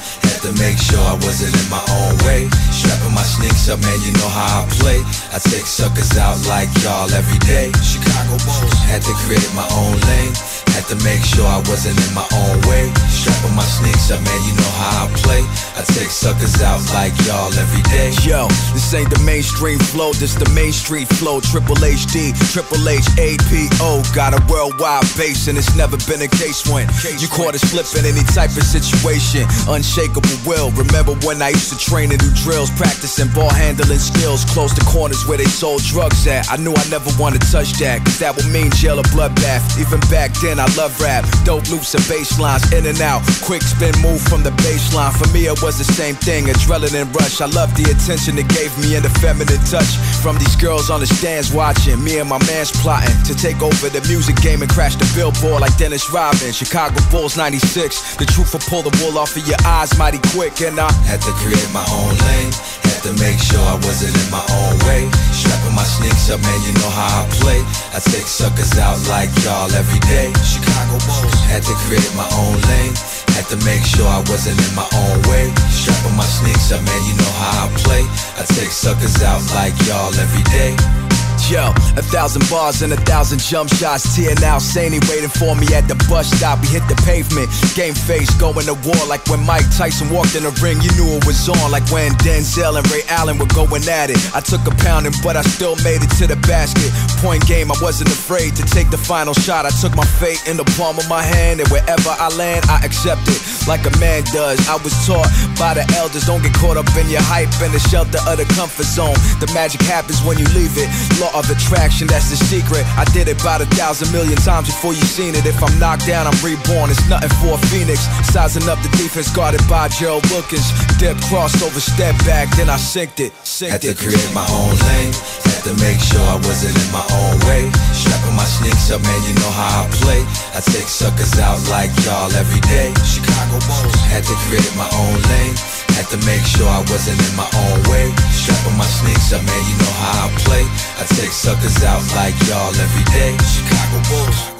[0.57, 2.47] Make sure I wasn't in my own way.
[2.71, 4.99] Strapping my sneaks up, man, you know how I play.
[5.33, 7.71] I take suckers out like y'all every day.
[7.83, 8.73] Chicago Bulls.
[8.87, 10.64] Had to create my own lane.
[10.75, 12.91] Had to make sure I wasn't in my own way.
[13.07, 15.39] Strapping my sneaks up, man, you know how I play.
[15.79, 18.11] I take suckers out like y'all every day.
[18.27, 21.39] Yo, this ain't the mainstream flow, this the main street flow.
[21.39, 24.03] Triple HD, Triple H, APO.
[24.11, 26.91] Got a worldwide base, and it's never been a case when
[27.23, 29.47] you caught a slip in any type of situation.
[29.71, 30.75] Unshakable will.
[30.75, 34.43] Remember when I used to train and do drills, practicing ball handling skills.
[34.51, 36.51] Close to corners where they sold drugs at.
[36.51, 39.63] I knew I never wanted to touch that, cause that would mean jail or bloodbath.
[39.79, 41.21] Even back then, I love rap.
[41.45, 43.21] Dope loops and bass lines, in and out.
[43.45, 45.13] Quick spin move from the baseline.
[45.13, 47.39] For me, it was the same thing, adrenaline rush.
[47.39, 49.93] I love the attention it gave me and the feminine touch.
[50.25, 53.89] From these girls on the stands watching, me and my man's plotting to take over
[53.93, 56.51] the music game and crash the billboard like Dennis Rodman.
[56.51, 58.17] Chicago Bulls 96.
[58.17, 61.21] The truth will pull the wool off of your eyes mighty quick, and I had
[61.21, 62.94] to create my own lane.
[63.05, 65.05] Had to make sure I wasn't in my own way.
[65.29, 67.61] Strapping my sneaks up, man, you know how I play.
[67.93, 70.33] I take suckers out like y'all every day.
[70.41, 71.37] Chicago Bulls.
[71.45, 72.97] Had to create my own lane.
[73.37, 75.53] Had to make sure I wasn't in my own way.
[75.69, 78.01] Strapping my sneaks up, man, you know how I play.
[78.41, 81.04] I take suckers out like y'all every day.
[81.45, 84.15] Yo, a thousand bars and a thousand jump shots.
[84.15, 86.57] Tia now Saney waiting for me at the bus stop.
[86.61, 90.41] We hit the pavement, game face, going to war like when Mike Tyson walked in
[90.41, 90.81] the ring.
[90.81, 94.17] You knew it was on, like when Denzel and Ray Allen were going at it.
[94.33, 96.89] I took a pounding, but I still made it to the basket.
[97.21, 99.69] Point game, I wasn't afraid to take the final shot.
[99.69, 102.81] I took my fate in the palm of my hand, and wherever I land, I
[102.81, 103.37] accept it
[103.67, 104.57] like a man does.
[104.65, 105.29] I was taught
[105.61, 108.49] by the elders, don't get caught up in your hype and the shelter of the
[108.57, 109.13] comfort zone.
[109.37, 110.89] The magic happens when you leave it.
[111.25, 112.85] Law of attraction, that's the secret.
[112.97, 115.45] I did it about a thousand million times before you seen it.
[115.45, 116.89] If I'm knocked down, I'm reborn.
[116.91, 118.05] It's nothing for a phoenix.
[118.29, 120.65] Sizing up the defense guarded by Gerald Wilkins.
[120.99, 123.31] Dip crossed over, step back, then I synced it.
[123.43, 123.97] Synced Had to it.
[123.97, 125.13] create my own lane.
[125.49, 127.63] Had to make sure I wasn't in my own way.
[127.93, 130.21] Strapping my sneaks up, man, you know how I play.
[130.53, 132.93] I take suckers out like y'all every day.
[133.01, 133.95] Chicago Bulls.
[134.11, 135.55] Had to create my own lane.
[135.95, 138.11] Had to make sure I wasn't in my own way.
[138.35, 140.63] Strapping my sneaks up, man, you know how I play.
[140.99, 143.31] I take suckers out like y'all every day.
[143.39, 144.55] Chicago Bulls.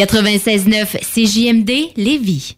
[0.00, 2.54] 96.9 CJMD Lévis.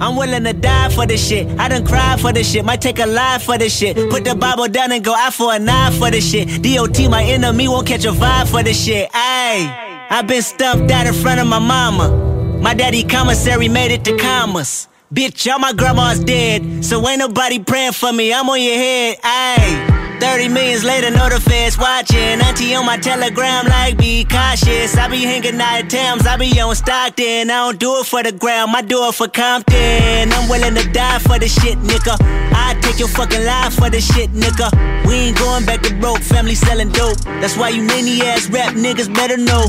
[0.00, 1.46] I'm willing to die for this shit.
[1.58, 2.64] I done cried for this shit.
[2.64, 3.96] Might take a life for this shit.
[4.10, 6.62] Put the Bible down and go out for a knife for this shit.
[6.62, 9.08] DOT, my enemy, won't catch a vibe for this shit.
[9.12, 12.33] Ayy, i been stumped out in front of my mama.
[12.64, 14.88] My daddy commissary made it to commas.
[15.12, 16.82] Bitch, all my grandma's dead.
[16.82, 18.32] So ain't nobody praying for me.
[18.32, 19.18] I'm on your head.
[19.20, 19.94] Ayy.
[20.18, 22.40] 30 millions later, know the watching.
[22.40, 24.96] Auntie on my telegram, like, be cautious.
[24.96, 27.50] I be hanging out at Thames, I be on Stockton.
[27.50, 30.32] I don't do it for the gram, I do it for Compton.
[30.32, 32.16] I'm willing to die for the shit, nigga.
[32.54, 34.72] I take your fucking life for the shit, nigga.
[35.06, 37.18] We ain't going back to broke, family selling dope.
[37.42, 39.68] That's why you many ass rap niggas better know.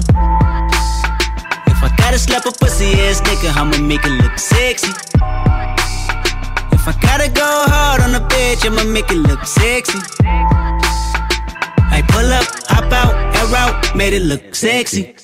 [1.85, 4.89] I gotta slap a pussy ass nigga, I'ma make it look sexy.
[6.73, 9.99] If I gotta go hard on the bitch, I'ma make it look sexy.
[11.97, 15.15] I pull up, hop out, air out, made it look sexy.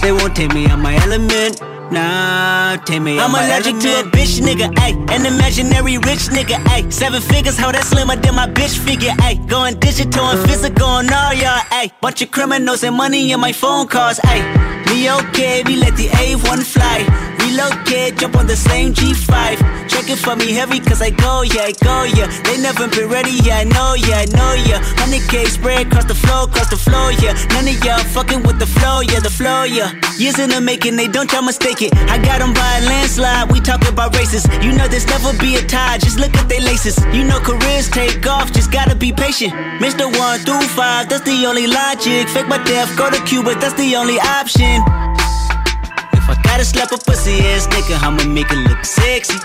[0.00, 1.60] They won't take me out my element.
[1.90, 4.94] Nah, take me I'm allergic to a bitch nigga, ayy.
[5.10, 6.92] An imaginary rich nigga, ayy.
[6.92, 9.46] Seven figures, how that slimmer than my bitch figure, ayy.
[9.48, 11.90] Going digital and physical on all y'all, ayy.
[12.00, 14.44] Bunch of criminals and money in my phone calls, ayy.
[14.88, 17.37] Me okay, we let the A1 fly.
[17.48, 19.56] Relocate, jump on the same G5.
[19.88, 22.28] Check it for me heavy, cause I go, yeah, I go, yeah.
[22.44, 24.84] They never been ready, yeah, I know, yeah, I know, yeah.
[25.00, 27.32] 100k spread across the floor, across the floor, yeah.
[27.56, 29.96] None of y'all fucking with the flow, yeah, the flow, yeah.
[30.18, 31.96] Years in the making, they don't try mistake it.
[32.12, 34.44] I got them by a landslide, we talk about races.
[34.60, 37.00] You know there's never be a tie, just look at they laces.
[37.16, 39.54] You know careers take off, just gotta be patient.
[39.80, 40.04] Mr.
[40.04, 42.28] 1 through 5, that's the only logic.
[42.28, 44.84] Fake my death, go to Cuba, that's the only option.
[46.58, 49.36] Gotta slap a pussy ass nigga, I'ma make it look sexy.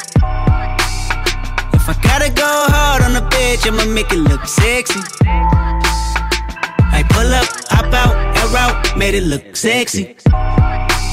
[1.78, 5.00] If I gotta go hard on a bitch, I'ma make it look sexy.
[5.22, 10.16] I pull up, hop out, air out, made it look sexy.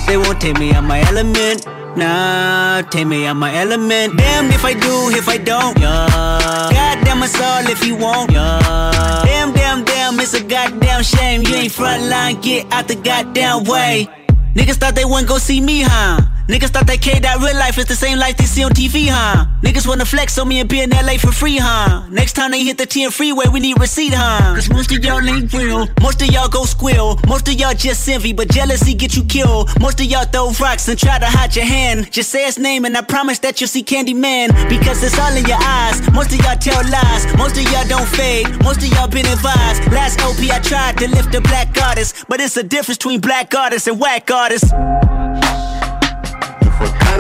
[0.06, 1.66] They won't take me out my element.
[1.98, 4.16] Nah, take me out my element.
[4.16, 5.78] Damn if I do, if I don't.
[5.78, 6.70] Yeah.
[6.72, 8.32] Goddamn us all if you won't.
[8.32, 9.20] Yeah.
[9.26, 11.42] Damn, damn, damn, it's a goddamn shame.
[11.42, 14.08] You ain't front line, get out the goddamn way.
[14.54, 16.20] Niggas thought they wouldn't go see me, huh?
[16.50, 19.06] Niggas thought that K that real life is the same life they see on TV,
[19.06, 19.46] huh?
[19.62, 22.04] Niggas wanna flex on me and be in LA for free, huh?
[22.10, 24.56] Next time they hit the 10 freeway, we need receipt, huh?
[24.56, 25.86] Cause most of y'all ain't real.
[26.02, 27.20] Most of y'all go squill.
[27.28, 29.70] Most of y'all just envy, but jealousy get you killed.
[29.78, 32.10] Most of y'all throw rocks and try to hide your hand.
[32.10, 34.50] Just say his name and I promise that you'll see Candyman.
[34.68, 36.02] Because it's all in your eyes.
[36.10, 37.30] Most of y'all tell lies.
[37.38, 38.48] Most of y'all don't fade.
[38.64, 39.86] Most of y'all been advised.
[39.92, 42.24] Last OP I tried to lift a black artist.
[42.26, 44.72] But it's a difference between black artists and whack artists.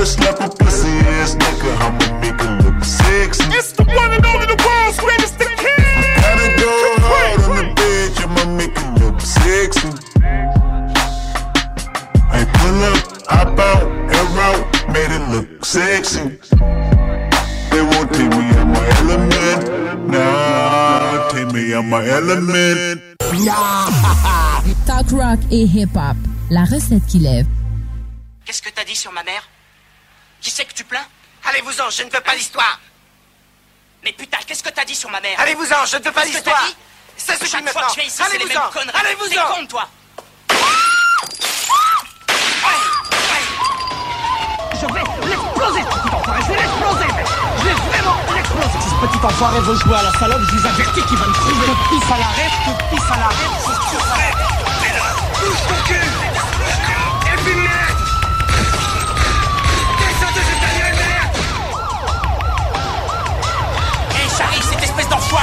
[0.00, 0.88] Gotta slap a pussy
[1.20, 3.44] ass nigga, I'ma make it look sexy.
[3.52, 5.76] It's the one and only the world's greatest the king.
[6.24, 6.72] Gotta go
[7.04, 9.92] hard on the bitch, I'ma make it look sexy.
[12.32, 12.96] I pull up,
[13.28, 13.84] hop out,
[14.16, 16.40] air out, made it look sexy.
[17.70, 23.02] They won't take me out my element, nah, take me out my element.
[24.86, 26.16] Talk rock et hip-hop,
[26.48, 27.44] la recette qui lève.
[28.46, 29.49] Qu'est-ce que t'as dit sur ma mère?
[30.40, 31.04] Qui c'est que tu plains?
[31.48, 32.78] Allez-vous-en, je ne veux pas l'histoire
[34.04, 35.38] Mais putain, qu'est-ce que t'as dit sur ma mère?
[35.40, 36.60] Allez-vous-en, je ne veux pas Qu'est-ce que l'histoire.
[36.60, 36.76] t'as dit?
[37.16, 38.70] C'est ce Chaque qui fois que je viens ici, c'est les mêmes Allez-vous-en.
[38.80, 39.28] conneries Allez-vous-en.
[39.28, 39.88] T'es con, toi
[44.80, 46.40] Je vais l'exploser, ce petit enfoiré.
[46.42, 47.26] Je vais l'exploser, mec.
[47.58, 48.78] Je vais vraiment l'exploser.
[48.80, 51.34] Si ce petit enfoiré veut jouer à la salope, je vous avertis qu'il va me
[51.34, 51.66] trouver.
[51.66, 53.48] Je te pisse à l'arrêt, je te pisse à l'arrêt.
[53.60, 54.00] C'est ce que.
[54.80, 55.04] T'es là.
[55.40, 56.09] Bouge ton cul.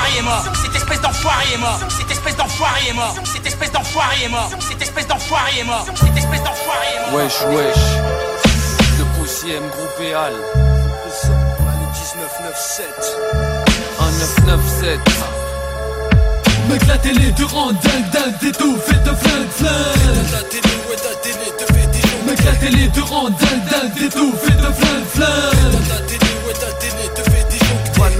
[0.07, 3.71] D'enfoiré est mort Cette espèce d'enfoiré est mort Cette espèce d'enfoiré est mort Cette espèce
[3.71, 7.77] d'enfoiré est mort Cette espèce d'enfoiré est mort Cette espèce d'enfoiré est mort Wesh, wesh.
[8.99, 10.33] Le poussième groupe et Al.
[12.33, 14.99] 1997.
[16.69, 19.71] Mec, la télé te rend dingue, dingue, d'étouffe et de flingue, flingue.
[22.25, 25.77] Mec, la télé te rend dingue, dingue, d'étouffe et de flingue, flingue.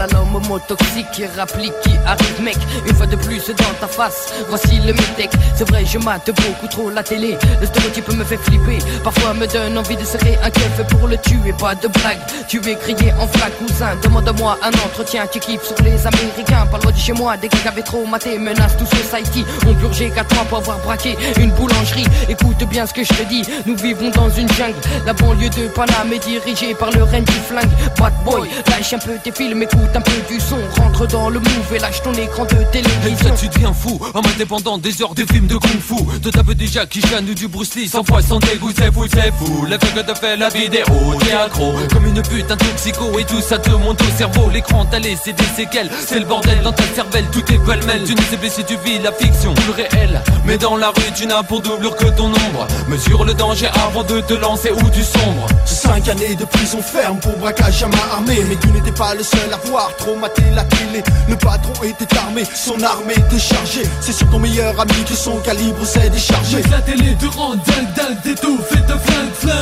[0.06, 2.58] L'homme homo toxique rapplique qui arrive mec.
[2.88, 5.32] Une fois de plus dans ta face Voici le mythique.
[5.56, 7.38] C'est vrai je mate beaucoup trop la télé.
[7.60, 8.78] Le stéréotype me fait flipper.
[9.04, 11.54] Parfois me donne envie de serrer un keuf pour le tuer.
[11.58, 13.96] Pas de blague Tu es crié en flac cousin.
[14.04, 16.68] Demande-moi un entretien Tu kiffes sur les américains.
[16.70, 18.38] Parle-moi de chez moi Des gars avaient trop maté.
[18.38, 22.06] Menace tout society On purgé qu'à toi pour avoir braqué Une boulangerie.
[22.30, 23.44] Écoute bien ce que je te dis.
[23.66, 24.76] Nous vivons dans une jungle.
[25.06, 27.70] La banlieue de Paname est dirigée par le reine du flingue.
[27.98, 31.40] Bad boy Lâche un peu tes films Écoute un peu du son Rentre dans le
[31.40, 33.34] move Et lâche ton écran de télévision.
[33.40, 35.96] Tu deviens fou En indépendant des heures de films de kung fu.
[36.22, 39.32] Te tape déjà qui ou du Bruce Lee Sans fois sans dégoût c'est fou c'est
[39.32, 39.66] fou.
[39.68, 40.86] Fait que te fait la vidéo
[41.20, 41.74] T'es accro.
[41.94, 44.50] Comme une pute un toxico Et tout ça te monte au cerveau.
[44.52, 48.04] L'écran t'a laissé des séquelles C'est le bordel dans ta cervelle Tout est pêle-mêle.
[48.06, 50.22] Tu ne sais plus si tu vis la fiction ou le réel.
[50.46, 52.68] Mais dans la rue tu n'as pour doublure que ton ombre.
[52.88, 55.48] Mesure le danger avant de te lancer ou du sombre.
[55.66, 58.44] Cinq années de prison ferme pour braquage à main armée.
[58.50, 61.04] Mais tu n'étais pas le seul à voir traumaté la télé.
[61.28, 63.84] Le patron était armé, son armée était chargée.
[64.02, 66.58] C'est sur ton meilleur ami que son calibre s'est déchargé.
[66.64, 69.54] Mais la télé te rend dingue dingue d'étouffe et te flingue flingue.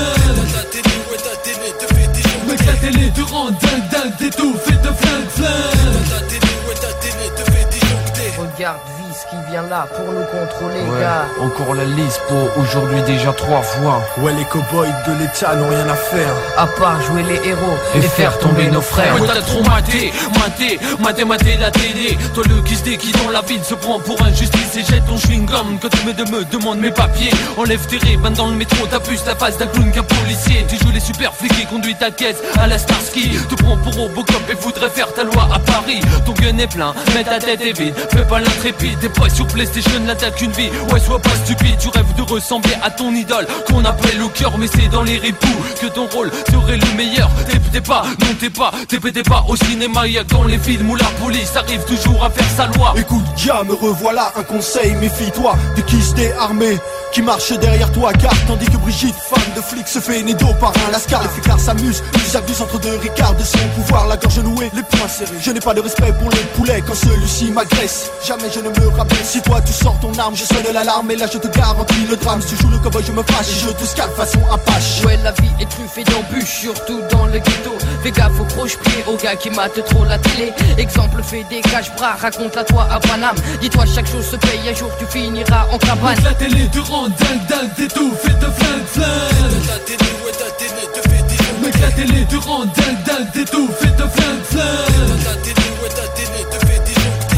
[0.54, 4.18] Ta télé, ouais ta télé te fait des Mais la télé te rend dingue dingue
[4.20, 6.10] d'étouffe et te flingue flingue.
[6.10, 8.95] Ta télé, ouais ta télé te fait disjoncter Regarde
[9.36, 11.26] qui vient là pour nous contrôler, ouais, gars.
[11.42, 14.02] Encore la liste pour aujourd'hui déjà trois fois.
[14.18, 16.34] Ouais, les cowboys de l'état n'ont rien à faire.
[16.58, 19.20] À part jouer les héros et, faire tomber nos frères.
[19.20, 22.18] Ouais, t'as trop maté, maté, maté, maté la télé.
[22.34, 25.80] Toi, le qui dans la ville se prend pour injustice et jette ton chewing-gum.
[25.82, 28.86] Quand tu me, de me demandes mes papiers, enlève tes rébans dans le métro.
[28.90, 30.66] T'as plus la face d'un clown qu'un policier.
[30.70, 33.38] Tu joues les super flics et conduis ta caisse à la Starsky.
[33.50, 36.02] Te prends pour Robocop et voudrais faire ta loi à Paris.
[36.26, 37.96] Ton gun est plein, mais ta tête est vide.
[38.12, 40.70] Fais pas l'intrépide, t'es pas sur PlayStation l'attaque une vie.
[40.92, 43.48] Ouais sois pas stupide tu rêves de ressembler à ton idole.
[43.68, 45.48] Qu'on appelle au cœur mais c'est dans les ripoux
[45.82, 47.30] Que ton rôle serait le meilleur.
[47.72, 50.08] T'es pas, non pas, t'es pas au cinéma.
[50.08, 52.94] Y'a dans les films où la police arrive toujours à faire sa loi.
[52.98, 54.94] Écoute Dia me revoilà un conseil.
[54.96, 56.78] Méfie-toi de qui se armé
[57.16, 58.12] qui marche derrière toi.
[58.14, 61.24] Car tandis que Brigitte, femme de flic, se fait nédo par un lascar.
[61.24, 64.84] Les flicards s'amusent, ils abusent entre deux ricards de son pouvoir, la gorge nouée, les
[64.84, 65.40] poings serrés.
[65.42, 68.12] Je n'ai pas de respect pour le poulet quand celui-ci m'agresse.
[68.28, 71.16] Jamais je ne me rappelle si toi tu sors ton arme, je sonne l'alarme et
[71.16, 72.42] là je te garantis le drame.
[72.42, 75.04] Si tu joues le cowboy, je me fâche et je te scale façon Apache.
[75.06, 77.74] Ouais, la vie est truffée d'embûches, surtout dans le ghetto.
[78.04, 80.54] Fais gaffe aux croche-pieds, aux gars qui matent trop la télé.
[80.78, 83.36] Exemple fait des cache-bras, raconte la toi à Paname.
[83.62, 86.18] Dis-toi, chaque chose se paye, un jour tu finiras en cabane.
[86.24, 90.52] La télé te rend dingue dingue d'étouffe et te flingue flingue Ta télé ouais ta
[90.58, 92.96] télé te fait des Mec la télé te rend dingue
[93.36, 95.65] et te flingue flingue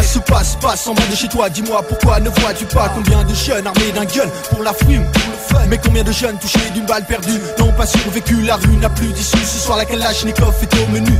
[0.07, 3.67] se passe, en bas de chez toi, dis-moi pourquoi ne vois-tu pas combien de jeunes
[3.67, 5.65] armés d'un gun pour la frume, pour le fun.
[5.69, 9.11] Mais combien de jeunes touchés d'une balle perdue n'ont pas survécu, la rue n'a plus
[9.11, 9.37] d'issue.
[9.37, 11.11] Ce soir la Kalachnikov est au menu,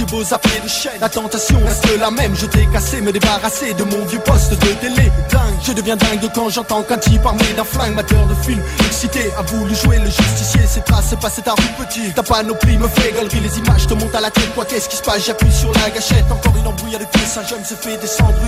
[0.00, 1.00] j'ai beau zapper les chaînes.
[1.00, 4.56] La tentation reste la même, je t'ai cassé, me débarrasser de mon vieux poste de
[4.56, 5.10] télé.
[5.30, 9.30] Dingue, je deviens dingue quand j'entends qu'un type armé d'un flingue Mateur de film, excité,
[9.36, 10.62] a voulu jouer le justicier.
[10.66, 13.40] C'est traces, passer ta rue petit, ta panoplie me fait galerie.
[13.40, 15.90] Les images te montent à la tête, quoi qu'est-ce qui se passe, j'appuie sur la
[15.90, 16.24] gâchette.
[16.30, 18.39] Encore une embrouille de pièces, un jeune se fait descendre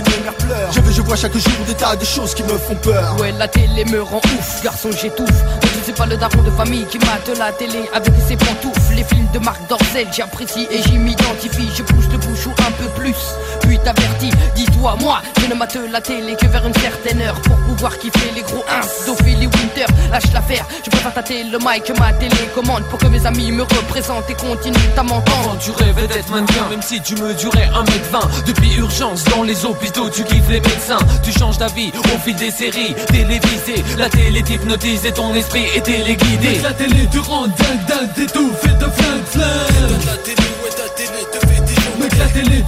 [0.71, 3.15] Je veux, je vois chaque jour des tas de choses qui me font peur.
[3.19, 5.43] Ouais la télé me rend ouf, garçon j'étouffe
[5.83, 7.89] Je sais pas le daron de famille qui mate la télé.
[7.93, 11.69] Avec ses pantoufles Les films de Marc Dorcel j'apprécie et j'y m'identifie.
[11.75, 13.17] Je pousse le bouchon un peu plus,
[13.63, 17.33] puis t'avertis Dis-toi moi, je ne mate la télé que vers une certaine heure.
[17.41, 21.91] Pour pouvoir kiffer les gros ins d'Ophélie Winter Lâche l'affaire, je préfère tâter le mic
[21.99, 25.57] ma télécommande Pour que mes amis me représentent et continuent à m'entendre.
[25.59, 30.09] Tu rêvais d'être mannequin même si tu me durais 1m20 Depuis urgence dans les hôpitaux
[30.09, 30.99] tu kiffes les médecins.
[31.23, 33.83] Tu changes d'avis au fil des séries télévisées.
[33.97, 38.25] La télé t'hypnotise et ton esprit est téléguidé La télé te rend dingue dingue et
[38.73, 40.05] de flingue flingue.
[40.05, 42.61] La télé ouais ta télé te fait des Mec la télé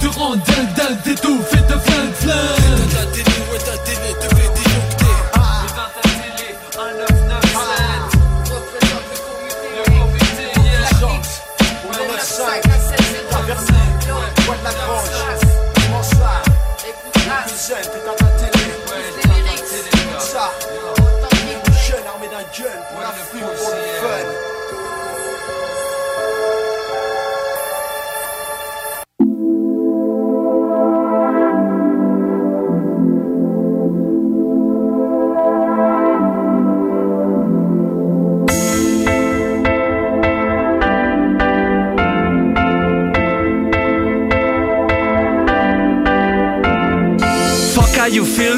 [0.46, 2.94] dingue dingue et de flingue flingue.
[2.94, 4.45] La télé ouais ta télé te fait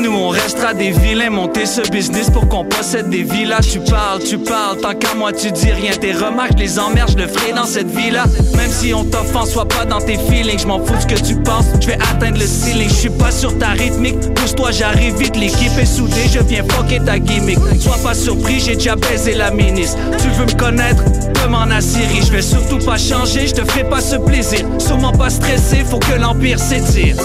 [0.01, 1.31] nous on restera des vilains.
[1.31, 3.61] Monter ce business pour qu'on possède des villas.
[3.61, 5.93] Tu parles, tu parles, tant qu'à moi tu dis rien.
[5.93, 8.25] Tes remarques, les emmerdes, je le ferai dans cette vie-là.
[8.57, 10.61] Même si on t'offense, sois pas dans tes feelings.
[10.61, 12.89] Je m'en fous ce que tu penses, je vais atteindre le ceiling.
[12.89, 15.37] Je suis pas sur ta rythmique, pousse-toi, j'arrive vite.
[15.37, 17.59] L'équipe est soudée, je viens fucker ta gimmick.
[17.81, 19.99] Sois pas surpris, j'ai déjà baisé la ministre.
[20.19, 21.05] Tu veux me connaître,
[21.43, 22.23] demande à Siri.
[22.27, 24.67] Je vais surtout pas changer, je te ferai pas ce plaisir.
[24.79, 27.17] Sûrement pas stressé, faut que l'empire s'étire.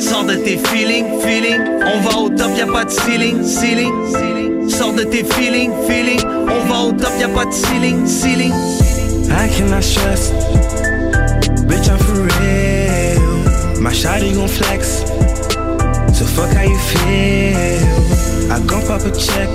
[0.00, 1.60] Sors de tes feelings, feelings.
[1.84, 4.68] On va au top, y pas de ceiling, ceiling.
[4.68, 6.24] Sors de tes feelings, feelings.
[6.24, 8.52] On va au top, y a pas de ceiling, ceiling.
[9.30, 10.30] I cannot stress.
[11.66, 13.80] Bitch, I'm for real.
[13.80, 15.04] My shawty gon' flex.
[16.16, 18.52] So fuck how you feel.
[18.52, 19.48] I gon' pop a check.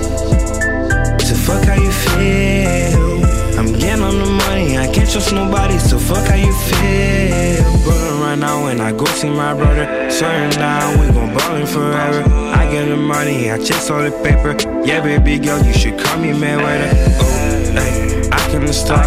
[1.22, 3.24] So fuck how you feel.
[3.58, 7.64] I'm getting on the money, I can't trust nobody, so fuck how you feel.
[7.86, 8.03] But
[8.34, 12.24] right now when I go see my brother, swearing now we gon' ballin' forever.
[12.52, 14.58] I get the money, I chase all the paper.
[14.84, 16.90] Yeah, baby girl, you should call me Mayweather.
[17.22, 19.06] Oh, hey, I can't stop.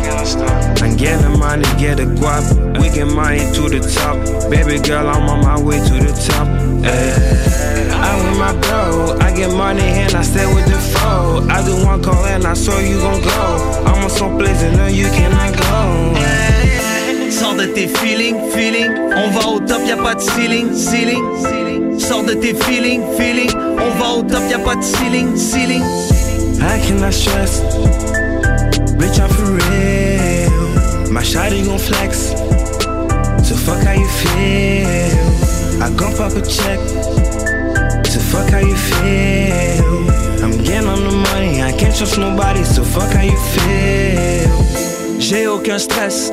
[0.81, 2.45] I'm getting money, get a guap.
[2.81, 4.17] We get money to the top.
[4.51, 6.47] Baby girl, I'm on my way to the top.
[6.85, 11.45] Hey, I with my bro, I get money and I stay with the foe.
[11.51, 13.83] I do one call and I saw you gon' go.
[13.87, 15.66] I'm on some place and know you cannot go.
[17.47, 18.91] Sors de tes feelings, feelings.
[19.15, 21.23] On va au top, y a pas de ceiling, ceiling.
[21.97, 23.55] Sors de tes feelings, feelings.
[23.55, 25.85] On va au top, y a pas de ceiling, ceiling.
[26.61, 27.61] I cannot stress.
[28.99, 31.13] Bitch, I'm for real.
[31.13, 32.35] My shawty gon' flex.
[33.47, 35.81] So fuck how you feel.
[35.81, 36.81] I gon' pop a check.
[38.07, 39.85] So fuck how you feel.
[40.43, 42.65] I'm getting on the money, I can't trust nobody.
[42.65, 45.21] So fuck how you feel.
[45.21, 46.33] J'ai aucun stress.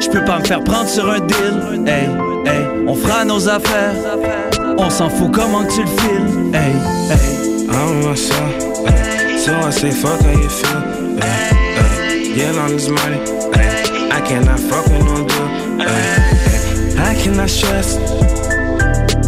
[0.00, 1.86] Je peux pas me faire prendre sur un deal.
[1.86, 2.08] Hey,
[2.46, 3.94] hey, on fera nos affaires.
[4.78, 6.54] On s'en fout comment tu le files.
[6.54, 6.72] Hey,
[7.10, 7.66] hey.
[7.68, 8.86] I don't myself.
[8.86, 9.38] Ay.
[9.38, 10.82] So I say fuck how you feel.
[11.22, 11.50] Ay.
[11.78, 12.34] Ay.
[12.34, 13.20] Get on this money.
[13.54, 14.10] Ay.
[14.12, 15.80] I cannot fuck with no dude.
[15.80, 15.86] Ay.
[16.96, 17.10] Ay.
[17.10, 17.96] I cannot stress.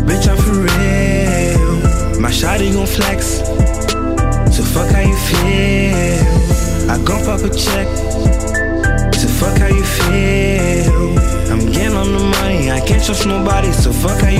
[0.06, 2.20] Bitch, I'm for real.
[2.20, 3.38] My shawty gon' flex.
[4.54, 6.90] So fuck how you feel.
[6.90, 7.86] I gon' pop a check.
[13.26, 13.72] Nobody.
[13.72, 14.35] So fuck how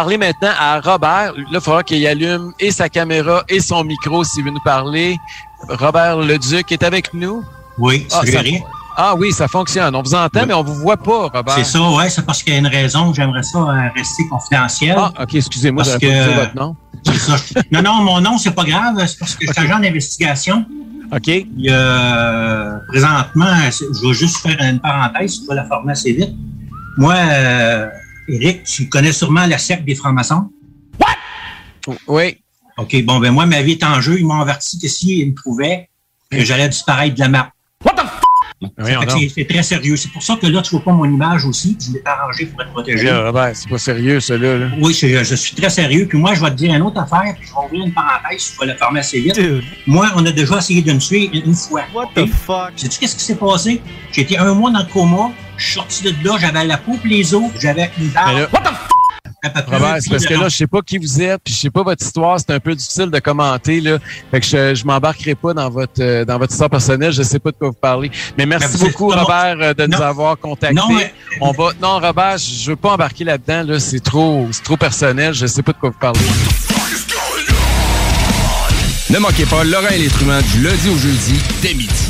[0.00, 1.34] parler maintenant à Robert.
[1.36, 5.18] Là, il faudra qu'il allume et sa caméra et son micro s'il veut nous parler.
[5.68, 7.42] Robert Leduc est avec nous.
[7.78, 8.40] Oui, Ah, ça-.
[8.96, 9.94] Ah oui, ça fonctionne.
[9.94, 11.54] On vous entend, mais on vous voit pas, Robert.
[11.54, 13.12] C'est ça, ouais, c'est parce qu'il y a une raison.
[13.12, 14.96] J'aimerais ça euh, rester confidentiel.
[14.98, 16.76] Ah, OK, excusez-moi, Parce pas que- dit votre nom.
[17.14, 17.36] Ça.
[17.70, 18.94] Non, non, mon nom, c'est pas grave.
[19.06, 20.64] C'est parce que je suis agent d'investigation.
[21.14, 21.28] OK.
[21.70, 26.34] A, présentement, je vais juste faire une parenthèse, tu vas la former assez vite.
[26.96, 27.86] Moi, euh,
[28.32, 30.50] Eric, tu connais sûrement la secte des francs-maçons?
[32.06, 32.38] Oui.
[32.78, 34.18] OK, bon, ben moi, ma vie est en jeu.
[34.18, 35.88] Ils m'ont averti que s'ils me trouvaient,
[36.30, 37.52] que j'allais disparaître de la map.
[38.78, 39.10] Fait que donc.
[39.18, 39.96] C'est c'est très sérieux.
[39.96, 41.78] C'est pour ça que là, tu vois pas mon image aussi.
[41.80, 43.04] Je l'ai arrangé pour être protégé.
[43.04, 44.68] Là, Robert, c'est pas sérieux, ça, là.
[44.78, 46.06] Oui, je, je suis très sérieux.
[46.06, 48.52] Puis moi, je vais te dire une autre affaire, puis je vais ouvrir une parenthèse,
[48.52, 49.40] tu vas la fermer assez vite.
[49.86, 51.84] Moi, on a déjà essayé de me tuer une, une fois.
[51.94, 52.72] What the fuck?
[52.76, 53.80] Sais-tu qu'est-ce qui s'est passé?
[54.12, 56.98] J'ai été un mois dans le coma, je suis sorti de là, j'avais la peau
[57.04, 58.48] et les os, j'avais une barbe.
[58.52, 58.74] What the
[59.42, 61.70] un Robert, c'est parce que là, je sais pas qui vous êtes, puis je sais
[61.70, 63.98] pas votre histoire, c'est un peu difficile de commenter, là.
[64.30, 67.38] Fait que je, je m'embarquerai pas dans votre euh, dans votre histoire personnelle, je sais
[67.38, 68.10] pas de quoi vous parlez.
[68.36, 70.74] Mais merci Mais vous êtes beaucoup, Robert, euh, de nous avoir contactés.
[70.74, 71.70] Non, mais- On va.
[71.80, 73.80] Non, Robert, je je veux pas embarquer là-dedans, là.
[73.80, 76.20] C'est trop, c'est trop personnel, je sais pas de quoi vous parlez.
[79.08, 82.09] Ne manquez pas Laurent et les du lundi au jeudi dès midi.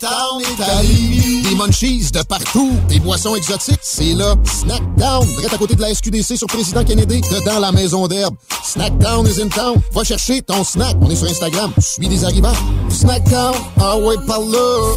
[0.00, 0.42] Snackdown.
[1.42, 2.72] Des munchies de partout.
[2.88, 4.34] Des boissons exotiques, c'est là.
[4.44, 8.34] Snackdown, direct à côté de la SQDC sur Président Kennedy, dedans la maison d'herbe.
[8.64, 9.74] Snackdown is in town.
[9.92, 10.96] Va chercher ton snack.
[11.02, 11.72] On est sur Instagram.
[11.78, 12.54] Suis des arrivants.
[12.88, 14.96] Snackdown, ah ouais, par là.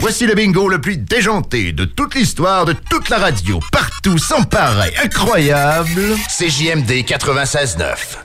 [0.00, 4.44] Voici le bingo le plus déjanté de toute l'histoire de toute la radio, partout sans
[4.44, 6.16] pareil, incroyable.
[6.30, 8.16] C'est JMD 96.9.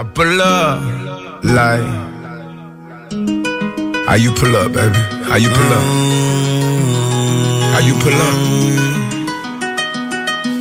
[0.00, 0.80] I pull up
[1.44, 1.84] like
[4.08, 4.96] how you pull up, baby?
[5.28, 5.84] How you pull up?
[7.74, 8.36] How you pull up?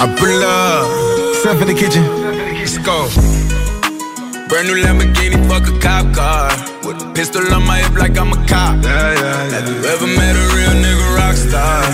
[0.01, 1.35] I pull up.
[1.39, 2.03] Step in the kitchen.
[2.59, 3.07] Let's go.
[4.49, 6.51] Brand new Lamborghini, fuck a cop car.
[6.83, 8.83] With a pistol on my hip like I'm a cop.
[8.83, 9.51] Yeah, yeah, yeah.
[9.55, 11.87] Have you ever met a real nigga rock star?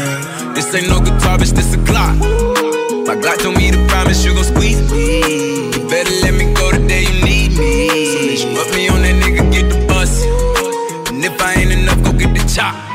[0.56, 2.18] This ain't no guitar, bitch, this a Glock.
[3.06, 5.70] My Glock told me to promise you gon' squeeze me.
[5.78, 7.25] You better let me go the day you
[12.26, 12.95] at the top.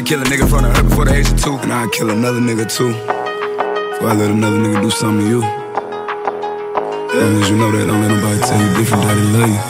[0.03, 1.57] kill a nigga in front of her before the age of two.
[1.57, 2.91] And I'd kill another nigga too.
[2.91, 5.43] Before I let another nigga do something to you.
[7.11, 9.49] As long as you know that, don't let nobody tell you different that they love
[9.51, 9.61] you.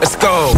[0.00, 0.52] Let's go.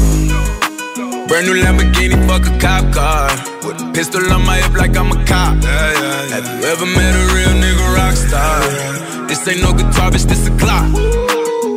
[1.29, 3.31] Brand new Lamborghini, fuck a cop car.
[3.67, 5.63] With a pistol on my hip like I'm a cop.
[5.63, 6.35] Yeah, yeah, yeah.
[6.35, 8.61] Have you ever met a real nigga rock star?
[9.29, 10.89] This ain't no guitar, bitch, this a Glock.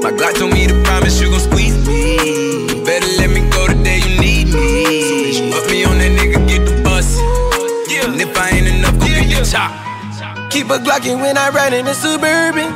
[0.01, 2.15] My Glock told me to promise you gon' squeeze me.
[2.67, 4.70] You better let me go the day you need me.
[9.51, 12.71] Keep a Glockin' when I ride in the Suburban.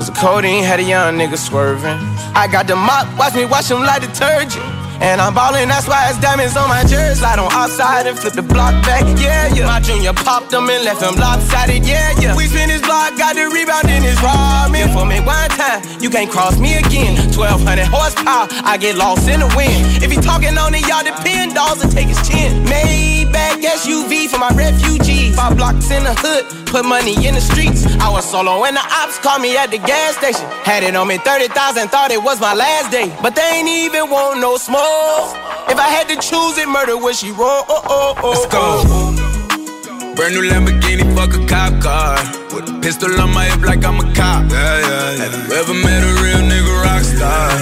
[0.00, 1.98] So codeine had a young nigga swerving.
[2.34, 4.75] I got the mop, watch me wash him like detergent.
[5.00, 7.20] And I'm ballin', that's why it's diamonds on my jersey.
[7.20, 9.66] Slide on outside and flip the block back, yeah, yeah.
[9.66, 12.36] My junior popped them and left him lopsided, yeah, yeah.
[12.36, 14.92] We spin his block, got the rebound in his ramen.
[14.92, 17.16] For me one time, you can't cross me again.
[17.36, 20.02] 1200 horsepower, I get lost in the wind.
[20.02, 22.64] If he talking on it, y'all depend, dolls and take his chin.
[22.64, 25.36] Maybach SUV for my refugees.
[25.36, 26.44] Five blocks in the hood,
[26.76, 27.86] put money in the streets.
[28.04, 30.44] I was solo when the ops called me at the gas station.
[30.68, 33.08] Had it on me 30,000, thought it was my last day.
[33.22, 35.32] But they ain't even want no smoke.
[35.72, 37.64] If I had to choose it, murder would she roll?
[37.64, 38.64] Oh, oh, oh, Let's go.
[38.92, 40.14] Oh.
[40.16, 42.20] Brand new Lamborghini, fuck a cop car.
[42.52, 44.44] With a pistol on my hip like I'm a cop.
[44.50, 45.24] Yeah, yeah, yeah.
[45.24, 47.56] Have you ever met a real nigga rock star?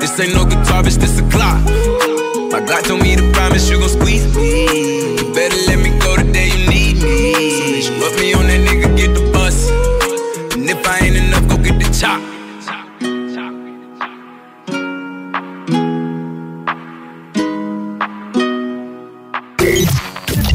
[0.00, 1.64] This ain't no guitar, bitch, this a clock.
[2.52, 5.16] My God told me to promise you gon' squeeze me.
[5.16, 7.32] You better let me go the day you need me.
[7.56, 8.49] So bitch, put me on
[11.70, 12.20] get the chop.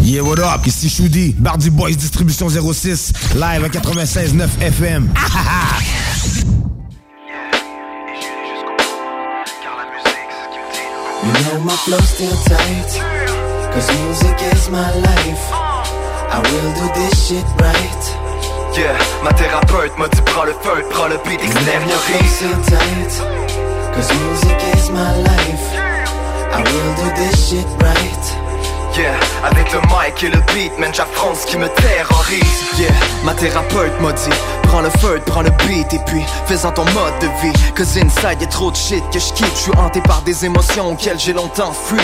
[0.02, 0.66] Yeah, what up?
[0.66, 5.10] Ici Choudi, Bardi Boys Distribution 06, live à 96.9 FM.
[11.26, 13.02] You know my flow still tight
[13.74, 18.25] Cause music is my life I will do this shit right
[18.78, 23.24] Yeah, ma thérapeute m'a dit prends le feu, prends le beat extériorise still tight
[23.96, 25.66] Cause music is my life.
[26.52, 28.26] I will do this shit right.
[28.98, 32.64] Yeah, avec le mic et le beat, man, j'affronte ce qui me terrorise.
[32.78, 32.92] Yeah,
[33.24, 34.30] ma thérapeute m'a dit
[34.64, 37.54] Prends le feu, prends le beat et puis fais-en ton mode de vie.
[37.78, 39.52] Cause inside y'a trop de shit que je quitte.
[39.56, 42.02] Je suis hanté par des émotions auxquelles j'ai longtemps fui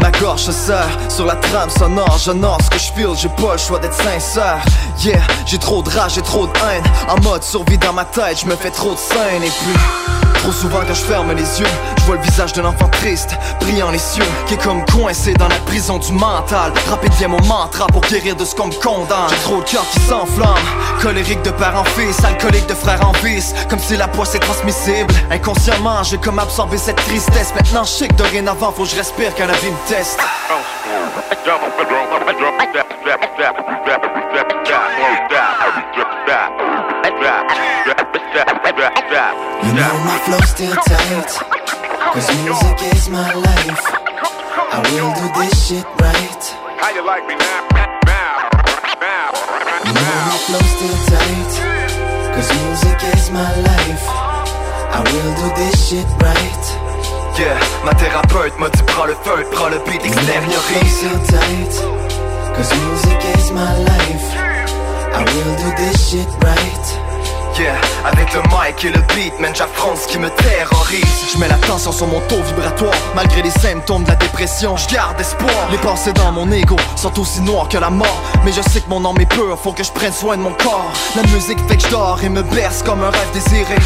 [0.00, 3.52] Ma gorge se serre sur la trame sonore J'honore ce que je feel, j'ai pas
[3.52, 4.64] le choix d'être sincère.
[5.04, 6.84] Yeah, j'ai trop de rage, j'ai trop de haine.
[7.08, 10.52] En mode survie dans ma tête, je me fais trop de scène Et puis, trop
[10.52, 11.66] souvent quand je ferme les yeux
[11.98, 15.48] Je vois le visage d'un enfant triste, priant les cieux Qui est comme coincé dans
[15.48, 16.72] la prison du mental.
[16.88, 19.28] Rapide devient mon mantra pour guérir de ce qu'on me condamne.
[19.30, 20.66] J'ai trop de cœur qui s'enflamme
[21.02, 24.40] Colérique de père en fils, alcoolique de frère en vice Comme si la poisse est
[24.40, 25.12] transmissible.
[25.30, 27.52] Inconsciemment, j'ai comme absorbé cette tristesse.
[27.54, 30.20] Maintenant je sais que dorénavant faut que je respire quand la vie me teste
[39.06, 41.30] You know my flow still tight.
[42.10, 43.84] Cause music is my life.
[44.74, 46.42] I will do this shit right.
[46.82, 47.70] How you like me now?
[48.02, 48.50] Now.
[48.98, 49.30] Now.
[49.86, 51.54] You know my flow still tight.
[52.34, 54.04] Cause music is my life.
[54.90, 56.66] I will do this shit right.
[57.38, 57.54] Yeah,
[57.84, 61.74] ma thérapeute m'a dit prends le feu, prends le beat, extériorise still tight.
[62.56, 64.28] Cause music is my life.
[65.14, 67.05] I will do this shit right.
[68.04, 71.32] Avec le mic et le beat, man, ce qui me terrorise.
[71.32, 74.76] Je mets la tension sur mon taux vibratoire, malgré les symptômes de la dépression.
[74.76, 75.68] Je garde espoir.
[75.70, 78.20] Les pensées dans mon ego sont aussi noires que la mort.
[78.44, 80.52] Mais je sais que mon âme est pure, faut que je prenne soin de mon
[80.52, 80.92] corps.
[81.14, 83.76] La musique fait que je dors et me berce comme un rêve désiré.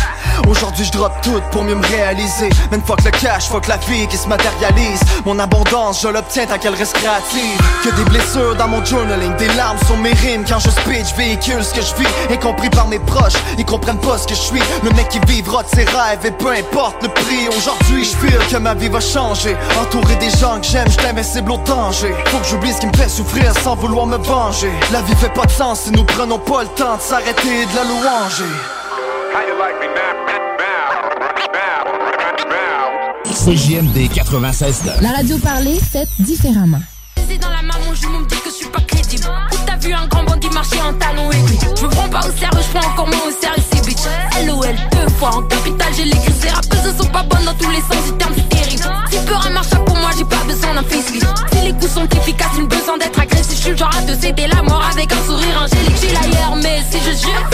[0.49, 2.51] Aujourd'hui, je drop tout pour mieux me réaliser.
[2.73, 5.01] Man, fuck le cash, fuck la vie qui se matérialise.
[5.25, 7.61] Mon abondance, je l'obtiens tant qu'elle reste créative.
[7.85, 10.45] Que des blessures dans mon journaling, des larmes sur mes rimes.
[10.49, 13.35] Quand je speech, véhicule ce que je vis, incompris par mes proches.
[13.61, 14.63] Ils comprennent pas ce que je suis.
[14.83, 17.47] Le mec qui vivra de ses rêves et peu importe le prix.
[17.49, 19.55] Aujourd'hui je feel que ma vie va changer.
[19.79, 22.15] Entouré des gens que j'aime, je invincible au danger.
[22.29, 24.73] Faut que j'oublie ce qui me fait souffrir sans vouloir me venger.
[24.91, 27.67] La vie fait pas de sens si nous prenons pas le temps de s'arrêter et
[27.67, 28.45] de la louanger.
[33.45, 36.81] CJMD 96 La radio parlée, faite différemment.
[37.39, 39.25] Dans la maman, je me dis que je suis pas crédible.
[39.65, 41.59] T'as vu un grand bandit marcher en talons aiguilles?
[41.77, 44.01] Je me prends pas au sérieux, je prends encore moins au sérieux, c'est bitch.
[44.47, 46.33] LOL, deux fois en capital, j'ai l'écrit.
[46.41, 48.85] Ces rappeuses sont pas bonnes dans tous les sens du terme, c'est terrible.
[49.11, 51.27] Si peur un marche pour moi, j'ai pas besoin d'un facelift.
[51.53, 53.57] Si les coups sont efficaces, une besoin d'être agressif.
[53.57, 55.97] Je suis le genre à te céder la mort avec un sourire angélique.
[56.01, 57.51] J'ai l'ailleurs, mais si je jure,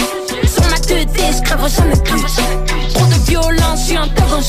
[0.49, 2.23] sur ma tête, je crève jamais plus.
[2.95, 4.41] Trop de violence, je suis un tag en.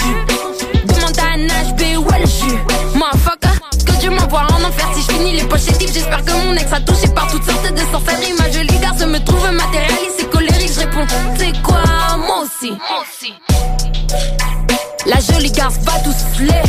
[0.88, 2.60] Demande à un HB où est le jus?
[2.95, 3.57] Motherfucker,
[3.88, 6.80] que Dieu m'envoie en enfer si je finis les pochettes J'espère que mon ex a
[6.81, 8.34] touché par toutes sortes de sorcelleries.
[8.38, 10.72] Ma jolie garce me trouve matérialiste et colérique.
[10.73, 11.07] Je réponds,
[11.38, 11.81] c'est quoi,
[12.18, 12.73] moi aussi?
[15.05, 16.61] La jolie garce va tout souffler.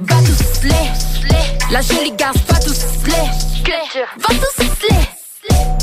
[0.00, 1.34] Va tout souffler.
[1.70, 3.24] La jolie garce va tout souffler.
[4.18, 5.17] Va tout souffler.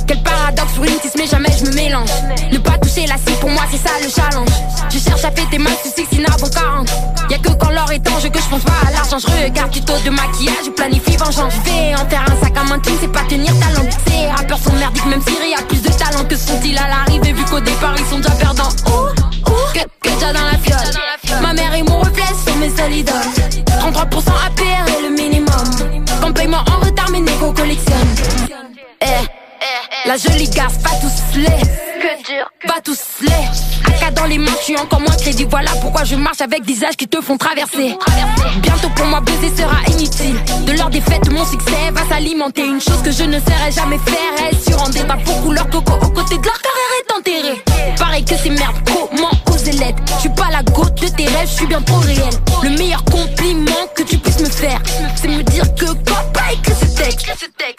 [0.07, 2.09] Quel paradoxe pour une mais jamais je me mélange.
[2.51, 4.49] Ne pas toucher la cible, pour moi c'est ça le challenge.
[4.91, 6.89] Je cherche à fêter ma succès, sinon avant 40.
[7.29, 9.17] Y'a que quand l'or est en que je pense pas à l'argent.
[9.19, 11.53] Je regarde tuto de maquillage, je planifie vengeance.
[11.53, 13.89] Je vais en terrain, sac à main c'est pas tenir talent.
[14.07, 17.43] Ces rappeurs sont merdiques, même Siri a plus de talent que sont-ils à l'arrivée, vu
[17.45, 18.69] qu'au départ ils sont déjà perdants?
[18.87, 21.41] Ouh, ouh, que, que déjà dans la fiole.
[21.41, 23.15] Ma mère et mon reflet sont mes seuls idoles.
[23.65, 23.93] 33%
[24.47, 26.05] APR est le minimum.
[26.21, 28.15] Quand paiement en retard, mes négos collectionnent.
[29.01, 29.44] Eh.
[30.05, 31.45] La jolie garce va tous les.
[31.45, 34.05] Que dur Va tous les.
[34.07, 36.83] AK dans les mains, je suis encore moins crédit Voilà pourquoi je marche avec des
[36.83, 37.97] âges qui te font traverser.
[38.57, 40.39] Bientôt pour moi baiser sera inutile.
[40.65, 42.65] De leur défaite mon succès va s'alimenter.
[42.65, 45.93] Une chose que je ne saurais jamais faire Est sur un débat pour couleur coco.
[45.93, 47.63] Aux côtés de leur carrière est enterré
[47.97, 51.49] Pareil que ces merdes, comment oser l'aide Je suis pas la goutte de tes rêves,
[51.49, 52.33] je suis bien trop réel.
[52.63, 54.81] Le meilleur compliment que tu puisses me faire
[55.15, 57.27] C'est me dire que papa écrit ce texte.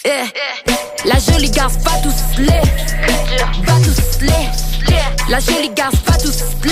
[0.04, 0.72] Eh.
[1.04, 2.46] La jolie garce va tous les.
[2.48, 5.30] Va tous les.
[5.30, 6.70] La jolie garce va tous les.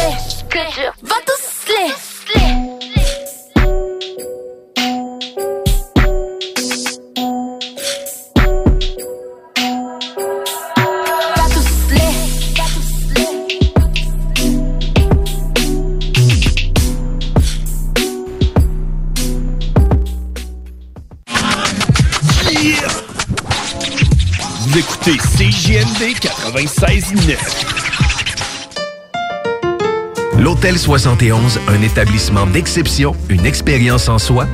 [1.03, 2.64] Va tous les
[24.75, 27.37] Vous écoutez CJMD 96.9.
[30.37, 34.49] L'Hôtel 71, un établissement d'exception, une expérience en soi